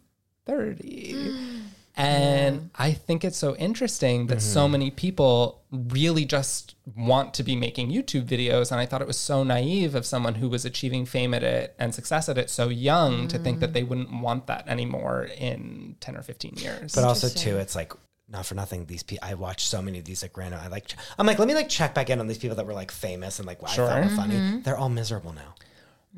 30. 0.47 1.15
Mm. 1.15 1.61
And 1.97 2.57
yeah. 2.57 2.69
I 2.77 2.93
think 2.93 3.25
it's 3.25 3.37
so 3.37 3.57
interesting 3.57 4.29
that 4.29 4.39
mm-hmm. 4.39 4.53
so 4.53 4.69
many 4.69 4.91
people 4.91 5.63
really 5.71 6.25
just 6.25 6.75
want 6.97 7.35
to 7.35 7.43
be 7.43 7.57
making 7.57 7.91
YouTube 7.91 8.27
videos. 8.27 8.71
And 8.71 8.81
I 8.81 8.87
thought 8.87 9.03
it 9.03 9.07
was 9.07 9.19
so 9.19 9.43
naive 9.43 9.95
of 9.95 10.07
someone 10.07 10.37
who 10.37 10.49
was 10.49 10.65
achieving 10.65 11.05
fame 11.05 11.35
at 11.35 11.43
it 11.43 11.75
and 11.79 11.95
success 11.95 12.29
at 12.29 12.39
it 12.39 12.49
so 12.49 12.69
young 12.69 13.27
mm. 13.27 13.29
to 13.31 13.39
think 13.39 13.61
that 13.61 13.73
they 13.73 13.83
wouldn't 13.83 14.13
want 14.13 14.47
that 14.47 14.69
anymore 14.69 15.29
in 15.37 15.97
10 16.01 16.17
or 16.17 16.23
15 16.23 16.55
years. 16.57 16.95
But 16.95 17.05
also, 17.05 17.29
too, 17.29 17.57
it's 17.57 17.75
like, 17.75 17.93
not 18.29 18.47
for 18.47 18.55
nothing, 18.55 18.87
these 18.87 19.03
people, 19.03 19.29
I 19.29 19.35
watched 19.35 19.67
so 19.67 19.83
many 19.83 19.99
of 19.99 20.05
these 20.05 20.23
like 20.23 20.37
random, 20.37 20.61
I 20.63 20.69
like, 20.69 20.93
I'm 21.19 21.27
like, 21.27 21.41
let 21.41 21.49
me 21.49 21.55
like 21.55 21.69
check 21.69 21.95
back 21.95 22.11
in 22.11 22.21
on 22.21 22.29
these 22.29 22.39
people 22.39 22.57
that 22.57 22.67
were 22.67 22.75
like 22.75 22.93
famous 22.93 23.41
and 23.41 23.47
like, 23.47 23.61
wow, 23.61 23.69
sure. 23.69 23.87
I 23.87 24.03
thought 24.03 24.11
were 24.11 24.17
funny. 24.17 24.37
Mm-hmm. 24.37 24.63
They're 24.63 24.79
all 24.79 24.89
miserable 24.89 25.33
now. 25.33 25.55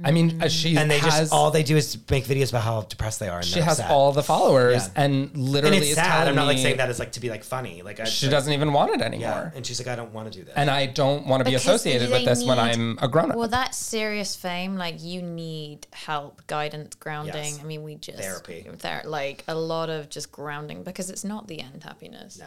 I 0.02 0.10
mean, 0.10 0.42
uh, 0.42 0.48
she 0.48 0.76
and 0.76 0.90
they 0.90 0.98
has, 0.98 1.18
just 1.20 1.32
all 1.32 1.50
they 1.50 1.62
do 1.62 1.76
is 1.76 1.98
make 2.10 2.24
videos 2.24 2.48
about 2.48 2.62
how 2.62 2.80
depressed 2.80 3.20
they 3.20 3.28
are. 3.28 3.38
And 3.38 3.46
she 3.46 3.60
has 3.60 3.76
sad. 3.76 3.90
all 3.90 4.12
the 4.12 4.22
followers, 4.22 4.88
yeah. 4.88 5.04
and 5.04 5.36
literally, 5.36 5.76
and 5.76 5.84
it's 5.84 5.94
sad. 5.94 6.28
I'm 6.28 6.34
not 6.34 6.46
like 6.46 6.56
saying 6.56 6.78
that 6.78 6.88
as 6.88 6.98
like 6.98 7.12
to 7.12 7.20
be 7.20 7.28
like 7.28 7.44
funny. 7.44 7.82
Like 7.82 8.00
I, 8.00 8.04
she 8.04 8.26
like, 8.26 8.30
doesn't 8.30 8.52
even 8.54 8.72
want 8.72 8.92
it 8.92 9.02
anymore. 9.02 9.28
Yeah. 9.28 9.50
And 9.54 9.66
she's 9.66 9.78
like, 9.78 9.88
I 9.88 9.96
don't 9.96 10.14
want 10.14 10.32
to 10.32 10.38
do 10.38 10.44
that, 10.46 10.58
and 10.58 10.70
I 10.70 10.86
don't 10.86 11.26
want 11.26 11.44
to 11.44 11.50
be 11.50 11.54
associated 11.54 12.10
with 12.10 12.24
this 12.24 12.40
need, 12.40 12.48
when 12.48 12.58
I'm 12.58 12.98
a 13.02 13.08
grown 13.08 13.32
up. 13.32 13.36
Well, 13.36 13.48
that 13.48 13.74
serious 13.74 14.34
fame, 14.34 14.76
like 14.76 15.02
you 15.02 15.20
need 15.20 15.86
help, 15.92 16.46
guidance, 16.46 16.94
grounding. 16.94 17.34
Yes. 17.34 17.60
I 17.60 17.64
mean, 17.64 17.82
we 17.82 17.96
just 17.96 18.18
therapy, 18.18 18.66
there, 18.78 19.02
like 19.04 19.44
a 19.46 19.54
lot 19.54 19.90
of 19.90 20.08
just 20.08 20.32
grounding 20.32 20.84
because 20.84 21.10
it's 21.10 21.24
not 21.24 21.48
the 21.48 21.60
end 21.60 21.84
happiness. 21.84 22.38
No. 22.38 22.46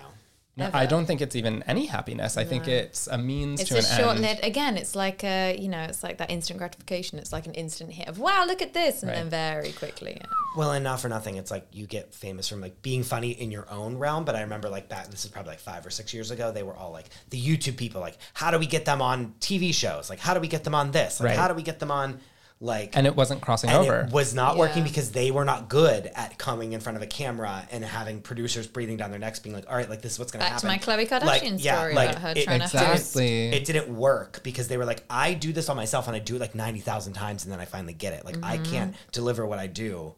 No, 0.58 0.70
I 0.74 0.86
don't 0.86 1.06
think 1.06 1.20
it's 1.20 1.36
even 1.36 1.64
any 1.64 1.86
happiness. 1.86 2.38
I 2.38 2.44
no. 2.44 2.50
think 2.50 2.68
it's 2.70 3.08
a 3.08 3.18
means 3.18 3.60
it's 3.60 3.70
to 3.70 3.78
an 3.78 3.86
end. 3.86 4.02
short 4.02 4.18
lived. 4.20 4.46
Again, 4.46 4.78
it's 4.78 4.96
like 4.96 5.22
a 5.26 5.58
you 5.60 5.68
know, 5.68 5.84
it's 5.84 6.02
like 6.02 6.18
that 6.20 6.32
instant 6.32 6.60
gratification. 6.60 7.20
It's 7.20 7.34
like 7.34 7.46
an 7.46 7.54
instant 7.56 7.92
hit 7.92 8.08
of 8.08 8.20
wow, 8.20 8.46
look 8.46 8.62
at 8.62 8.74
this, 8.74 9.04
and 9.04 9.12
right. 9.12 9.18
then 9.18 9.30
very 9.30 9.74
quickly. 9.74 10.14
Yeah. 10.16 10.28
Well, 10.56 10.72
and 10.72 10.84
not 10.84 11.02
for 11.02 11.10
nothing, 11.10 11.36
it's 11.36 11.52
like 11.52 11.68
you 11.74 11.86
get 11.86 12.14
famous 12.14 12.48
from 12.48 12.62
like 12.62 12.82
being 12.82 13.04
funny 13.04 13.32
in 13.32 13.52
your 13.52 13.70
own 13.70 13.98
realm. 13.98 14.24
But 14.24 14.36
I 14.36 14.42
remember 14.42 14.70
like 14.70 14.88
back, 14.88 15.08
this 15.08 15.26
is 15.26 15.32
probably 15.32 15.52
like 15.52 15.60
five 15.60 15.86
or 15.86 15.90
six 15.90 16.14
years 16.14 16.32
ago. 16.32 16.54
They 16.54 16.64
were 16.64 16.76
all 16.76 16.92
like 16.92 17.08
the 17.32 17.42
YouTube 17.42 17.76
people, 17.76 18.00
like 18.00 18.18
how 18.34 18.50
do 18.50 18.58
we 18.58 18.66
get 18.66 18.86
them 18.86 19.02
on 19.02 19.34
TV 19.42 19.74
shows? 19.74 20.10
Like 20.10 20.20
how 20.20 20.34
do 20.34 20.40
we 20.40 20.48
get 20.48 20.64
them 20.64 20.76
on 20.76 20.92
this? 20.92 21.20
Like 21.20 21.32
right. 21.32 21.38
how 21.38 21.50
do 21.50 21.54
we 21.54 21.64
get 21.64 21.80
them 21.80 21.92
on 21.92 22.22
like 22.62 22.96
and 22.96 23.06
it 23.06 23.16
wasn't 23.16 23.42
crossing 23.42 23.70
over 23.70 24.02
it 24.02 24.14
was 24.14 24.34
not 24.34 24.54
yeah. 24.56 24.60
working 24.60 24.84
because 24.84 25.12
they 25.12 25.30
were 25.30 25.44
not 25.44 25.68
good 25.68 26.10
at 26.16 26.38
coming 26.38 26.72
in 26.72 26.80
front 26.80 26.96
of 26.96 27.02
a 27.02 27.08
camera 27.08 27.68
and 27.70 27.84
having 27.84 28.22
producers 28.22 28.66
breathing 28.66 28.96
down 28.96 29.12
their 29.12 29.20
necks 29.20 29.40
being 29.40 29.54
like 29.54 29.70
all 29.70 29.76
right 29.76 29.90
like 29.90 30.02
this 30.02 30.14
is 30.14 30.20
what's 30.20 30.32
going 30.32 30.44
to 30.44 30.50
happen 30.50 30.62
to 30.62 30.68
my 30.68 30.78
Khloe 30.78 31.08
Kardashian 31.08 31.26
like, 31.26 31.64
yeah, 31.64 31.82
like, 31.88 32.12
about 32.12 32.22
her 32.22 32.34
it, 32.36 32.46
trying 32.46 32.62
exactly. 32.62 33.52
to 33.52 33.58
it 33.58 33.66
didn't 33.66 33.94
work 33.94 34.42
because 34.44 34.70
they 34.70 34.78
were 34.78 34.86
like 34.86 35.04
I 35.10 35.34
do 35.34 35.52
this 35.52 35.68
on 35.68 35.76
myself 35.76 36.08
and 36.08 36.16
I 36.16 36.20
do 36.20 36.38
it 36.38 36.40
like 36.40 36.56
90,000 36.56 37.12
times 37.12 37.44
and 37.44 37.52
then 37.52 37.60
I 37.60 37.66
finally 37.66 37.94
get 37.94 38.14
it 38.14 38.24
like 38.24 38.36
mm-hmm. 38.36 38.46
I 38.46 38.58
can't 38.60 38.96
deliver 39.12 39.46
what 39.46 39.60
I 39.60 39.68
do 39.68 40.16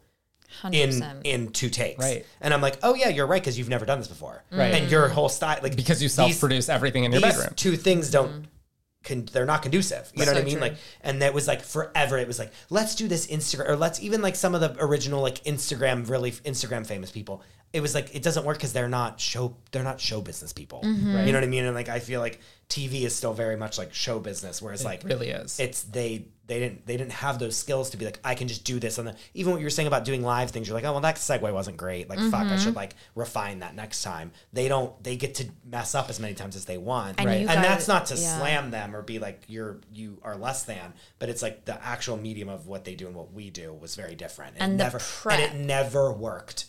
100%. 0.62 0.74
in 0.74 1.20
in 1.24 1.52
two 1.52 1.68
takes. 1.68 2.02
Right. 2.02 2.24
And 2.40 2.54
I'm 2.54 2.62
like, 2.62 2.78
oh 2.82 2.94
yeah, 2.94 3.08
you're 3.08 3.26
right 3.26 3.40
because 3.40 3.58
you've 3.58 3.68
never 3.68 3.84
done 3.84 3.98
this 3.98 4.08
before. 4.08 4.44
Right. 4.50 4.74
And 4.74 4.90
your 4.90 5.08
whole 5.08 5.28
style, 5.28 5.58
like 5.62 5.76
because 5.76 6.02
you 6.02 6.08
self-produce 6.08 6.66
these, 6.66 6.70
everything 6.70 7.04
in 7.04 7.12
your 7.12 7.20
bedroom. 7.20 7.50
Two 7.54 7.76
things 7.76 8.10
don't 8.10 8.30
mm 8.30 8.44
con- 9.04 9.28
they're 9.32 9.46
not 9.46 9.62
conducive. 9.62 10.10
You 10.14 10.26
know 10.26 10.32
what 10.32 10.40
I 10.40 10.44
mean? 10.44 10.54
True. 10.54 10.68
Like, 10.68 10.76
and 11.02 11.22
that 11.22 11.34
was 11.34 11.46
like 11.46 11.62
forever. 11.62 12.18
It 12.18 12.26
was 12.26 12.38
like, 12.38 12.52
let's 12.70 12.94
do 12.94 13.08
this 13.08 13.26
Instagram, 13.26 13.68
or 13.68 13.76
let's 13.76 14.02
even 14.02 14.22
like 14.22 14.36
some 14.36 14.54
of 14.54 14.60
the 14.60 14.76
original 14.82 15.22
like 15.22 15.42
Instagram, 15.44 16.08
really 16.08 16.32
Instagram 16.32 16.86
famous 16.86 17.10
people. 17.10 17.42
It 17.72 17.80
was 17.80 17.94
like 17.94 18.14
it 18.14 18.22
doesn't 18.22 18.44
work 18.44 18.56
because 18.56 18.72
they're 18.72 18.88
not 18.88 19.20
show 19.20 19.56
they're 19.72 19.82
not 19.82 20.00
show 20.00 20.20
business 20.20 20.52
people. 20.52 20.80
Mm-hmm. 20.82 21.14
Right. 21.14 21.26
You 21.26 21.32
know 21.32 21.38
what 21.38 21.44
I 21.44 21.48
mean? 21.48 21.64
And 21.64 21.74
like 21.74 21.88
I 21.88 21.98
feel 21.98 22.20
like 22.20 22.40
TV 22.68 23.02
is 23.02 23.14
still 23.14 23.34
very 23.34 23.56
much 23.56 23.76
like 23.76 23.92
show 23.92 24.18
business, 24.18 24.62
whereas 24.62 24.82
it 24.82 24.84
like 24.84 25.04
really 25.04 25.28
is. 25.28 25.60
It's 25.60 25.82
they 25.82 26.28
they 26.48 26.58
didn't 26.58 26.86
they 26.86 26.96
didn't 26.96 27.12
have 27.12 27.38
those 27.38 27.56
skills 27.56 27.90
to 27.90 27.98
be 27.98 28.06
like 28.06 28.18
I 28.24 28.34
can 28.34 28.48
just 28.48 28.64
do 28.64 28.80
this. 28.80 28.98
And 28.98 29.14
even 29.34 29.52
what 29.52 29.60
you 29.60 29.66
were 29.66 29.70
saying 29.70 29.86
about 29.86 30.04
doing 30.04 30.22
live 30.22 30.50
things, 30.50 30.66
you're 30.66 30.74
like, 30.74 30.84
oh 30.84 30.92
well, 30.92 31.00
that 31.02 31.16
segue 31.16 31.52
wasn't 31.52 31.76
great. 31.76 32.08
Like 32.08 32.18
mm-hmm. 32.18 32.30
fuck, 32.30 32.46
I 32.46 32.56
should 32.56 32.68
mm-hmm. 32.68 32.76
like 32.76 32.94
refine 33.14 33.60
that 33.60 33.76
next 33.76 34.02
time. 34.02 34.32
They 34.52 34.66
don't. 34.66 35.00
They 35.04 35.16
get 35.16 35.34
to 35.36 35.46
mess 35.64 35.94
up 35.94 36.08
as 36.08 36.18
many 36.18 36.34
times 36.34 36.56
as 36.56 36.64
they 36.64 36.78
want, 36.78 37.20
and, 37.20 37.28
right. 37.28 37.40
and 37.40 37.62
that's 37.62 37.86
not 37.86 38.06
to 38.06 38.14
yeah. 38.14 38.38
slam 38.38 38.70
them 38.70 38.96
or 38.96 39.02
be 39.02 39.18
like 39.18 39.42
you're 39.46 39.78
you 39.92 40.18
are 40.22 40.36
less 40.36 40.64
than, 40.64 40.94
but 41.18 41.28
it's 41.28 41.42
like 41.42 41.66
the 41.66 41.82
actual 41.84 42.16
medium 42.16 42.48
of 42.48 42.66
what 42.66 42.84
they 42.84 42.94
do 42.94 43.06
and 43.06 43.14
what 43.14 43.32
we 43.32 43.50
do 43.50 43.72
was 43.74 43.94
very 43.94 44.14
different. 44.14 44.54
And, 44.58 44.70
and 44.70 44.78
never 44.78 44.98
prep. 44.98 45.38
and 45.38 45.54
it 45.54 45.64
never 45.64 46.10
worked. 46.10 46.66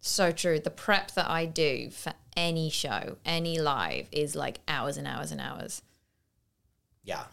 So 0.00 0.30
true. 0.30 0.60
The 0.60 0.70
prep 0.70 1.12
that 1.12 1.30
I 1.30 1.46
do 1.46 1.88
for 1.88 2.12
any 2.36 2.68
show, 2.68 3.16
any 3.24 3.58
live, 3.58 4.08
is 4.12 4.36
like 4.36 4.60
hours 4.68 4.98
and 4.98 5.06
hours 5.06 5.32
and 5.32 5.40
hours. 5.40 5.80
Yeah. 7.02 7.24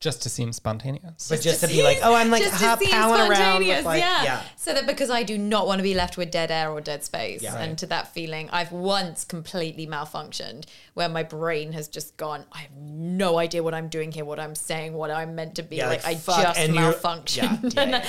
Just 0.00 0.22
to 0.22 0.28
seem 0.28 0.52
spontaneous. 0.52 1.28
But 1.28 1.40
just, 1.40 1.60
to, 1.60 1.66
be 1.66 1.82
like, 1.82 1.98
oh, 2.04 2.14
I'm 2.14 2.30
like 2.30 2.44
hop, 2.44 2.80
powering 2.80 3.32
around. 3.32 3.66
With 3.66 3.84
like, 3.84 4.00
yeah. 4.00 4.22
yeah. 4.22 4.42
So 4.54 4.72
that 4.72 4.86
because 4.86 5.10
I 5.10 5.24
do 5.24 5.36
not 5.36 5.66
want 5.66 5.80
to 5.80 5.82
be 5.82 5.94
left 5.94 6.16
with 6.16 6.30
dead 6.30 6.52
air 6.52 6.70
or 6.70 6.80
dead 6.80 7.02
space. 7.02 7.42
Yeah, 7.42 7.56
and 7.56 7.70
right. 7.70 7.78
to 7.78 7.86
that 7.86 8.14
feeling, 8.14 8.48
I've 8.50 8.70
once 8.70 9.24
completely 9.24 9.88
malfunctioned 9.88 10.66
where 10.94 11.08
my 11.08 11.24
brain 11.24 11.72
has 11.72 11.88
just 11.88 12.16
gone, 12.16 12.44
I 12.52 12.58
have 12.58 12.76
no 12.76 13.38
idea 13.38 13.60
what 13.64 13.74
I'm 13.74 13.88
doing 13.88 14.12
here, 14.12 14.24
what 14.24 14.38
I'm 14.38 14.54
saying, 14.54 14.92
what 14.92 15.10
I'm 15.10 15.34
meant 15.34 15.56
to 15.56 15.64
be. 15.64 15.76
Yeah, 15.76 15.88
like, 15.88 16.04
like, 16.04 16.16
I 16.16 16.18
fuck, 16.18 16.56
just 16.56 16.70
malfunctioned. 16.70 17.74
Yeah, 17.74 17.84
yeah, 17.88 18.08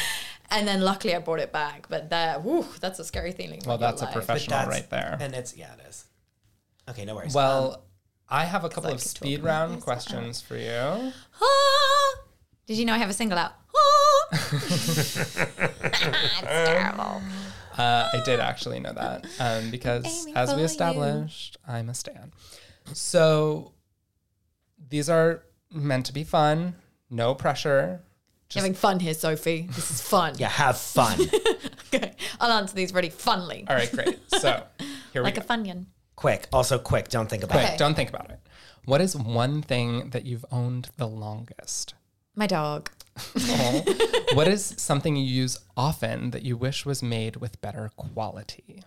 and 0.51 0.67
then 0.67 0.81
luckily 0.81 1.15
I 1.15 1.19
brought 1.19 1.39
it 1.39 1.51
back. 1.51 1.87
But 1.89 2.11
that, 2.11 2.43
whew, 2.43 2.67
that's 2.79 2.99
a 2.99 3.03
scary 3.03 3.31
feeling. 3.31 3.61
Well, 3.65 3.79
that's 3.79 4.03
a 4.03 4.07
professional 4.07 4.67
right 4.67 4.87
there. 4.91 5.17
And 5.19 5.33
it's, 5.33 5.57
yeah, 5.57 5.73
it 5.73 5.87
is. 5.89 6.05
Okay, 6.87 7.05
no 7.05 7.15
worries. 7.15 7.33
Well, 7.33 7.73
um, 7.73 7.79
I 8.29 8.45
have 8.45 8.63
a 8.63 8.69
couple 8.69 8.91
of 8.91 9.01
speed 9.01 9.43
round 9.43 9.81
questions 9.81 10.39
for 10.39 10.55
you. 10.55 11.11
Did 12.67 12.77
you 12.77 12.85
know 12.85 12.93
I 12.93 12.99
have 12.99 13.09
a 13.09 13.13
single 13.13 13.37
out? 13.37 13.53
It's 14.31 15.31
terrible. 16.41 17.21
Uh, 17.77 18.09
I 18.13 18.21
did 18.25 18.39
actually 18.39 18.79
know 18.79 18.93
that 18.93 19.25
um, 19.39 19.71
because, 19.71 20.27
as 20.35 20.53
we 20.53 20.61
established, 20.61 21.57
you. 21.67 21.73
I'm 21.73 21.89
a 21.89 21.93
stan. 21.95 22.31
So 22.93 23.71
these 24.89 25.09
are 25.09 25.43
meant 25.71 26.05
to 26.07 26.13
be 26.13 26.23
fun, 26.23 26.75
no 27.09 27.33
pressure. 27.33 28.01
Just 28.49 28.63
having 28.63 28.75
fun 28.75 28.99
here, 28.99 29.13
Sophie. 29.13 29.67
This 29.71 29.89
is 29.91 30.01
fun. 30.01 30.35
yeah, 30.37 30.49
have 30.49 30.77
fun. 30.77 31.19
okay, 31.93 32.13
I'll 32.39 32.51
answer 32.51 32.75
these 32.75 32.93
really 32.93 33.09
funly. 33.09 33.67
All 33.69 33.75
right, 33.75 33.91
great. 33.91 34.19
So 34.27 34.63
here 35.13 35.23
like 35.23 35.35
we 35.35 35.41
go. 35.41 35.47
Like 35.53 35.67
a 35.67 35.73
funyun. 35.73 35.85
Quick. 36.19 36.47
Also 36.51 36.77
quick. 36.77 37.07
Don't 37.07 37.29
think 37.29 37.43
about 37.43 37.53
quick, 37.53 37.63
it. 37.63 37.67
Okay. 37.69 37.77
Don't 37.77 37.95
think 37.95 38.09
about 38.09 38.29
it. 38.29 38.41
What 38.83 38.99
is 38.99 39.15
one 39.15 39.61
thing 39.61 40.09
that 40.09 40.25
you've 40.25 40.43
owned 40.51 40.89
the 40.97 41.07
longest? 41.07 41.93
My 42.35 42.45
dog. 42.45 42.89
what 44.33 44.45
is 44.45 44.75
something 44.77 45.15
you 45.15 45.23
use 45.23 45.57
often 45.77 46.31
that 46.31 46.43
you 46.43 46.57
wish 46.57 46.85
was 46.85 47.01
made 47.01 47.37
with 47.37 47.61
better 47.61 47.89
quality? 47.95 48.83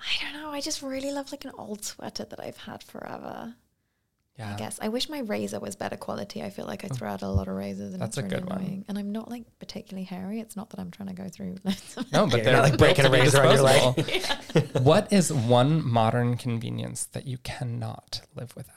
I 0.00 0.16
don't 0.20 0.32
know. 0.32 0.50
I 0.50 0.60
just 0.60 0.82
really 0.82 1.12
love 1.12 1.30
like 1.30 1.44
an 1.44 1.52
old 1.56 1.84
sweater 1.84 2.24
that 2.24 2.40
I've 2.40 2.56
had 2.56 2.82
forever. 2.82 3.54
Yeah. 4.38 4.54
I 4.54 4.56
guess 4.56 4.78
I 4.80 4.88
wish 4.88 5.08
my 5.08 5.18
razor 5.18 5.58
was 5.58 5.74
better 5.74 5.96
quality. 5.96 6.44
I 6.44 6.50
feel 6.50 6.64
like 6.64 6.84
I 6.84 6.88
oh. 6.90 6.94
throw 6.94 7.10
out 7.10 7.22
a 7.22 7.28
lot 7.28 7.48
of 7.48 7.56
razors, 7.56 7.92
and 7.92 8.00
that's 8.00 8.18
a 8.18 8.22
really 8.22 8.36
good 8.36 8.44
annoying. 8.44 8.70
one. 8.70 8.84
And 8.86 8.96
I'm 8.96 9.10
not 9.10 9.28
like 9.28 9.44
particularly 9.58 10.04
hairy. 10.04 10.38
It's 10.38 10.54
not 10.54 10.70
that 10.70 10.78
I'm 10.78 10.92
trying 10.92 11.08
to 11.08 11.14
go 11.14 11.28
through. 11.28 11.56
no, 12.12 12.28
but 12.28 12.44
they're 12.44 12.60
like 12.62 12.78
breaking 12.78 13.04
a 13.04 13.10
razor 13.10 13.42
on 13.42 13.54
your 13.56 13.64
leg. 13.64 14.68
what 14.82 15.12
is 15.12 15.32
one 15.32 15.84
modern 15.84 16.36
convenience 16.36 17.06
that 17.06 17.26
you 17.26 17.38
cannot 17.38 18.20
live 18.36 18.54
without? 18.54 18.74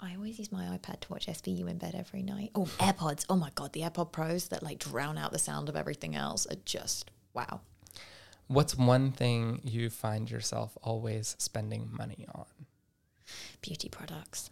I 0.00 0.14
always 0.14 0.38
use 0.38 0.52
my 0.52 0.64
iPad 0.64 1.00
to 1.00 1.12
watch 1.12 1.26
SVU 1.26 1.66
in 1.66 1.78
bed 1.78 1.94
every 1.96 2.22
night. 2.22 2.50
Oh, 2.54 2.66
AirPods! 2.78 3.24
Oh 3.30 3.36
my 3.36 3.50
god, 3.54 3.72
the 3.72 3.80
AirPod 3.80 4.12
Pros 4.12 4.48
that 4.48 4.62
like 4.62 4.78
drown 4.78 5.16
out 5.16 5.32
the 5.32 5.38
sound 5.38 5.70
of 5.70 5.76
everything 5.76 6.14
else 6.14 6.46
are 6.46 6.56
just 6.66 7.10
wow. 7.32 7.62
What's 8.48 8.74
one 8.76 9.12
thing 9.12 9.60
you 9.62 9.90
find 9.90 10.30
yourself 10.30 10.76
always 10.82 11.36
spending 11.38 11.90
money 11.92 12.26
on? 12.34 12.46
Beauty 13.60 13.90
products. 13.90 14.50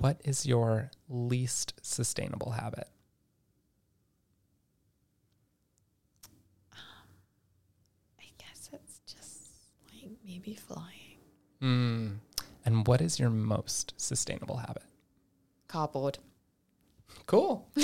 What 0.00 0.20
is 0.24 0.44
your 0.46 0.90
least 1.08 1.74
sustainable 1.80 2.52
habit? 2.52 2.88
Um, 6.72 7.08
I 8.18 8.24
guess 8.36 8.70
it's 8.72 9.00
just 9.06 9.68
like 9.92 10.10
maybe 10.26 10.54
flying. 10.54 11.18
Mm. 11.62 12.16
And 12.64 12.86
what 12.86 13.00
is 13.00 13.20
your 13.20 13.30
most 13.30 13.94
sustainable 13.96 14.56
habit? 14.56 14.82
Cardboard. 15.68 16.18
Cool. 17.26 17.66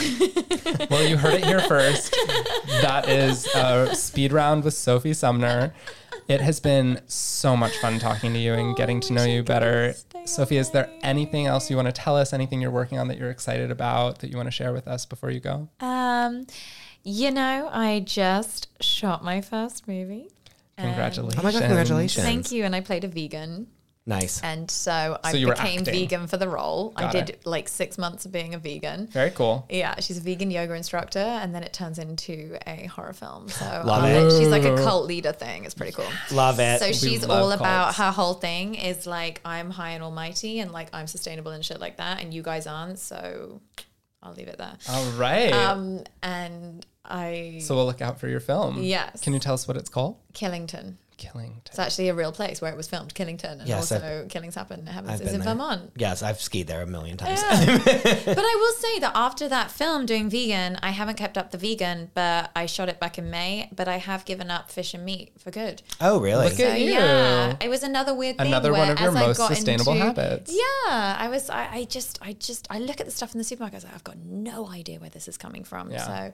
well, 0.90 1.06
you 1.06 1.16
heard 1.16 1.34
it 1.34 1.44
here 1.44 1.60
first. 1.60 2.14
That 2.82 3.08
is 3.08 3.46
a 3.54 3.94
speed 3.94 4.32
round 4.32 4.64
with 4.64 4.74
Sophie 4.74 5.14
Sumner. 5.14 5.72
it 6.28 6.40
has 6.40 6.60
been 6.60 7.00
so 7.06 7.56
much 7.56 7.76
fun 7.78 7.98
talking 7.98 8.32
to 8.34 8.38
you 8.38 8.52
and 8.52 8.72
oh, 8.72 8.74
getting 8.74 9.00
to 9.00 9.12
know 9.14 9.24
you 9.24 9.42
better. 9.42 9.94
Sophie, 10.26 10.56
away. 10.56 10.60
is 10.60 10.70
there 10.70 10.90
anything 11.02 11.46
else 11.46 11.70
you 11.70 11.76
want 11.76 11.86
to 11.86 11.92
tell 11.92 12.16
us? 12.16 12.32
Anything 12.34 12.60
you're 12.60 12.70
working 12.70 12.98
on 12.98 13.08
that 13.08 13.18
you're 13.18 13.30
excited 13.30 13.70
about 13.70 14.18
that 14.18 14.30
you 14.30 14.36
want 14.36 14.46
to 14.46 14.52
share 14.52 14.74
with 14.74 14.86
us 14.86 15.06
before 15.06 15.30
you 15.30 15.40
go? 15.40 15.68
Um, 15.80 16.46
you 17.02 17.30
know, 17.30 17.70
I 17.72 18.00
just 18.00 18.68
shot 18.82 19.24
my 19.24 19.40
first 19.40 19.88
movie. 19.88 20.28
Congratulations. 20.76 21.40
Oh 21.40 21.44
my 21.44 21.52
God, 21.52 21.62
congratulations. 21.62 22.24
Thank 22.24 22.52
you. 22.52 22.64
And 22.64 22.76
I 22.76 22.80
played 22.80 23.04
a 23.04 23.08
vegan. 23.08 23.68
Nice. 24.06 24.40
And 24.42 24.70
so 24.70 25.18
I 25.22 25.32
so 25.32 25.50
became 25.50 25.84
vegan 25.84 26.26
for 26.26 26.36
the 26.36 26.48
role. 26.48 26.90
Got 26.90 27.14
I 27.14 27.20
did 27.20 27.30
it. 27.30 27.46
like 27.46 27.68
six 27.68 27.98
months 27.98 28.24
of 28.24 28.32
being 28.32 28.54
a 28.54 28.58
vegan. 28.58 29.06
Very 29.08 29.30
cool. 29.30 29.66
Yeah, 29.68 30.00
she's 30.00 30.18
a 30.18 30.20
vegan 30.20 30.50
yoga 30.50 30.74
instructor, 30.74 31.18
and 31.18 31.54
then 31.54 31.62
it 31.62 31.72
turns 31.72 31.98
into 31.98 32.58
a 32.66 32.86
horror 32.86 33.12
film. 33.12 33.48
So 33.48 33.82
love 33.84 34.04
it. 34.04 34.16
it. 34.16 34.38
She's 34.38 34.48
like 34.48 34.64
a 34.64 34.76
cult 34.76 35.06
leader 35.06 35.32
thing. 35.32 35.64
It's 35.64 35.74
pretty 35.74 35.92
cool. 35.92 36.08
Love 36.32 36.58
it. 36.60 36.80
So 36.80 36.86
we 36.86 36.92
she's 36.94 37.24
all 37.24 37.48
cults. 37.48 37.60
about 37.60 37.94
her 37.96 38.10
whole 38.10 38.34
thing 38.34 38.74
is 38.74 39.06
like 39.06 39.40
I'm 39.44 39.70
high 39.70 39.90
and 39.90 40.02
almighty, 40.02 40.60
and 40.60 40.72
like 40.72 40.88
I'm 40.92 41.06
sustainable 41.06 41.52
and 41.52 41.64
shit 41.64 41.78
like 41.78 41.98
that, 41.98 42.22
and 42.22 42.32
you 42.32 42.42
guys 42.42 42.66
aren't. 42.66 42.98
So 42.98 43.60
I'll 44.22 44.34
leave 44.34 44.48
it 44.48 44.58
there. 44.58 44.76
All 44.88 45.10
right. 45.12 45.52
Um, 45.52 46.04
and 46.22 46.84
I. 47.04 47.60
So 47.62 47.74
we'll 47.74 47.86
look 47.86 48.00
out 48.00 48.18
for 48.18 48.28
your 48.28 48.40
film. 48.40 48.82
Yes. 48.82 49.20
Can 49.20 49.34
you 49.34 49.38
tell 49.38 49.54
us 49.54 49.68
what 49.68 49.76
it's 49.76 49.88
called? 49.88 50.16
Killington. 50.32 50.96
Killington. 51.20 51.66
It's 51.66 51.78
actually 51.78 52.08
a 52.08 52.14
real 52.14 52.32
place 52.32 52.60
where 52.60 52.72
it 52.72 52.76
was 52.76 52.88
filmed, 52.88 53.14
Killington, 53.14 53.60
and 53.60 53.68
yes, 53.68 53.92
also 53.92 54.22
I've, 54.22 54.28
killings 54.28 54.54
happen. 54.54 54.80
It 54.80 54.90
happens. 54.90 55.20
It's 55.20 55.32
in 55.32 55.40
there. 55.40 55.50
Vermont. 55.50 55.92
Yes, 55.96 56.22
I've 56.22 56.40
skied 56.40 56.66
there 56.66 56.82
a 56.82 56.86
million 56.86 57.16
times. 57.16 57.40
Yeah. 57.42 57.76
but 58.24 58.38
I 58.38 58.56
will 58.60 58.72
say 58.80 58.98
that 59.00 59.12
after 59.14 59.48
that 59.48 59.70
film 59.70 60.06
doing 60.06 60.30
vegan, 60.30 60.78
I 60.82 60.90
haven't 60.90 61.16
kept 61.16 61.36
up 61.36 61.50
the 61.50 61.58
vegan, 61.58 62.10
but 62.14 62.50
I 62.56 62.66
shot 62.66 62.88
it 62.88 62.98
back 62.98 63.18
in 63.18 63.30
May. 63.30 63.68
But 63.74 63.86
I 63.86 63.98
have 63.98 64.24
given 64.24 64.50
up 64.50 64.70
fish 64.70 64.94
and 64.94 65.04
meat 65.04 65.32
for 65.38 65.50
good. 65.50 65.82
Oh, 66.00 66.20
really? 66.20 66.46
Look 66.46 66.54
so, 66.54 66.64
at 66.64 66.80
you. 66.80 66.92
Yeah, 66.92 67.56
it 67.60 67.68
was 67.68 67.82
another 67.82 68.14
weird 68.14 68.38
thing. 68.38 68.48
Another 68.48 68.72
one 68.72 68.90
of 68.90 68.98
your 68.98 69.12
most 69.12 69.46
sustainable 69.46 69.92
into, 69.92 70.04
habits. 70.04 70.52
Yeah, 70.52 71.16
I 71.18 71.28
was. 71.30 71.50
I, 71.50 71.68
I, 71.70 71.84
just, 71.84 72.18
I 72.22 72.32
just, 72.32 72.66
I 72.70 72.78
look 72.78 73.00
at 73.00 73.06
the 73.06 73.12
stuff 73.12 73.34
in 73.34 73.38
the 73.38 73.44
supermarket. 73.44 73.74
I 73.74 73.78
was 73.78 73.84
like, 73.84 73.94
I've 73.94 74.04
got 74.04 74.18
no 74.18 74.68
idea 74.68 74.98
where 74.98 75.10
this 75.10 75.28
is 75.28 75.36
coming 75.36 75.64
from. 75.64 75.90
Yeah. 75.90 76.06
So. 76.06 76.32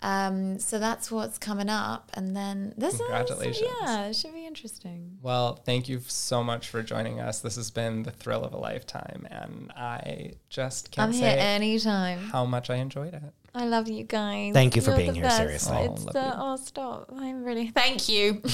Um, 0.00 0.58
so 0.58 0.78
that's 0.78 1.10
what's 1.10 1.38
coming 1.38 1.68
up, 1.68 2.10
and 2.14 2.36
then 2.36 2.72
this 2.76 2.98
Congratulations. 2.98 3.56
is 3.56 3.72
yeah, 3.82 4.06
it 4.06 4.14
should 4.14 4.32
be 4.32 4.46
interesting. 4.46 5.18
Well, 5.22 5.56
thank 5.56 5.88
you 5.88 6.00
so 6.06 6.44
much 6.44 6.68
for 6.68 6.82
joining 6.84 7.18
us. 7.18 7.40
This 7.40 7.56
has 7.56 7.70
been 7.72 8.04
the 8.04 8.12
thrill 8.12 8.44
of 8.44 8.52
a 8.52 8.58
lifetime, 8.58 9.26
and 9.30 9.72
I 9.76 10.34
just 10.50 10.92
can't 10.92 11.08
I'm 11.08 11.12
say 11.12 11.30
here 11.30 11.36
anytime 11.38 12.18
how 12.30 12.44
much 12.44 12.70
I 12.70 12.76
enjoyed 12.76 13.14
it. 13.14 13.22
I 13.54 13.66
love 13.66 13.88
you 13.88 14.04
guys. 14.04 14.52
Thank 14.52 14.76
you 14.76 14.82
for 14.82 14.90
You're 14.90 14.98
being 14.98 15.14
here. 15.14 15.24
Best. 15.24 15.38
Seriously, 15.38 15.76
oh, 15.76 15.92
it's 15.94 16.04
the, 16.04 16.32
oh 16.36 16.56
stop! 16.56 17.10
I'm 17.16 17.42
really 17.42 17.68
thank 17.68 18.08
you. 18.08 18.40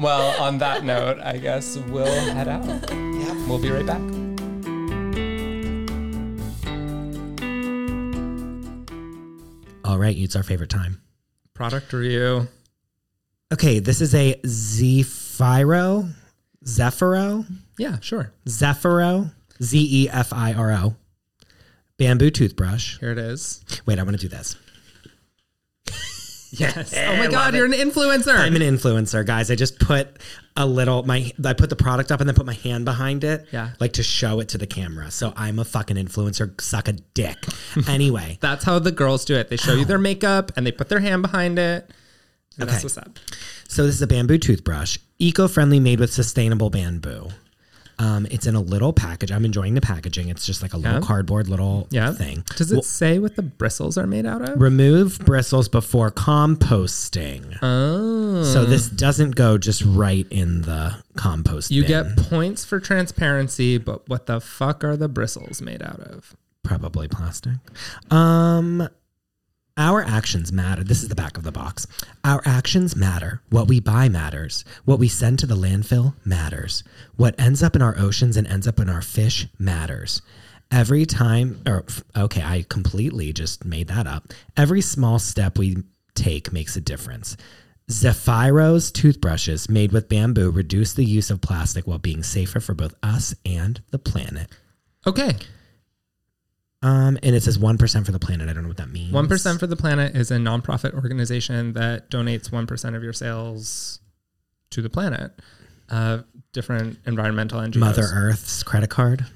well, 0.00 0.40
on 0.40 0.58
that 0.58 0.84
note, 0.84 1.18
I 1.18 1.38
guess 1.38 1.76
we'll 1.76 2.06
head 2.06 2.46
out. 2.46 2.64
Yeah, 2.92 3.48
we'll 3.48 3.58
be 3.58 3.70
right 3.70 3.86
back. 3.86 4.25
All 9.86 9.98
right, 9.98 10.16
it's 10.16 10.34
our 10.34 10.42
favorite 10.42 10.70
time. 10.70 11.00
Product 11.54 11.92
review. 11.92 12.48
Okay, 13.52 13.78
this 13.78 14.00
is 14.00 14.16
a 14.16 14.34
Zefiro. 14.44 16.12
Zefiro? 16.64 17.46
Yeah, 17.78 18.00
sure. 18.00 18.32
Zefiro. 18.46 19.32
Z 19.62 19.88
E 19.90 20.10
F 20.10 20.32
I 20.32 20.54
R 20.54 20.72
O. 20.72 20.96
Bamboo 21.98 22.30
toothbrush. 22.30 22.98
Here 22.98 23.12
it 23.12 23.18
is. 23.18 23.64
Wait, 23.86 24.00
I 24.00 24.02
want 24.02 24.18
to 24.18 24.20
do 24.20 24.28
this. 24.28 24.56
Yes. 26.58 26.94
oh 26.96 27.16
my 27.16 27.28
god, 27.28 27.54
you're 27.54 27.66
an 27.66 27.72
influencer. 27.72 28.34
I'm 28.36 28.56
an 28.56 28.62
influencer, 28.62 29.24
guys. 29.26 29.50
I 29.50 29.54
just 29.54 29.78
put 29.78 30.08
a 30.56 30.66
little 30.66 31.02
my 31.02 31.32
I 31.44 31.52
put 31.52 31.70
the 31.70 31.76
product 31.76 32.10
up 32.10 32.20
and 32.20 32.28
then 32.28 32.34
put 32.34 32.46
my 32.46 32.54
hand 32.54 32.84
behind 32.84 33.24
it. 33.24 33.46
Yeah. 33.52 33.70
Like 33.78 33.94
to 33.94 34.02
show 34.02 34.40
it 34.40 34.48
to 34.50 34.58
the 34.58 34.66
camera. 34.66 35.10
So 35.10 35.32
I'm 35.36 35.58
a 35.58 35.64
fucking 35.64 35.96
influencer. 35.96 36.58
Suck 36.60 36.88
a 36.88 36.92
dick. 36.92 37.36
Anyway. 37.88 38.38
that's 38.42 38.64
how 38.64 38.78
the 38.78 38.92
girls 38.92 39.24
do 39.24 39.34
it. 39.36 39.48
They 39.48 39.56
show 39.56 39.74
you 39.74 39.84
their 39.84 39.98
makeup 39.98 40.52
and 40.56 40.66
they 40.66 40.72
put 40.72 40.88
their 40.88 41.00
hand 41.00 41.22
behind 41.22 41.58
it. 41.58 41.90
okay. 42.58 42.70
That's 42.70 42.82
what's 42.82 42.96
up. 42.98 43.18
So 43.68 43.84
this 43.84 43.94
is 43.96 44.02
a 44.02 44.06
bamboo 44.06 44.38
toothbrush, 44.38 44.98
eco-friendly 45.18 45.80
made 45.80 46.00
with 46.00 46.12
sustainable 46.12 46.70
bamboo. 46.70 47.28
Um, 47.98 48.26
it's 48.30 48.46
in 48.46 48.54
a 48.54 48.60
little 48.60 48.92
package. 48.92 49.32
I'm 49.32 49.44
enjoying 49.44 49.74
the 49.74 49.80
packaging. 49.80 50.28
It's 50.28 50.44
just 50.44 50.60
like 50.60 50.74
a 50.74 50.76
little 50.76 51.00
cardboard 51.00 51.48
little 51.48 51.86
yeah. 51.90 52.12
thing. 52.12 52.44
Does 52.56 52.70
it 52.70 52.76
well, 52.76 52.82
say 52.82 53.18
what 53.18 53.36
the 53.36 53.42
bristles 53.42 53.96
are 53.96 54.06
made 54.06 54.26
out 54.26 54.46
of? 54.46 54.60
Remove 54.60 55.18
bristles 55.20 55.68
before 55.68 56.10
composting. 56.10 57.58
Oh. 57.62 58.42
So 58.42 58.64
this 58.66 58.88
doesn't 58.88 59.34
go 59.34 59.56
just 59.56 59.82
right 59.86 60.26
in 60.30 60.62
the 60.62 60.96
compost. 61.16 61.70
You 61.70 61.82
bin. 61.82 61.88
get 61.88 62.16
points 62.28 62.64
for 62.64 62.80
transparency, 62.80 63.78
but 63.78 64.06
what 64.08 64.26
the 64.26 64.40
fuck 64.40 64.84
are 64.84 64.96
the 64.96 65.08
bristles 65.08 65.62
made 65.62 65.82
out 65.82 66.00
of? 66.00 66.36
Probably 66.62 67.08
plastic. 67.08 67.54
Um 68.10 68.88
our 69.76 70.02
actions 70.02 70.52
matter. 70.52 70.82
This 70.82 71.02
is 71.02 71.08
the 71.08 71.14
back 71.14 71.36
of 71.36 71.44
the 71.44 71.52
box. 71.52 71.86
Our 72.24 72.42
actions 72.44 72.96
matter. 72.96 73.42
What 73.50 73.68
we 73.68 73.80
buy 73.80 74.08
matters. 74.08 74.64
What 74.84 74.98
we 74.98 75.08
send 75.08 75.38
to 75.40 75.46
the 75.46 75.56
landfill 75.56 76.14
matters. 76.24 76.82
What 77.16 77.38
ends 77.38 77.62
up 77.62 77.76
in 77.76 77.82
our 77.82 77.98
oceans 77.98 78.36
and 78.36 78.46
ends 78.46 78.66
up 78.66 78.80
in 78.80 78.88
our 78.88 79.02
fish 79.02 79.46
matters. 79.58 80.22
Every 80.70 81.06
time, 81.06 81.62
or 81.66 81.84
okay, 82.16 82.42
I 82.42 82.64
completely 82.68 83.32
just 83.32 83.64
made 83.64 83.88
that 83.88 84.06
up. 84.06 84.32
Every 84.56 84.80
small 84.80 85.18
step 85.18 85.58
we 85.58 85.76
take 86.14 86.52
makes 86.52 86.76
a 86.76 86.80
difference. 86.80 87.36
Zefiro's 87.88 88.90
toothbrushes 88.90 89.68
made 89.68 89.92
with 89.92 90.08
bamboo 90.08 90.50
reduce 90.50 90.92
the 90.92 91.04
use 91.04 91.30
of 91.30 91.40
plastic 91.40 91.86
while 91.86 91.98
being 91.98 92.24
safer 92.24 92.58
for 92.58 92.74
both 92.74 92.94
us 93.02 93.34
and 93.44 93.80
the 93.90 93.98
planet. 93.98 94.50
Okay. 95.06 95.36
Um, 96.86 97.18
and 97.24 97.34
it 97.34 97.42
says 97.42 97.58
1% 97.58 98.06
for 98.06 98.12
the 98.12 98.18
planet. 98.20 98.48
I 98.48 98.52
don't 98.52 98.62
know 98.62 98.68
what 98.68 98.76
that 98.76 98.90
means. 98.90 99.12
1% 99.12 99.58
for 99.58 99.66
the 99.66 99.74
planet 99.74 100.14
is 100.14 100.30
a 100.30 100.36
nonprofit 100.36 100.94
organization 100.94 101.72
that 101.72 102.12
donates 102.12 102.50
1% 102.50 102.94
of 102.94 103.02
your 103.02 103.12
sales 103.12 103.98
to 104.70 104.80
the 104.82 104.88
planet. 104.88 105.32
Uh, 105.88 106.18
different 106.52 107.00
environmental 107.04 107.60
NGOs. 107.60 107.76
Mother 107.76 108.06
Earth's 108.14 108.62
credit 108.62 108.88
card. 108.88 109.26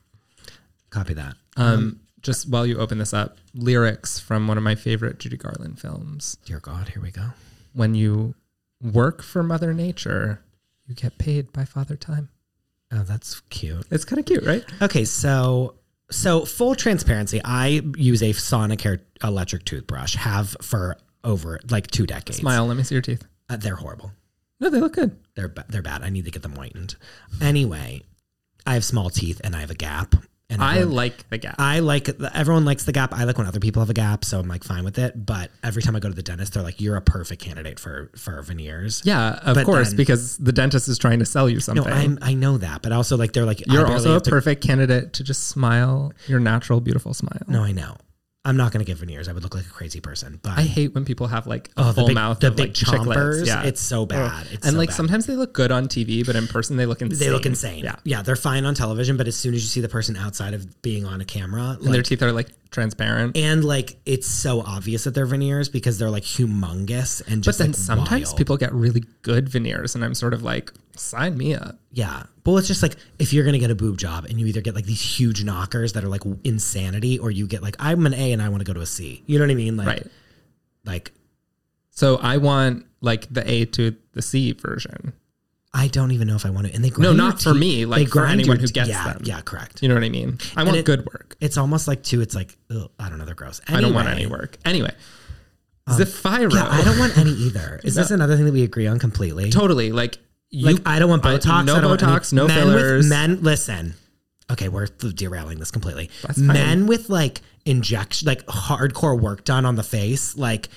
Copy 0.90 1.14
that. 1.14 1.34
Um, 1.56 1.66
um, 1.66 2.00
just 2.22 2.48
while 2.48 2.64
you 2.64 2.78
open 2.78 2.98
this 2.98 3.12
up, 3.12 3.38
lyrics 3.52 4.20
from 4.20 4.46
one 4.46 4.56
of 4.56 4.62
my 4.62 4.76
favorite 4.76 5.18
Judy 5.18 5.38
Garland 5.38 5.80
films. 5.80 6.38
Dear 6.44 6.60
God, 6.60 6.90
here 6.90 7.02
we 7.02 7.10
go. 7.10 7.30
When 7.72 7.96
you 7.96 8.36
work 8.80 9.22
for 9.24 9.42
Mother 9.42 9.74
Nature, 9.74 10.40
you 10.86 10.94
get 10.94 11.18
paid 11.18 11.52
by 11.52 11.64
Father 11.64 11.96
Time. 11.96 12.28
Oh, 12.92 13.02
that's 13.02 13.40
cute. 13.50 13.86
It's 13.90 14.04
kind 14.04 14.20
of 14.20 14.26
cute, 14.26 14.44
right? 14.44 14.64
Okay, 14.82 15.04
so 15.04 15.74
so, 16.10 16.44
full 16.44 16.74
transparency, 16.74 17.40
I 17.44 17.82
use 17.96 18.22
a 18.22 18.32
Sonicare 18.32 19.00
electric 19.22 19.64
toothbrush, 19.64 20.16
have 20.16 20.56
for 20.60 20.96
over 21.24 21.60
like 21.70 21.86
two 21.88 22.06
decades. 22.06 22.38
Smile, 22.38 22.66
let 22.66 22.76
me 22.76 22.82
see 22.82 22.94
your 22.94 23.02
teeth. 23.02 23.24
Uh, 23.48 23.56
they're 23.56 23.76
horrible. 23.76 24.12
No, 24.60 24.70
they 24.70 24.80
look 24.80 24.94
good. 24.94 25.16
They're 25.34 25.52
they're 25.68 25.82
bad. 25.82 26.02
I 26.02 26.10
need 26.10 26.24
to 26.26 26.30
get 26.30 26.42
them 26.42 26.54
whitened. 26.54 26.96
Anyway, 27.40 28.02
I 28.66 28.74
have 28.74 28.84
small 28.84 29.10
teeth 29.10 29.40
and 29.42 29.56
I 29.56 29.60
have 29.60 29.70
a 29.70 29.74
gap, 29.74 30.14
and 30.50 30.62
I 30.62 30.82
like 30.82 31.28
the 31.30 31.38
gap. 31.38 31.56
I 31.58 31.78
like 31.78 32.08
everyone 32.34 32.64
likes 32.64 32.84
the 32.84 32.92
gap. 32.92 33.14
I 33.14 33.24
like 33.24 33.38
when 33.38 33.46
other 33.46 33.60
people 33.60 33.80
have 33.80 33.90
a 33.90 33.94
gap, 33.94 34.24
so 34.24 34.38
I'm 34.38 34.48
like 34.48 34.64
fine 34.64 34.84
with 34.84 34.98
it. 34.98 35.24
But 35.24 35.50
every 35.62 35.82
time 35.82 35.96
I 35.96 36.00
go 36.00 36.08
to 36.08 36.14
the 36.14 36.22
dentist, 36.22 36.54
they're 36.54 36.62
like, 36.62 36.80
"You're 36.80 36.96
a 36.96 37.02
perfect 37.02 37.42
candidate 37.42 37.78
for 37.78 38.10
for 38.16 38.42
veneers." 38.42 39.02
Yeah, 39.04 39.38
of 39.42 39.54
but 39.54 39.64
course, 39.64 39.90
then, 39.90 39.96
because 39.96 40.36
the 40.38 40.52
dentist 40.52 40.88
is 40.88 40.98
trying 40.98 41.20
to 41.20 41.26
sell 41.26 41.48
you 41.48 41.60
something. 41.60 41.84
No, 41.84 41.90
I'm, 41.90 42.18
i 42.20 42.34
know 42.34 42.58
that, 42.58 42.82
but 42.82 42.92
also 42.92 43.16
like 43.16 43.32
they're 43.32 43.46
like, 43.46 43.62
"You're 43.66 43.86
also 43.86 44.16
a 44.16 44.20
perfect 44.20 44.62
candidate 44.62 45.12
to 45.14 45.24
just 45.24 45.48
smile 45.48 46.12
your 46.26 46.40
natural, 46.40 46.80
beautiful 46.80 47.14
smile." 47.14 47.42
No, 47.46 47.62
I 47.62 47.72
know. 47.72 47.96
I'm 48.50 48.56
not 48.56 48.72
going 48.72 48.84
to 48.84 48.84
get 48.84 48.98
veneers. 48.98 49.28
I 49.28 49.32
would 49.32 49.44
look 49.44 49.54
like 49.54 49.64
a 49.64 49.70
crazy 49.70 50.00
person. 50.00 50.40
But 50.42 50.58
I 50.58 50.62
hate 50.62 50.92
when 50.92 51.04
people 51.04 51.28
have 51.28 51.46
like 51.46 51.68
a 51.76 51.84
oh, 51.84 51.92
full 51.92 52.08
big, 52.08 52.16
mouth, 52.16 52.40
the 52.40 52.48
of, 52.48 52.56
big 52.56 52.70
like, 52.70 52.72
chompers. 52.74 53.46
Yeah, 53.46 53.62
it's 53.62 53.80
so 53.80 54.06
bad. 54.06 54.44
It's 54.50 54.66
and 54.66 54.72
so 54.72 54.78
like 54.78 54.88
bad. 54.88 54.96
sometimes 54.96 55.26
they 55.26 55.36
look 55.36 55.52
good 55.52 55.70
on 55.70 55.86
TV, 55.86 56.26
but 56.26 56.34
in 56.34 56.48
person 56.48 56.76
they 56.76 56.84
look 56.84 57.00
insane. 57.00 57.28
They 57.28 57.32
look 57.32 57.46
insane. 57.46 57.84
Yeah, 57.84 57.94
yeah, 58.02 58.22
they're 58.22 58.34
fine 58.34 58.64
on 58.64 58.74
television, 58.74 59.16
but 59.16 59.28
as 59.28 59.36
soon 59.36 59.54
as 59.54 59.62
you 59.62 59.68
see 59.68 59.80
the 59.80 59.88
person 59.88 60.16
outside 60.16 60.52
of 60.52 60.82
being 60.82 61.06
on 61.06 61.20
a 61.20 61.24
camera, 61.24 61.78
and 61.80 61.94
their 61.94 62.02
teeth 62.02 62.24
are 62.24 62.32
like 62.32 62.48
transparent, 62.72 63.36
and 63.36 63.64
like 63.64 64.00
it's 64.04 64.26
so 64.26 64.62
obvious 64.62 65.04
that 65.04 65.14
they're 65.14 65.26
veneers 65.26 65.68
because 65.68 66.00
they're 66.00 66.10
like 66.10 66.24
humongous 66.24 67.24
and 67.28 67.44
just. 67.44 67.56
But 67.56 67.62
then 67.62 67.70
like, 67.70 67.80
sometimes 67.80 68.26
wild. 68.30 68.36
people 68.36 68.56
get 68.56 68.72
really 68.72 69.04
good 69.22 69.48
veneers, 69.48 69.94
and 69.94 70.04
I'm 70.04 70.14
sort 70.14 70.34
of 70.34 70.42
like, 70.42 70.72
sign 70.96 71.36
me 71.36 71.54
up. 71.54 71.78
Yeah. 71.92 72.24
Well, 72.44 72.58
it's 72.58 72.68
just 72.68 72.82
like 72.82 72.96
if 73.18 73.32
you're 73.32 73.44
going 73.44 73.54
to 73.54 73.58
get 73.58 73.70
a 73.70 73.74
boob 73.74 73.98
job 73.98 74.24
and 74.24 74.40
you 74.40 74.46
either 74.46 74.60
get 74.60 74.74
like 74.74 74.86
these 74.86 75.02
huge 75.02 75.44
knockers 75.44 75.92
that 75.92 76.04
are 76.04 76.08
like 76.08 76.22
insanity 76.44 77.18
or 77.18 77.30
you 77.30 77.46
get 77.46 77.62
like, 77.62 77.76
I'm 77.78 78.06
an 78.06 78.14
A 78.14 78.32
and 78.32 78.42
I 78.42 78.48
want 78.48 78.60
to 78.60 78.64
go 78.64 78.72
to 78.72 78.80
a 78.80 78.86
C. 78.86 79.22
You 79.26 79.38
know 79.38 79.44
what 79.44 79.50
I 79.50 79.54
mean? 79.54 79.76
Like, 79.76 79.86
right. 79.86 80.06
Like, 80.84 81.12
so 81.90 82.16
I 82.16 82.38
want 82.38 82.86
like 83.00 83.32
the 83.32 83.48
A 83.50 83.64
to 83.66 83.96
the 84.12 84.22
C 84.22 84.52
version. 84.52 85.12
I 85.72 85.86
don't 85.86 86.10
even 86.10 86.26
know 86.26 86.34
if 86.34 86.44
I 86.44 86.50
want 86.50 86.66
to. 86.66 86.74
And 86.74 86.82
they 86.84 86.90
grind 86.90 87.16
no, 87.16 87.24
not 87.24 87.40
for 87.40 87.54
me. 87.54 87.84
Like 87.84 88.08
for 88.08 88.26
anyone 88.26 88.58
who 88.58 88.66
gets 88.66 88.88
yeah, 88.88 89.12
them. 89.12 89.22
Yeah, 89.24 89.40
correct. 89.40 89.82
You 89.82 89.88
know 89.88 89.94
what 89.94 90.02
I 90.02 90.08
mean? 90.08 90.38
I 90.56 90.62
and 90.62 90.68
want 90.68 90.78
it, 90.78 90.84
good 90.84 91.06
work. 91.06 91.36
It's 91.40 91.56
almost 91.56 91.86
like 91.86 92.02
too. 92.02 92.20
It's 92.20 92.34
like 92.34 92.56
ugh, 92.74 92.90
I 92.98 93.08
don't 93.08 93.18
know. 93.18 93.24
They're 93.24 93.34
gross. 93.34 93.60
Anyway, 93.68 93.78
I 93.78 93.80
don't 93.82 93.94
want 93.94 94.08
any 94.08 94.26
work. 94.26 94.58
Anyway, 94.64 94.92
Um, 95.86 95.96
Zefiro. 95.96 96.52
Yeah, 96.52 96.68
I 96.68 96.82
don't 96.82 96.98
want 96.98 97.16
any 97.16 97.30
either. 97.30 97.80
Is 97.84 97.94
no. 97.94 98.02
this 98.02 98.10
another 98.10 98.36
thing 98.36 98.46
that 98.46 98.52
we 98.52 98.64
agree 98.64 98.88
on 98.88 98.98
completely? 98.98 99.50
Totally. 99.50 99.92
Like, 99.92 100.18
you, 100.50 100.66
like 100.66 100.82
I 100.86 100.98
don't 100.98 101.10
want 101.10 101.22
Botox. 101.22 101.46
I, 101.50 101.62
no 101.62 101.76
Botox. 101.76 102.32
no 102.32 102.46
men 102.46 102.58
fillers. 102.58 103.04
With, 103.04 103.08
men, 103.08 103.42
listen. 103.42 103.94
Okay, 104.50 104.68
we're 104.68 104.86
derailing 104.86 105.58
this 105.58 105.70
completely. 105.70 106.10
Men 106.36 106.86
with 106.86 107.08
like 107.08 107.40
injection, 107.64 108.26
like 108.26 108.44
hardcore 108.46 109.20
work 109.20 109.44
done 109.44 109.64
on 109.64 109.76
the 109.76 109.82
face, 109.82 110.36
like 110.36 110.68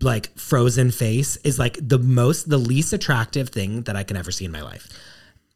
like 0.00 0.36
frozen 0.38 0.90
face, 0.90 1.36
is 1.38 1.58
like 1.58 1.78
the 1.80 1.98
most, 1.98 2.48
the 2.48 2.58
least 2.58 2.92
attractive 2.92 3.48
thing 3.48 3.82
that 3.82 3.96
I 3.96 4.04
can 4.04 4.16
ever 4.16 4.30
see 4.30 4.44
in 4.44 4.52
my 4.52 4.62
life. 4.62 4.88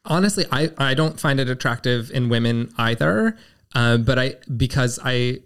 Honestly, 0.06 0.46
I 0.50 0.70
I 0.78 0.94
don't 0.94 1.20
find 1.20 1.38
it 1.38 1.50
attractive 1.50 2.10
in 2.10 2.28
women 2.28 2.72
either. 2.78 3.36
Uh, 3.74 3.98
but 3.98 4.18
I 4.18 4.36
because 4.56 4.98
I 5.04 5.40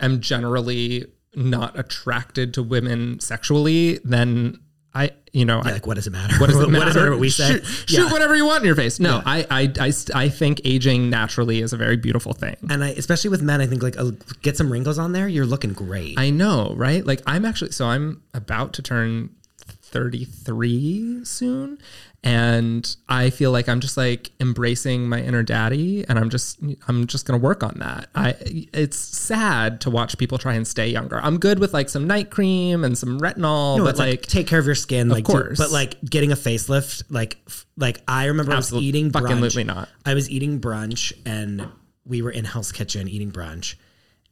am 0.00 0.20
generally 0.20 1.04
not 1.36 1.78
attracted 1.78 2.52
to 2.54 2.62
women 2.62 3.20
sexually, 3.20 4.00
then 4.02 4.58
I, 4.96 5.10
you 5.32 5.44
know, 5.44 5.60
yeah, 5.62 5.70
I, 5.70 5.72
like 5.72 5.86
what 5.86 5.94
does 5.94 6.06
it 6.06 6.10
matter? 6.10 6.34
What 6.38 6.48
does 6.48 6.58
it 6.58 6.68
matter? 6.68 6.78
what, 6.78 6.84
does 6.86 6.96
it 6.96 6.98
matter 7.00 7.10
what 7.10 7.20
we 7.20 7.28
say? 7.28 7.48
Shoot, 7.48 7.62
yeah. 7.62 8.00
shoot, 8.00 8.12
whatever 8.12 8.34
you 8.34 8.46
want 8.46 8.62
in 8.62 8.66
your 8.66 8.74
face. 8.74 8.98
No, 8.98 9.16
yeah. 9.16 9.22
I, 9.26 9.46
I, 9.50 9.72
I, 9.78 9.92
I, 10.14 10.28
think 10.30 10.62
aging 10.64 11.10
naturally 11.10 11.60
is 11.60 11.74
a 11.74 11.76
very 11.76 11.96
beautiful 11.96 12.32
thing. 12.32 12.56
And 12.70 12.82
I, 12.82 12.88
especially 12.90 13.28
with 13.30 13.42
men, 13.42 13.60
I 13.60 13.66
think 13.66 13.82
like 13.82 13.98
uh, 13.98 14.12
get 14.40 14.56
some 14.56 14.72
wrinkles 14.72 14.98
on 14.98 15.12
there, 15.12 15.28
you're 15.28 15.44
looking 15.44 15.74
great. 15.74 16.18
I 16.18 16.30
know, 16.30 16.72
right? 16.76 17.04
Like 17.04 17.20
I'm 17.26 17.44
actually, 17.44 17.72
so 17.72 17.86
I'm 17.86 18.22
about 18.32 18.72
to 18.74 18.82
turn 18.82 19.30
33 19.58 21.24
soon 21.24 21.78
and 22.26 22.96
i 23.08 23.30
feel 23.30 23.52
like 23.52 23.68
i'm 23.68 23.78
just 23.78 23.96
like 23.96 24.32
embracing 24.40 25.08
my 25.08 25.22
inner 25.22 25.44
daddy 25.44 26.04
and 26.08 26.18
i'm 26.18 26.28
just 26.28 26.58
i'm 26.88 27.06
just 27.06 27.24
gonna 27.24 27.38
work 27.38 27.62
on 27.62 27.74
that. 27.78 28.08
I 28.16 28.34
it's 28.74 28.98
sad 28.98 29.80
to 29.82 29.90
watch 29.90 30.18
people 30.18 30.36
try 30.36 30.54
and 30.54 30.66
stay 30.66 30.88
younger. 30.88 31.20
I'm 31.22 31.38
good 31.38 31.60
with 31.60 31.72
like 31.72 31.88
some 31.88 32.06
night 32.06 32.30
cream 32.30 32.82
and 32.82 32.98
some 32.98 33.20
retinol 33.20 33.78
no, 33.78 33.84
but 33.84 33.96
like, 33.96 34.08
like, 34.08 34.22
take 34.22 34.48
care 34.48 34.58
of 34.58 34.66
your 34.66 34.74
skin 34.74 35.08
of 35.08 35.16
like 35.16 35.24
course. 35.24 35.56
do, 35.56 35.64
but 35.64 35.70
like 35.70 36.00
getting 36.02 36.32
a 36.32 36.36
facelift 36.36 37.04
like 37.10 37.36
like 37.76 38.00
i 38.08 38.24
remember 38.26 38.52
Absolutely, 38.52 38.86
i 38.86 38.88
was 38.88 38.88
eating 38.88 39.12
brunch. 39.12 39.52
fucking 39.52 39.66
not. 39.66 39.88
I 40.04 40.14
was 40.14 40.28
eating 40.28 40.60
brunch 40.60 41.12
and 41.24 41.68
we 42.04 42.22
were 42.22 42.30
in 42.30 42.44
hell's 42.44 42.72
kitchen 42.72 43.08
eating 43.08 43.30
brunch 43.30 43.76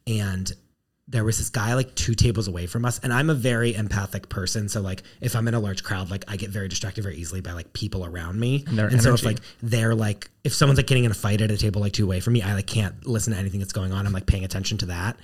and 0.05 0.51
there 1.07 1.23
was 1.23 1.37
this 1.37 1.49
guy 1.49 1.75
like 1.75 1.93
two 1.93 2.15
tables 2.15 2.47
away 2.47 2.65
from 2.65 2.83
us 2.83 2.99
and 3.03 3.13
i'm 3.13 3.29
a 3.29 3.33
very 3.33 3.75
empathic 3.75 4.27
person 4.27 4.67
so 4.67 4.81
like 4.81 5.03
if 5.21 5.35
i'm 5.35 5.47
in 5.47 5.53
a 5.53 5.59
large 5.59 5.83
crowd 5.83 6.09
like 6.09 6.25
i 6.27 6.35
get 6.35 6.49
very 6.49 6.67
distracted 6.67 7.03
very 7.03 7.15
easily 7.15 7.41
by 7.41 7.51
like 7.51 7.71
people 7.73 8.03
around 8.05 8.39
me. 8.39 8.63
And, 8.67 8.79
and 8.79 9.01
so 9.01 9.13
if 9.13 9.23
like 9.23 9.37
they're 9.61 9.93
like 9.93 10.29
if 10.43 10.53
someone's 10.53 10.79
like 10.79 10.87
getting 10.87 11.03
in 11.03 11.11
a 11.11 11.15
fight 11.15 11.41
at 11.41 11.51
a 11.51 11.57
table 11.57 11.81
like 11.81 11.93
two 11.93 12.05
away 12.05 12.19
from 12.19 12.33
me 12.33 12.41
i 12.41 12.53
like 12.53 12.67
can't 12.67 13.05
listen 13.05 13.33
to 13.33 13.39
anything 13.39 13.59
that's 13.59 13.73
going 13.73 13.91
on. 13.91 14.05
I'm 14.07 14.13
like 14.13 14.25
paying 14.25 14.45
attention 14.45 14.77
to 14.79 14.87
that. 14.87 15.17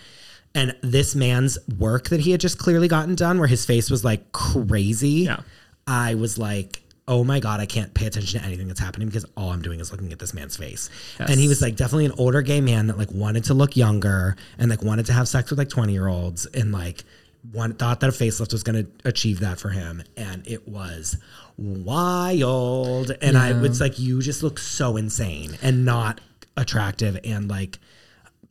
And 0.53 0.75
this 0.81 1.15
man's 1.15 1.57
work 1.79 2.09
that 2.09 2.19
he 2.19 2.31
had 2.31 2.41
just 2.41 2.57
clearly 2.57 2.87
gotten 2.87 3.15
done 3.15 3.39
where 3.39 3.47
his 3.47 3.65
face 3.65 3.89
was 3.89 4.03
like 4.03 4.31
crazy 4.33 5.25
yeah. 5.25 5.39
I 5.87 6.15
was 6.15 6.37
like 6.37 6.83
oh 7.07 7.23
my 7.23 7.39
god, 7.39 7.59
I 7.59 7.65
can't 7.65 7.93
pay 7.93 8.05
attention 8.07 8.39
to 8.39 8.45
anything 8.45 8.67
that's 8.67 8.79
happening 8.79 9.07
because 9.07 9.25
all 9.35 9.49
I'm 9.49 9.61
doing 9.61 9.79
is 9.79 9.91
looking 9.91 10.11
at 10.11 10.19
this 10.19 10.33
man's 10.33 10.55
face. 10.55 10.89
Yes. 11.19 11.29
And 11.29 11.39
he 11.39 11.47
was 11.47 11.61
like 11.61 11.75
definitely 11.75 12.05
an 12.05 12.13
older 12.17 12.41
gay 12.41 12.61
man 12.61 12.87
that 12.87 12.97
like 12.97 13.11
wanted 13.11 13.45
to 13.45 13.53
look 13.53 13.75
younger 13.75 14.35
and 14.57 14.69
like 14.69 14.81
wanted 14.81 15.07
to 15.07 15.13
have 15.13 15.27
sex 15.27 15.49
with 15.49 15.59
like 15.59 15.69
20 15.69 15.93
year 15.93 16.07
olds 16.07 16.45
and 16.45 16.71
like 16.71 17.03
one 17.51 17.73
thought 17.73 18.01
that 18.01 18.09
a 18.09 18.13
facelift 18.13 18.51
was 18.51 18.63
going 18.63 18.85
to 18.85 18.91
achieve 19.07 19.39
that 19.39 19.59
for 19.59 19.69
him 19.69 20.03
and 20.15 20.47
it 20.47 20.67
was 20.67 21.17
wild 21.57 23.11
and 23.21 23.33
yeah. 23.33 23.45
I 23.45 23.63
it's 23.63 23.81
like 23.81 23.97
you 23.97 24.21
just 24.21 24.43
look 24.43 24.59
so 24.59 24.95
insane 24.95 25.57
and 25.63 25.83
not 25.83 26.21
attractive 26.55 27.19
and 27.23 27.49
like 27.49 27.79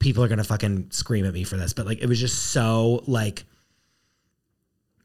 people 0.00 0.24
are 0.24 0.28
going 0.28 0.38
to 0.38 0.44
fucking 0.44 0.88
scream 0.90 1.24
at 1.24 1.32
me 1.32 1.44
for 1.44 1.56
this 1.56 1.72
but 1.72 1.86
like 1.86 2.02
it 2.02 2.06
was 2.06 2.18
just 2.18 2.48
so 2.50 3.04
like 3.06 3.44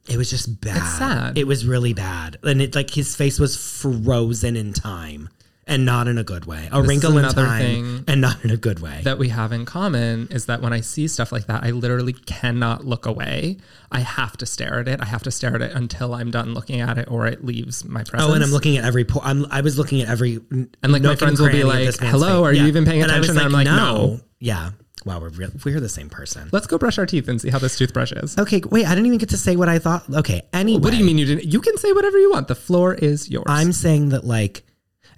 it 0.08 0.18
was 0.18 0.30
just 0.30 0.62
bad. 0.62 0.78
It's 0.78 0.98
sad. 0.98 1.38
It 1.38 1.48
was 1.48 1.66
really 1.66 1.94
bad. 1.94 2.38
And 2.44 2.62
it 2.62 2.76
like 2.76 2.92
his 2.92 3.16
face 3.16 3.40
was 3.40 3.58
frozen 3.58 4.56
in 4.56 4.74
time 4.74 5.30
and 5.68 5.86
not 5.86 6.08
in 6.08 6.18
a 6.18 6.24
good 6.24 6.46
way. 6.46 6.70
A 6.72 6.82
this 6.82 6.88
wrinkle 6.88 7.18
in 7.18 7.28
time 7.30 8.06
and 8.08 8.22
not 8.22 8.44
in 8.44 8.52
a 8.52 8.58
good 8.58 8.80
way. 8.80 9.02
That 9.04 9.18
we 9.18 9.30
have 9.30 9.52
in 9.52 9.66
common 9.66 10.28
is 10.30 10.46
that 10.46 10.62
when 10.62 10.74
I 10.74 10.82
see 10.82 11.08
stuff 11.08 11.32
like 11.32 11.48
that, 11.48 11.64
I 11.64 11.72
literally 11.72 12.14
cannot 12.14 12.86
look 12.86 13.06
away. 13.06 13.58
I 13.92 14.02
have 14.02 14.38
to 14.38 14.46
stare 14.46 14.80
at 14.80 14.88
it. 14.88 15.02
I 15.02 15.06
have 15.06 15.24
to 15.24 15.32
stare 15.32 15.56
at 15.56 15.62
it 15.62 15.72
until 15.72 16.14
I'm 16.14 16.30
done 16.30 16.54
looking 16.54 16.82
at 16.82 16.98
it 16.98 17.10
or 17.10 17.26
it 17.26 17.44
leaves 17.44 17.84
my 17.84 18.04
presence. 18.04 18.30
Oh, 18.30 18.34
and 18.34 18.44
I'm 18.44 18.52
looking 18.52 18.78
at 18.78 18.86
every 18.86 19.06
po- 19.06 19.22
I'm 19.24 19.46
I 19.52 19.62
was 19.62 19.78
looking 19.78 20.02
at 20.02 20.10
every 20.10 20.40
And 20.52 20.70
like 20.84 21.02
my 21.02 21.16
friends 21.16 21.40
will 21.40 21.50
be 21.50 21.64
like, 21.64 21.96
"Hello, 22.00 22.44
are 22.44 22.54
yeah. 22.54 22.62
you 22.62 22.68
even 22.68 22.86
paying 22.86 23.04
attention?" 23.04 23.32
And, 23.32 23.40
and 23.40 23.48
I'm 23.48 23.52
like, 23.52 23.66
no. 23.66 23.76
no. 23.76 24.20
Yeah. 24.40 24.72
Wow, 25.06 25.20
we're 25.20 25.30
re- 25.30 25.52
we're 25.64 25.80
the 25.80 25.88
same 25.88 26.10
person. 26.10 26.50
Let's 26.52 26.66
go 26.66 26.80
brush 26.80 26.98
our 26.98 27.06
teeth 27.06 27.28
and 27.28 27.40
see 27.40 27.50
how 27.50 27.60
this 27.60 27.78
toothbrush 27.78 28.12
is. 28.12 28.38
Okay, 28.40 28.62
wait, 28.72 28.88
I 28.88 28.90
didn't 28.90 29.06
even 29.06 29.20
get 29.20 29.30
to 29.30 29.38
say 29.38 29.56
what 29.56 29.70
I 29.70 29.78
thought. 29.78 30.04
Okay, 30.12 30.42
anyway. 30.52 30.82
What 30.82 30.92
do 30.92 30.98
you 30.98 31.06
mean 31.06 31.20
you 31.20 31.26
didn't? 31.26 31.46
You 31.46 31.62
can 31.62 31.78
say 31.78 31.94
whatever 31.94 32.18
you 32.18 32.32
want. 32.32 32.48
The 32.48 32.56
floor 32.56 32.96
is 32.96 33.30
yours. 33.30 33.46
I'm 33.48 33.72
saying 33.72 34.10
that 34.10 34.24
like, 34.24 34.64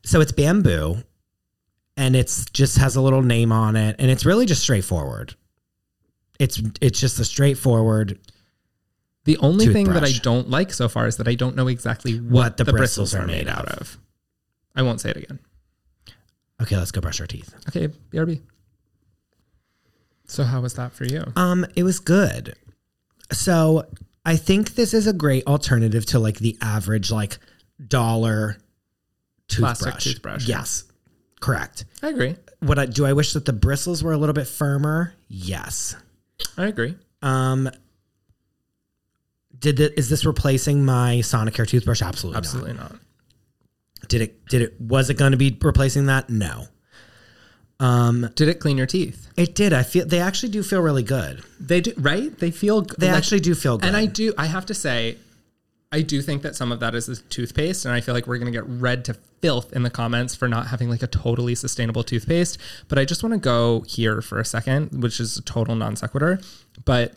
so 0.03 0.19
it's 0.19 0.33
bamboo, 0.33 0.97
and 1.95 2.17
it's 2.17 2.45
just 2.49 2.77
has 2.79 2.97
a 2.97 3.01
little 3.01 3.21
name 3.21 3.53
on 3.53 3.77
it, 3.77 3.95
and 3.97 4.11
it's 4.11 4.25
really 4.25 4.45
just 4.45 4.61
straightforward. 4.61 5.35
It's 6.38 6.61
it's 6.81 6.99
just 6.99 7.17
a 7.19 7.25
straightforward. 7.25 8.19
The 9.23 9.38
only 9.38 9.67
thing 9.67 9.91
that 9.93 10.03
I 10.03 10.11
don't 10.21 10.49
like 10.49 10.73
so 10.73 10.89
far 10.89 11.07
is 11.07 11.17
that 11.17 11.27
I 11.29 11.35
don't 11.35 11.55
know 11.55 11.67
exactly 11.67 12.17
what, 12.17 12.31
what 12.31 12.57
the, 12.57 12.65
the, 12.65 12.71
bristles, 12.73 13.13
bristles 13.13 13.23
are 13.23 13.27
made 13.27 13.47
out 13.47 13.67
of. 13.69 13.97
I 14.75 14.81
won't 14.81 15.01
say 15.01 15.11
it 15.11 15.17
again. 15.17 15.39
Okay, 16.61 16.75
let's 16.77 16.91
go 16.91 17.01
brush 17.01 17.21
our 17.21 17.27
teeth. 17.27 17.53
Okay, 17.69 17.88
BRB. 18.11 18.41
So 20.28 20.43
how 20.43 20.61
was 20.61 20.73
that 20.75 20.91
for 20.91 21.05
you? 21.05 21.23
Um, 21.36 21.65
it 21.75 21.84
was 21.84 21.99
good. 21.99 22.55
So 23.32 23.88
I 24.25 24.36
think 24.36 24.75
this 24.75 24.93
is 24.93 25.07
a 25.07 25.13
great 25.13 25.45
alternative 25.47 26.05
to 26.07 26.19
like 26.19 26.38
the 26.39 26.57
average 26.61 27.11
like 27.11 27.39
dollar 27.86 28.57
toothbrush. 29.47 29.80
Plastic 29.80 30.13
toothbrush. 30.13 30.47
Yes, 30.47 30.84
correct. 31.39 31.86
I 32.03 32.09
agree. 32.09 32.36
What 32.59 32.78
I 32.80 32.86
do 32.86 33.05
I 33.05 33.13
wish 33.13 33.34
that 33.34 33.45
the 33.45 33.53
bristles 33.53 34.03
were 34.03 34.11
a 34.11 34.17
little 34.17 34.34
bit 34.34 34.47
firmer? 34.47 35.13
Yes, 35.28 35.95
I 36.57 36.65
agree. 36.65 36.95
Um, 37.21 37.69
did 39.57 39.80
it, 39.80 39.93
is 39.97 40.09
this 40.09 40.25
replacing 40.25 40.86
my 40.86 41.17
Sonicare 41.23 41.67
toothbrush? 41.67 42.01
Absolutely, 42.01 42.38
absolutely 42.38 42.73
not. 42.73 42.91
not. 42.91 43.01
Did 44.09 44.21
it? 44.21 44.45
Did 44.47 44.61
it? 44.61 44.82
Was 44.82 45.09
it 45.09 45.17
going 45.17 45.32
to 45.32 45.38
be 45.38 45.57
replacing 45.61 46.07
that? 46.07 46.30
No. 46.30 46.65
Um, 47.80 48.30
did 48.36 48.47
it 48.47 48.59
clean 48.59 48.78
your 48.78 48.88
teeth? 48.88 49.28
It 49.38 49.53
did. 49.53 49.71
I 49.71 49.84
feel 49.84 50.05
they 50.05 50.19
actually 50.19 50.49
do 50.49 50.63
feel 50.63 50.82
really 50.82 51.03
good. 51.03 51.43
They 51.59 51.82
do, 51.82 51.93
right? 51.97 52.38
They 52.38 52.51
feel. 52.51 52.82
They 52.82 53.07
like, 53.07 53.17
actually 53.17 53.39
do 53.41 53.53
feel 53.53 53.78
good. 53.78 53.88
And 53.88 53.95
I 53.95 54.07
do. 54.07 54.34
I 54.38 54.47
have 54.47 54.65
to 54.67 54.73
say, 54.73 55.17
I 55.91 56.01
do 56.01 56.21
think 56.21 56.41
that 56.41 56.55
some 56.55 56.71
of 56.71 56.80
that 56.80 56.95
is 56.95 57.05
the 57.05 57.15
toothpaste, 57.15 57.86
and 57.86 57.93
I 57.93 58.01
feel 58.01 58.15
like 58.15 58.25
we're 58.25 58.39
going 58.39 58.51
to 58.51 58.57
get 58.57 58.67
read 58.67 59.05
to 59.05 59.13
filth 59.13 59.73
in 59.73 59.84
the 59.84 59.91
comments 59.91 60.34
for 60.36 60.47
not 60.47 60.67
having 60.67 60.89
like 60.89 61.03
a 61.03 61.07
totally 61.07 61.53
sustainable 61.53 62.03
toothpaste. 62.03 62.57
But 62.88 62.97
I 62.97 63.05
just 63.05 63.21
want 63.21 63.34
to 63.34 63.39
go 63.39 63.82
here 63.82 64.21
for 64.21 64.39
a 64.39 64.45
second, 64.45 65.03
which 65.03 65.19
is 65.19 65.38
a 65.38 65.43
total 65.43 65.75
non 65.75 65.95
sequitur. 65.95 66.39
But 66.84 67.13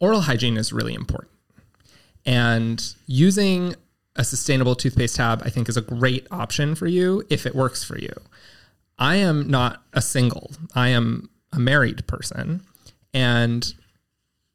oral 0.00 0.22
hygiene 0.22 0.58
is 0.58 0.70
really 0.70 0.92
important, 0.92 1.32
and 2.26 2.94
using 3.06 3.74
a 4.16 4.24
sustainable 4.24 4.74
toothpaste 4.74 5.16
tab, 5.16 5.42
I 5.46 5.48
think, 5.48 5.70
is 5.70 5.78
a 5.78 5.80
great 5.80 6.26
option 6.30 6.74
for 6.74 6.86
you 6.86 7.22
if 7.30 7.46
it 7.46 7.54
works 7.54 7.82
for 7.82 7.96
you. 7.96 8.12
I 8.98 9.16
am 9.16 9.48
not 9.48 9.82
a 9.92 10.02
single. 10.02 10.52
I 10.74 10.88
am 10.88 11.30
a 11.52 11.58
married 11.58 12.06
person. 12.06 12.62
And 13.14 13.72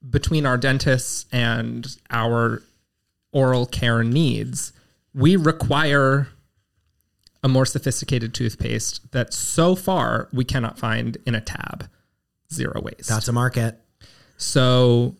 between 0.09 0.45
our 0.45 0.57
dentists 0.57 1.25
and 1.31 1.87
our 2.09 2.61
oral 3.31 3.65
care 3.65 4.03
needs, 4.03 4.73
we 5.13 5.35
require 5.35 6.27
a 7.43 7.47
more 7.47 7.65
sophisticated 7.65 8.33
toothpaste 8.33 9.11
that 9.11 9.33
so 9.33 9.75
far 9.75 10.29
we 10.31 10.45
cannot 10.45 10.77
find 10.77 11.17
in 11.25 11.35
a 11.35 11.41
tab. 11.41 11.89
Zero 12.51 12.81
waste. 12.81 13.09
That's 13.09 13.27
a 13.27 13.33
market. 13.33 13.79
So 14.37 15.15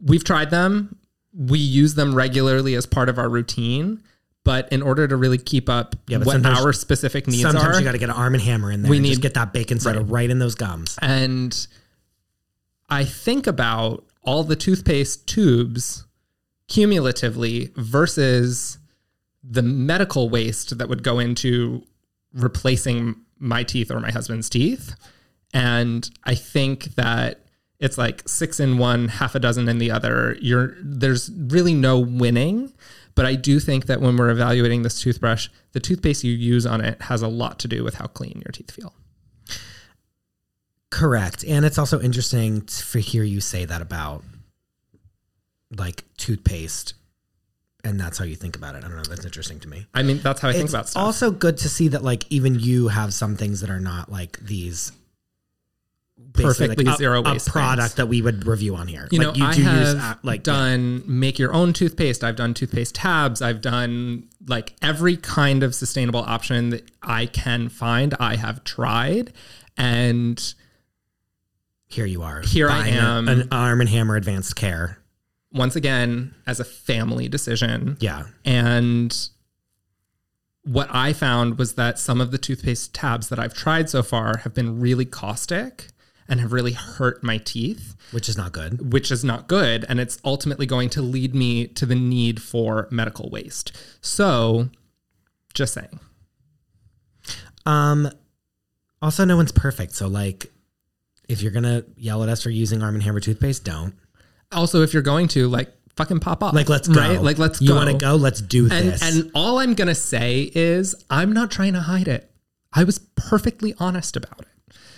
we've 0.00 0.24
tried 0.24 0.50
them. 0.50 0.98
We 1.34 1.58
use 1.58 1.94
them 1.94 2.14
regularly 2.14 2.74
as 2.74 2.86
part 2.86 3.08
of 3.08 3.18
our 3.18 3.28
routine. 3.28 4.02
But 4.46 4.72
in 4.72 4.80
order 4.80 5.08
to 5.08 5.16
really 5.16 5.38
keep 5.38 5.68
up 5.68 5.96
yeah, 6.06 6.18
what 6.18 6.46
our 6.46 6.72
specific 6.72 7.26
needs 7.26 7.42
sometimes 7.42 7.76
are, 7.76 7.80
you 7.80 7.84
got 7.84 7.92
to 7.92 7.98
get 7.98 8.10
an 8.10 8.14
arm 8.14 8.32
and 8.32 8.42
hammer 8.42 8.70
in 8.70 8.82
there. 8.82 8.90
We 8.90 9.00
need 9.00 9.08
just 9.08 9.22
get 9.22 9.34
that 9.34 9.52
baking 9.52 9.80
soda 9.80 9.98
right. 9.98 10.08
right 10.08 10.30
in 10.30 10.38
those 10.38 10.54
gums. 10.54 10.96
And 11.02 11.66
I 12.88 13.04
think 13.04 13.48
about 13.48 14.04
all 14.22 14.44
the 14.44 14.54
toothpaste 14.54 15.26
tubes 15.26 16.06
cumulatively 16.68 17.72
versus 17.74 18.78
the 19.42 19.62
medical 19.62 20.30
waste 20.30 20.78
that 20.78 20.88
would 20.88 21.02
go 21.02 21.18
into 21.18 21.84
replacing 22.32 23.16
my 23.40 23.64
teeth 23.64 23.90
or 23.90 23.98
my 23.98 24.12
husband's 24.12 24.48
teeth. 24.48 24.94
And 25.52 26.08
I 26.22 26.36
think 26.36 26.94
that 26.94 27.40
it's 27.80 27.98
like 27.98 28.22
six 28.28 28.60
in 28.60 28.78
one, 28.78 29.08
half 29.08 29.34
a 29.34 29.40
dozen 29.40 29.68
in 29.68 29.78
the 29.78 29.90
other. 29.90 30.36
You're 30.40 30.76
there's 30.80 31.32
really 31.36 31.74
no 31.74 31.98
winning. 31.98 32.72
But 33.16 33.26
I 33.26 33.34
do 33.34 33.58
think 33.58 33.86
that 33.86 34.00
when 34.00 34.16
we're 34.16 34.30
evaluating 34.30 34.82
this 34.82 35.00
toothbrush, 35.00 35.48
the 35.72 35.80
toothpaste 35.80 36.22
you 36.22 36.32
use 36.32 36.64
on 36.66 36.80
it 36.80 37.02
has 37.02 37.22
a 37.22 37.28
lot 37.28 37.58
to 37.60 37.68
do 37.68 37.82
with 37.82 37.94
how 37.94 38.06
clean 38.06 38.42
your 38.44 38.52
teeth 38.52 38.70
feel. 38.70 38.94
Correct. 40.90 41.44
And 41.44 41.64
it's 41.64 41.78
also 41.78 42.00
interesting 42.00 42.62
to 42.62 43.00
hear 43.00 43.24
you 43.24 43.40
say 43.40 43.64
that 43.64 43.82
about 43.82 44.22
like 45.76 46.04
toothpaste 46.16 46.94
and 47.86 48.00
that's 48.00 48.18
how 48.18 48.24
you 48.24 48.34
think 48.34 48.56
about 48.56 48.74
it. 48.74 48.78
I 48.78 48.88
don't 48.88 48.96
know. 48.96 49.02
That's 49.04 49.24
interesting 49.24 49.60
to 49.60 49.68
me. 49.68 49.86
I 49.94 50.02
mean, 50.02 50.18
that's 50.18 50.40
how 50.40 50.48
I 50.48 50.50
it's 50.50 50.58
think 50.58 50.70
about 50.70 50.88
stuff. 50.88 51.00
It's 51.00 51.06
also 51.06 51.30
good 51.30 51.58
to 51.58 51.68
see 51.68 51.88
that 51.88 52.02
like 52.02 52.24
even 52.30 52.58
you 52.58 52.88
have 52.88 53.14
some 53.14 53.36
things 53.36 53.60
that 53.60 53.70
are 53.70 53.80
not 53.80 54.10
like 54.10 54.38
these 54.40 54.92
perfectly 56.44 56.84
like 56.84 56.98
zero 56.98 57.20
a, 57.20 57.32
waste 57.32 57.48
a 57.48 57.50
product 57.50 57.80
things. 57.80 57.94
that 57.94 58.06
we 58.06 58.22
would 58.22 58.46
review 58.46 58.76
on 58.76 58.86
here. 58.86 59.08
You 59.10 59.20
like 59.22 59.36
know, 59.36 59.46
I 59.46 59.54
have 59.54 59.96
uh, 59.98 60.14
like 60.22 60.42
done 60.42 61.02
make 61.06 61.38
your 61.38 61.52
own 61.52 61.72
toothpaste. 61.72 62.24
I've 62.24 62.36
done 62.36 62.54
toothpaste 62.54 62.94
tabs. 62.94 63.42
I've 63.42 63.60
done 63.60 64.28
like 64.46 64.74
every 64.82 65.16
kind 65.16 65.62
of 65.62 65.74
sustainable 65.74 66.20
option 66.20 66.70
that 66.70 66.90
I 67.02 67.26
can 67.26 67.68
find. 67.68 68.14
I 68.20 68.36
have 68.36 68.64
tried, 68.64 69.32
and 69.76 70.54
here 71.86 72.06
you 72.06 72.22
are. 72.22 72.40
Here 72.40 72.68
I 72.68 72.88
am, 72.88 73.28
an 73.28 73.48
Arm 73.50 73.80
and 73.80 73.90
Hammer 73.90 74.16
Advanced 74.16 74.56
Care. 74.56 74.98
Once 75.52 75.76
again, 75.76 76.34
as 76.46 76.60
a 76.60 76.64
family 76.64 77.28
decision. 77.28 77.96
Yeah, 78.00 78.24
and 78.44 79.16
what 80.66 80.88
I 80.90 81.12
found 81.12 81.58
was 81.58 81.74
that 81.74 81.98
some 81.98 82.20
of 82.20 82.32
the 82.32 82.38
toothpaste 82.38 82.92
tabs 82.92 83.28
that 83.28 83.38
I've 83.38 83.54
tried 83.54 83.88
so 83.88 84.02
far 84.02 84.38
have 84.38 84.52
been 84.52 84.80
really 84.80 85.04
caustic 85.04 85.88
and 86.28 86.40
have 86.40 86.52
really 86.52 86.72
hurt 86.72 87.22
my 87.22 87.38
teeth. 87.38 87.96
Which 88.10 88.28
is 88.28 88.36
not 88.36 88.52
good. 88.52 88.92
Which 88.92 89.10
is 89.10 89.24
not 89.24 89.48
good. 89.48 89.84
And 89.88 90.00
it's 90.00 90.18
ultimately 90.24 90.66
going 90.66 90.90
to 90.90 91.02
lead 91.02 91.34
me 91.34 91.66
to 91.68 91.86
the 91.86 91.94
need 91.94 92.42
for 92.42 92.88
medical 92.90 93.30
waste. 93.30 93.76
So, 94.00 94.68
just 95.54 95.74
saying. 95.74 96.00
Um, 97.64 98.10
also, 99.02 99.24
no 99.24 99.36
one's 99.36 99.52
perfect. 99.52 99.92
So, 99.92 100.08
like, 100.08 100.52
if 101.28 101.42
you're 101.42 101.52
going 101.52 101.64
to 101.64 101.84
yell 101.96 102.22
at 102.22 102.28
us 102.28 102.42
for 102.42 102.50
using 102.50 102.82
Arm 102.82 102.98
& 103.00 103.00
Hammer 103.00 103.20
toothpaste, 103.20 103.64
don't. 103.64 103.94
Also, 104.52 104.82
if 104.82 104.92
you're 104.92 105.02
going 105.02 105.28
to, 105.28 105.48
like, 105.48 105.72
fucking 105.96 106.20
pop 106.20 106.42
off. 106.42 106.54
Like, 106.54 106.68
let's 106.68 106.88
go. 106.88 107.00
Right? 107.00 107.20
Like, 107.20 107.38
let's 107.38 107.60
you 107.60 107.68
go. 107.68 107.74
You 107.74 107.86
want 107.86 107.90
to 107.90 108.04
go? 108.04 108.14
Let's 108.14 108.40
do 108.40 108.68
and, 108.70 108.88
this. 108.88 109.02
And 109.02 109.30
all 109.34 109.58
I'm 109.58 109.74
going 109.74 109.88
to 109.88 109.94
say 109.94 110.50
is, 110.54 110.94
I'm 111.10 111.32
not 111.32 111.50
trying 111.50 111.72
to 111.72 111.80
hide 111.80 112.08
it. 112.08 112.30
I 112.72 112.84
was 112.84 112.98
perfectly 112.98 113.74
honest 113.78 114.16
about 114.16 114.40
it. 114.42 114.48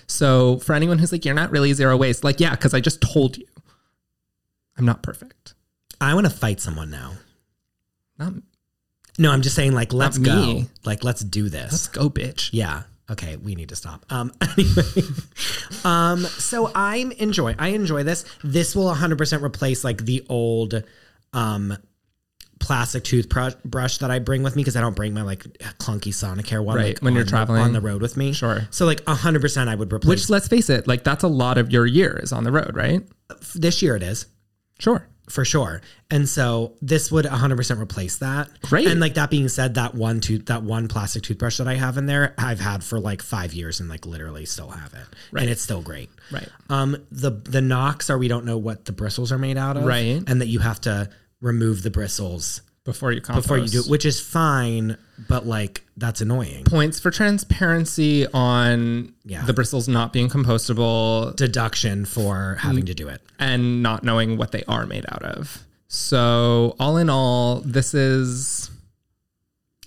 So 0.08 0.58
for 0.58 0.74
anyone 0.74 0.98
who's 0.98 1.12
like, 1.12 1.24
you're 1.24 1.34
not 1.34 1.50
really 1.50 1.72
zero 1.74 1.96
waste, 1.96 2.24
like, 2.24 2.40
yeah, 2.40 2.50
because 2.50 2.74
I 2.74 2.80
just 2.80 3.00
told 3.00 3.36
you 3.36 3.46
I'm 4.76 4.84
not 4.84 5.02
perfect. 5.02 5.54
I 6.00 6.14
want 6.14 6.26
to 6.26 6.32
fight 6.32 6.60
someone 6.60 6.90
now. 6.90 7.12
Not, 8.18 8.32
no, 9.18 9.30
I'm 9.32 9.42
just 9.42 9.56
saying, 9.56 9.72
like, 9.72 9.92
let's 9.92 10.16
go. 10.18 10.34
me. 10.34 10.68
Like, 10.84 11.04
let's 11.04 11.20
do 11.20 11.48
this. 11.48 11.72
Let's 11.72 11.88
go, 11.88 12.08
bitch. 12.08 12.50
Yeah. 12.52 12.84
Okay, 13.10 13.36
we 13.36 13.54
need 13.54 13.70
to 13.70 13.76
stop. 13.76 14.04
Um, 14.10 14.32
anyway, 14.40 15.02
um, 15.84 16.20
so 16.24 16.70
I'm 16.74 17.10
enjoy. 17.12 17.54
I 17.58 17.68
enjoy 17.68 18.02
this. 18.02 18.24
This 18.44 18.76
will 18.76 18.92
100% 18.94 19.42
replace 19.42 19.82
like 19.82 20.04
the 20.04 20.24
old, 20.28 20.82
um, 21.32 21.76
plastic 22.58 23.04
toothbrush 23.04 23.98
that 23.98 24.10
I 24.10 24.18
bring 24.18 24.42
with 24.42 24.56
me 24.56 24.62
because 24.62 24.76
I 24.76 24.80
don't 24.80 24.96
bring 24.96 25.14
my 25.14 25.22
like 25.22 25.44
clunky 25.78 26.12
Sonicare 26.12 26.62
one 26.62 26.76
right 26.76 26.94
like, 26.94 26.98
when 26.98 27.14
you're 27.14 27.24
the, 27.24 27.30
traveling 27.30 27.62
on 27.62 27.72
the 27.72 27.80
road 27.80 28.02
with 28.02 28.16
me. 28.16 28.32
Sure. 28.32 28.66
So 28.70 28.86
like 28.86 29.04
100% 29.04 29.68
I 29.68 29.74
would 29.74 29.92
replace. 29.92 30.08
Which 30.08 30.30
let's 30.30 30.48
face 30.48 30.70
it, 30.70 30.86
like 30.86 31.04
that's 31.04 31.24
a 31.24 31.28
lot 31.28 31.58
of 31.58 31.72
your 31.72 31.86
year 31.86 32.18
is 32.22 32.32
on 32.32 32.44
the 32.44 32.52
road, 32.52 32.72
right? 32.74 33.02
This 33.54 33.82
year 33.82 33.96
it 33.96 34.02
is. 34.02 34.26
Sure. 34.78 35.06
For 35.28 35.44
sure. 35.44 35.82
And 36.10 36.26
so 36.26 36.74
this 36.80 37.12
would 37.12 37.26
100% 37.26 37.80
replace 37.80 38.16
that. 38.18 38.48
Great. 38.62 38.86
And 38.86 38.98
like 38.98 39.14
that 39.14 39.28
being 39.28 39.48
said, 39.48 39.74
that 39.74 39.94
one 39.94 40.20
tooth, 40.20 40.46
that 40.46 40.62
one 40.62 40.88
plastic 40.88 41.22
toothbrush 41.22 41.58
that 41.58 41.68
I 41.68 41.74
have 41.74 41.98
in 41.98 42.06
there, 42.06 42.34
I've 42.38 42.60
had 42.60 42.82
for 42.82 42.98
like 42.98 43.20
five 43.20 43.52
years 43.52 43.80
and 43.80 43.90
like 43.90 44.06
literally 44.06 44.46
still 44.46 44.70
have 44.70 44.94
it. 44.94 45.04
Right. 45.30 45.42
And 45.42 45.50
it's 45.50 45.60
still 45.60 45.82
great. 45.82 46.08
Right. 46.30 46.48
Um, 46.70 46.96
the, 47.10 47.30
the 47.30 47.60
knocks 47.60 48.08
are, 48.08 48.16
we 48.16 48.28
don't 48.28 48.46
know 48.46 48.56
what 48.56 48.86
the 48.86 48.92
bristles 48.92 49.30
are 49.30 49.38
made 49.38 49.58
out 49.58 49.76
of. 49.76 49.84
Right. 49.84 50.22
And 50.26 50.40
that 50.40 50.48
you 50.48 50.60
have 50.60 50.80
to 50.82 51.10
remove 51.40 51.82
the 51.82 51.90
bristles 51.90 52.62
before 52.84 53.12
you 53.12 53.20
compost. 53.20 53.44
before 53.46 53.58
you 53.58 53.68
do, 53.68 53.82
which 53.82 54.06
is 54.06 54.20
fine, 54.20 54.96
but 55.28 55.46
like 55.46 55.84
that's 55.96 56.20
annoying. 56.20 56.64
Points 56.64 56.98
for 56.98 57.10
transparency 57.10 58.26
on 58.28 59.12
Yeah. 59.24 59.44
the 59.44 59.52
bristles 59.52 59.88
not 59.88 60.12
being 60.12 60.28
compostable 60.28 61.34
Deduction 61.36 62.04
for 62.06 62.56
having 62.60 62.86
to 62.86 62.94
do 62.94 63.08
it. 63.08 63.20
and 63.38 63.82
not 63.82 64.02
knowing 64.04 64.36
what 64.38 64.52
they 64.52 64.64
are 64.68 64.86
made 64.86 65.04
out 65.10 65.22
of. 65.22 65.64
So 65.88 66.76
all 66.80 66.96
in 66.96 67.10
all, 67.10 67.60
this 67.64 67.94
is 67.94 68.70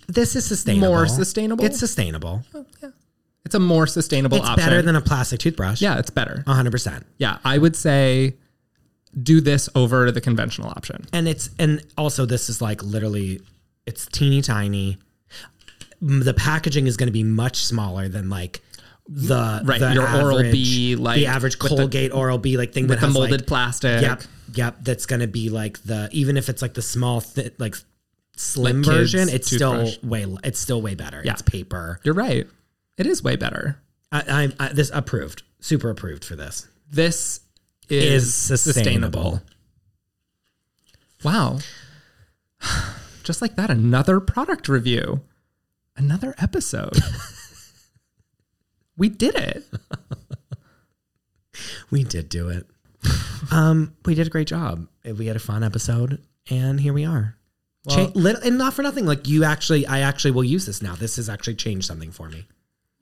This 0.08 0.36
is 0.36 0.46
sustainable. 0.46 0.90
More 0.90 1.08
sustainable? 1.08 1.64
It's 1.66 1.80
sustainable. 1.80 2.44
Oh, 2.54 2.66
it's 3.46 3.56
a 3.56 3.60
more 3.60 3.88
sustainable 3.88 4.38
It's 4.38 4.48
option. 4.48 4.66
better 4.68 4.82
than 4.82 4.96
a 4.96 5.02
plastic 5.02 5.40
toothbrush. 5.40 5.82
yeah, 5.82 5.98
it's 6.00 6.10
better. 6.10 6.44
100%. 6.48 7.04
Yeah, 7.18 7.38
I 7.46 7.58
would 7.58 7.76
say 7.76 8.36
do 9.22 9.42
this 9.42 9.68
over 9.76 10.12
the 10.12 10.22
conventional 10.22 10.70
option. 10.70 11.06
and 11.14 11.28
it's 11.28 11.50
and 11.60 11.82
also 11.98 12.26
this 12.26 12.50
is 12.50 12.62
like 12.62 12.82
literally 12.84 13.42
it's 13.86 14.06
teeny 14.08 14.42
tiny 14.42 14.98
the 16.02 16.34
packaging 16.34 16.88
is 16.88 16.98
going 16.98 17.08
to 17.08 17.14
be 17.14 17.24
much 17.24 17.66
smaller 17.66 18.08
than 18.08 18.30
like 18.30 18.62
the 19.08 19.62
Right, 19.66 19.80
the 19.80 19.94
your 19.94 20.08
Oral 20.10 20.42
B, 20.44 20.96
like, 20.96 21.18
the 21.18 21.26
average 21.28 21.60
the- 21.60 21.68
Colgate 21.68 22.14
Oral 22.14 22.38
B 22.38 22.58
like 22.58 22.74
thing 22.74 22.88
With 22.88 23.00
that 23.02 23.08
the 23.08 23.12
molded 23.14 23.42
like, 23.42 23.48
plastic. 23.48 24.02
Yep, 24.02 24.24
yep. 24.54 24.78
That's 24.82 25.06
going 25.06 25.20
to 25.20 25.28
be 25.28 25.50
like 25.50 25.82
the 25.84 26.08
even 26.12 26.38
if 26.38 26.50
it's 26.50 26.62
like 26.62 26.74
the 26.76 26.82
small 26.82 27.20
thi- 27.20 27.52
like 27.58 27.76
slim 28.38 28.82
Like 28.82 28.86
version, 28.96 29.28
it's 29.30 29.50
toothbrush. 29.50 29.96
still 29.98 30.10
way 30.10 30.26
it's 30.44 30.60
still 30.60 30.82
way 30.82 30.96
better. 30.96 31.22
Yeah. 31.26 31.34
It's 31.34 31.42
paper. 31.42 32.00
You're 32.04 32.14
right. 32.16 32.48
It 32.98 33.06
is 33.06 33.22
way 33.24 33.36
better. 33.36 33.82
I, 34.12 34.52
I, 34.60 34.66
I 34.66 34.74
this 34.74 34.92
approved, 34.94 35.44
super 35.60 35.90
approved 35.90 36.24
for 36.26 36.36
this. 36.36 36.68
This 36.90 37.42
is, 37.92 38.50
Is 38.52 38.62
sustainable. 38.62 39.42
Wow. 41.24 41.60
Just 43.24 43.42
like 43.42 43.56
that, 43.56 43.70
another 43.70 44.20
product 44.20 44.68
review, 44.68 45.22
another 45.96 46.34
episode. 46.40 46.98
we 48.98 49.10
did 49.10 49.36
it. 49.36 49.66
We 51.90 52.06
did 52.06 52.30
do 52.30 52.48
it. 52.48 52.66
um, 53.52 53.96
we 54.06 54.16
did 54.16 54.26
a 54.26 54.30
great 54.30 54.48
job. 54.48 54.88
We 55.04 55.26
had 55.26 55.36
a 55.36 55.40
fun 55.40 55.64
episode, 55.64 56.22
and 56.50 56.80
here 56.80 56.94
we 56.94 57.04
are. 57.06 57.36
Well- 57.86 58.12
Cha- 58.14 58.38
and 58.46 58.58
not 58.58 58.74
for 58.74 58.82
nothing. 58.82 59.06
Like 59.06 59.28
you 59.28 59.44
actually, 59.44 59.86
I 59.86 60.00
actually 60.00 60.32
will 60.32 60.44
use 60.46 60.66
this 60.66 60.82
now. 60.82 60.96
This 60.96 61.18
has 61.18 61.28
actually 61.28 61.56
changed 61.56 61.86
something 61.88 62.12
for 62.12 62.30
me, 62.30 62.46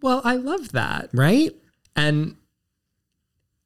Well, 0.02 0.22
I 0.24 0.36
love 0.38 0.72
that. 0.72 1.10
right? 1.14 1.56
And 1.96 2.36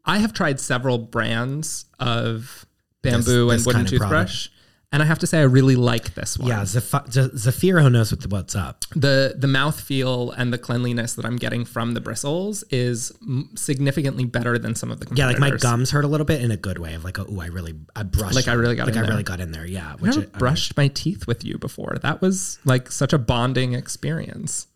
I 0.05 0.17
have 0.19 0.33
tried 0.33 0.59
several 0.59 0.97
brands 0.97 1.85
of 1.99 2.65
bamboo 3.01 3.49
this 3.49 3.61
and 3.61 3.65
wooden 3.65 3.85
toothbrush. 3.85 4.49
And 4.91 5.01
I 5.01 5.07
have 5.07 5.17
to 5.19 5.27
say, 5.27 5.39
I 5.39 5.43
really 5.43 5.75
like 5.75 6.13
this 6.13 6.37
one. 6.37 6.49
Yeah, 6.49 6.61
Zaf- 6.61 7.11
Z- 7.11 7.31
Zafiro 7.49 7.91
knows 7.91 8.11
what 8.11 8.21
the, 8.21 8.27
what's 8.27 8.55
up. 8.55 8.85
the 8.95 9.33
the 9.35 9.47
mouth 9.47 9.81
feel 9.81 10.29
and 10.31 10.53
the 10.53 10.59
cleanliness 10.59 11.15
that 11.15 11.25
I'm 11.25 11.37
getting 11.37 11.65
from 11.65 11.95
the 11.95 11.99
bristles 11.99 12.63
is 12.69 13.11
m- 13.23 13.49
significantly 13.55 14.25
better 14.25 14.59
than 14.59 14.75
some 14.75 14.91
of 14.91 14.99
the 14.99 15.07
Yeah, 15.15 15.25
like 15.25 15.39
my 15.39 15.49
gums 15.49 15.89
hurt 15.89 16.05
a 16.05 16.07
little 16.07 16.27
bit 16.27 16.43
in 16.43 16.51
a 16.51 16.57
good 16.57 16.77
way 16.77 16.93
of 16.93 17.03
like, 17.03 17.17
oh, 17.17 17.39
I 17.41 17.47
really, 17.47 17.73
I 17.95 18.03
brushed, 18.03 18.35
Like 18.35 18.47
I 18.47 18.53
really 18.53 18.75
got 18.75 18.85
like 18.85 18.93
in 18.93 18.99
I 18.99 19.01
there. 19.01 19.09
really 19.09 19.23
got 19.23 19.39
in 19.39 19.51
there. 19.51 19.65
Yeah, 19.65 19.93
which 19.95 20.15
I 20.15 20.19
mean, 20.19 20.29
brushed 20.37 20.77
my 20.77 20.89
teeth 20.89 21.25
with 21.25 21.43
you 21.43 21.57
before. 21.57 21.97
That 22.03 22.21
was 22.21 22.59
like 22.63 22.91
such 22.91 23.13
a 23.13 23.17
bonding 23.17 23.73
experience. 23.73 24.67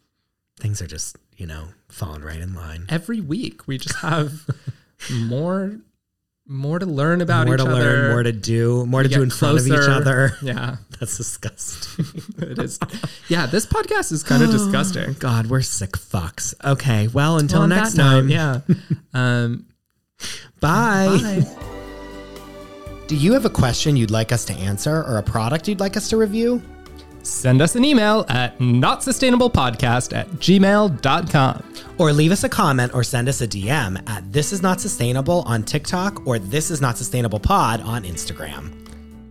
things 0.59 0.81
are 0.81 0.87
just 0.87 1.15
you 1.37 1.45
know 1.45 1.67
falling 1.89 2.23
right 2.23 2.39
in 2.39 2.55
line. 2.55 2.87
Every 2.89 3.21
week 3.21 3.67
we 3.67 3.77
just 3.77 3.97
have 3.97 4.47
more 5.11 5.77
more 6.49 6.79
to 6.79 6.85
learn 6.85 7.19
about 7.19 7.45
more 7.47 7.55
each 7.55 7.61
to 7.61 7.69
other. 7.69 7.73
learn, 7.83 8.11
more 8.11 8.23
to 8.23 8.31
do, 8.31 8.85
more 8.85 9.03
to 9.03 9.09
do 9.09 9.15
get 9.15 9.21
in 9.23 9.29
front 9.29 9.59
of 9.59 9.67
each 9.67 9.73
other. 9.73 10.31
Yeah, 10.41 10.77
That's 10.97 11.17
disgusting. 11.17 12.05
it 12.37 12.57
is. 12.59 12.79
Yeah, 13.27 13.47
this 13.47 13.65
podcast 13.65 14.13
is 14.13 14.23
kind 14.23 14.41
of 14.41 14.49
disgusting. 14.51 15.13
God, 15.19 15.47
we're 15.47 15.61
sick 15.61 15.91
fucks. 15.91 16.53
Okay, 16.63 17.09
well, 17.09 17.37
until 17.37 17.59
Well, 17.59 17.67
next 17.67 17.95
that 17.95 17.97
note, 17.97 18.21
time. 18.21 18.29
yeah. 18.29 18.59
Um, 19.13 19.65
Bye. 20.61 21.19
bye. 21.21 21.47
Do 23.07 23.15
you 23.17 23.33
have 23.33 23.45
a 23.45 23.49
question 23.49 23.95
you'd 23.97 24.09
like 24.11 24.31
us 24.31 24.45
to 24.45 24.53
answer 24.53 25.03
or 25.03 25.17
a 25.17 25.23
product 25.23 25.67
you'd 25.67 25.79
like 25.81 25.97
us 25.97 26.09
to 26.09 26.17
review? 26.17 26.61
Send 27.27 27.61
us 27.61 27.75
an 27.75 27.83
email 27.83 28.25
at 28.29 28.57
notsustainablepodcast 28.59 30.15
at 30.15 30.27
gmail.com. 30.31 31.73
Or 31.97 32.13
leave 32.13 32.31
us 32.31 32.43
a 32.43 32.49
comment 32.49 32.93
or 32.93 33.03
send 33.03 33.27
us 33.27 33.41
a 33.41 33.47
DM 33.47 34.01
at 34.09 34.31
This 34.31 34.53
Is 34.53 34.61
Not 34.61 34.79
Sustainable 34.79 35.41
on 35.45 35.63
TikTok 35.63 36.25
or 36.25 36.39
This 36.39 36.71
Is 36.71 36.79
Not 36.79 36.97
Sustainable 36.97 37.39
Pod 37.39 37.81
on 37.81 38.03
Instagram. 38.03 38.71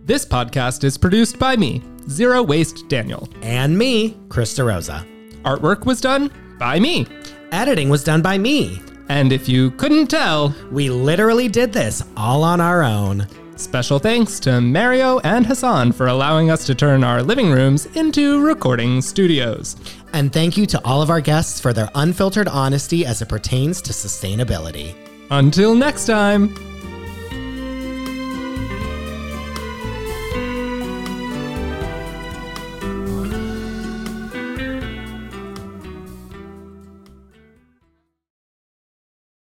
This 0.05 0.25
podcast 0.25 0.83
is 0.83 0.97
produced 0.97 1.39
by 1.39 1.55
me, 1.57 1.81
Zero 2.09 2.43
Waste 2.43 2.87
Daniel. 2.87 3.27
And 3.41 3.77
me, 3.77 4.11
Krista 4.27 4.65
Rosa. 4.65 5.05
Artwork 5.43 5.85
was 5.85 5.99
done 5.99 6.31
by 6.59 6.79
me. 6.79 7.07
Editing 7.51 7.89
was 7.89 8.03
done 8.03 8.21
by 8.21 8.37
me. 8.37 8.81
And 9.09 9.31
if 9.31 9.47
you 9.47 9.71
couldn't 9.71 10.07
tell, 10.07 10.53
We 10.71 10.89
literally 10.89 11.47
did 11.47 11.71
this 11.73 12.03
all 12.15 12.43
on 12.43 12.59
our 12.61 12.83
own. 12.83 13.27
Special 13.59 13.99
thanks 13.99 14.39
to 14.41 14.61
Mario 14.61 15.19
and 15.19 15.45
Hassan 15.45 15.91
for 15.91 16.07
allowing 16.07 16.51
us 16.51 16.65
to 16.65 16.75
turn 16.75 17.03
our 17.03 17.21
living 17.21 17.51
rooms 17.51 17.85
into 17.95 18.45
recording 18.45 19.01
studios. 19.01 19.75
And 20.13 20.31
thank 20.31 20.57
you 20.57 20.65
to 20.67 20.83
all 20.85 21.01
of 21.01 21.09
our 21.09 21.21
guests 21.21 21.59
for 21.59 21.73
their 21.73 21.89
unfiltered 21.95 22.47
honesty 22.47 23.05
as 23.05 23.21
it 23.21 23.29
pertains 23.29 23.81
to 23.83 23.93
sustainability. 23.93 24.95
Until 25.29 25.75
next 25.75 26.05
time. 26.05 26.53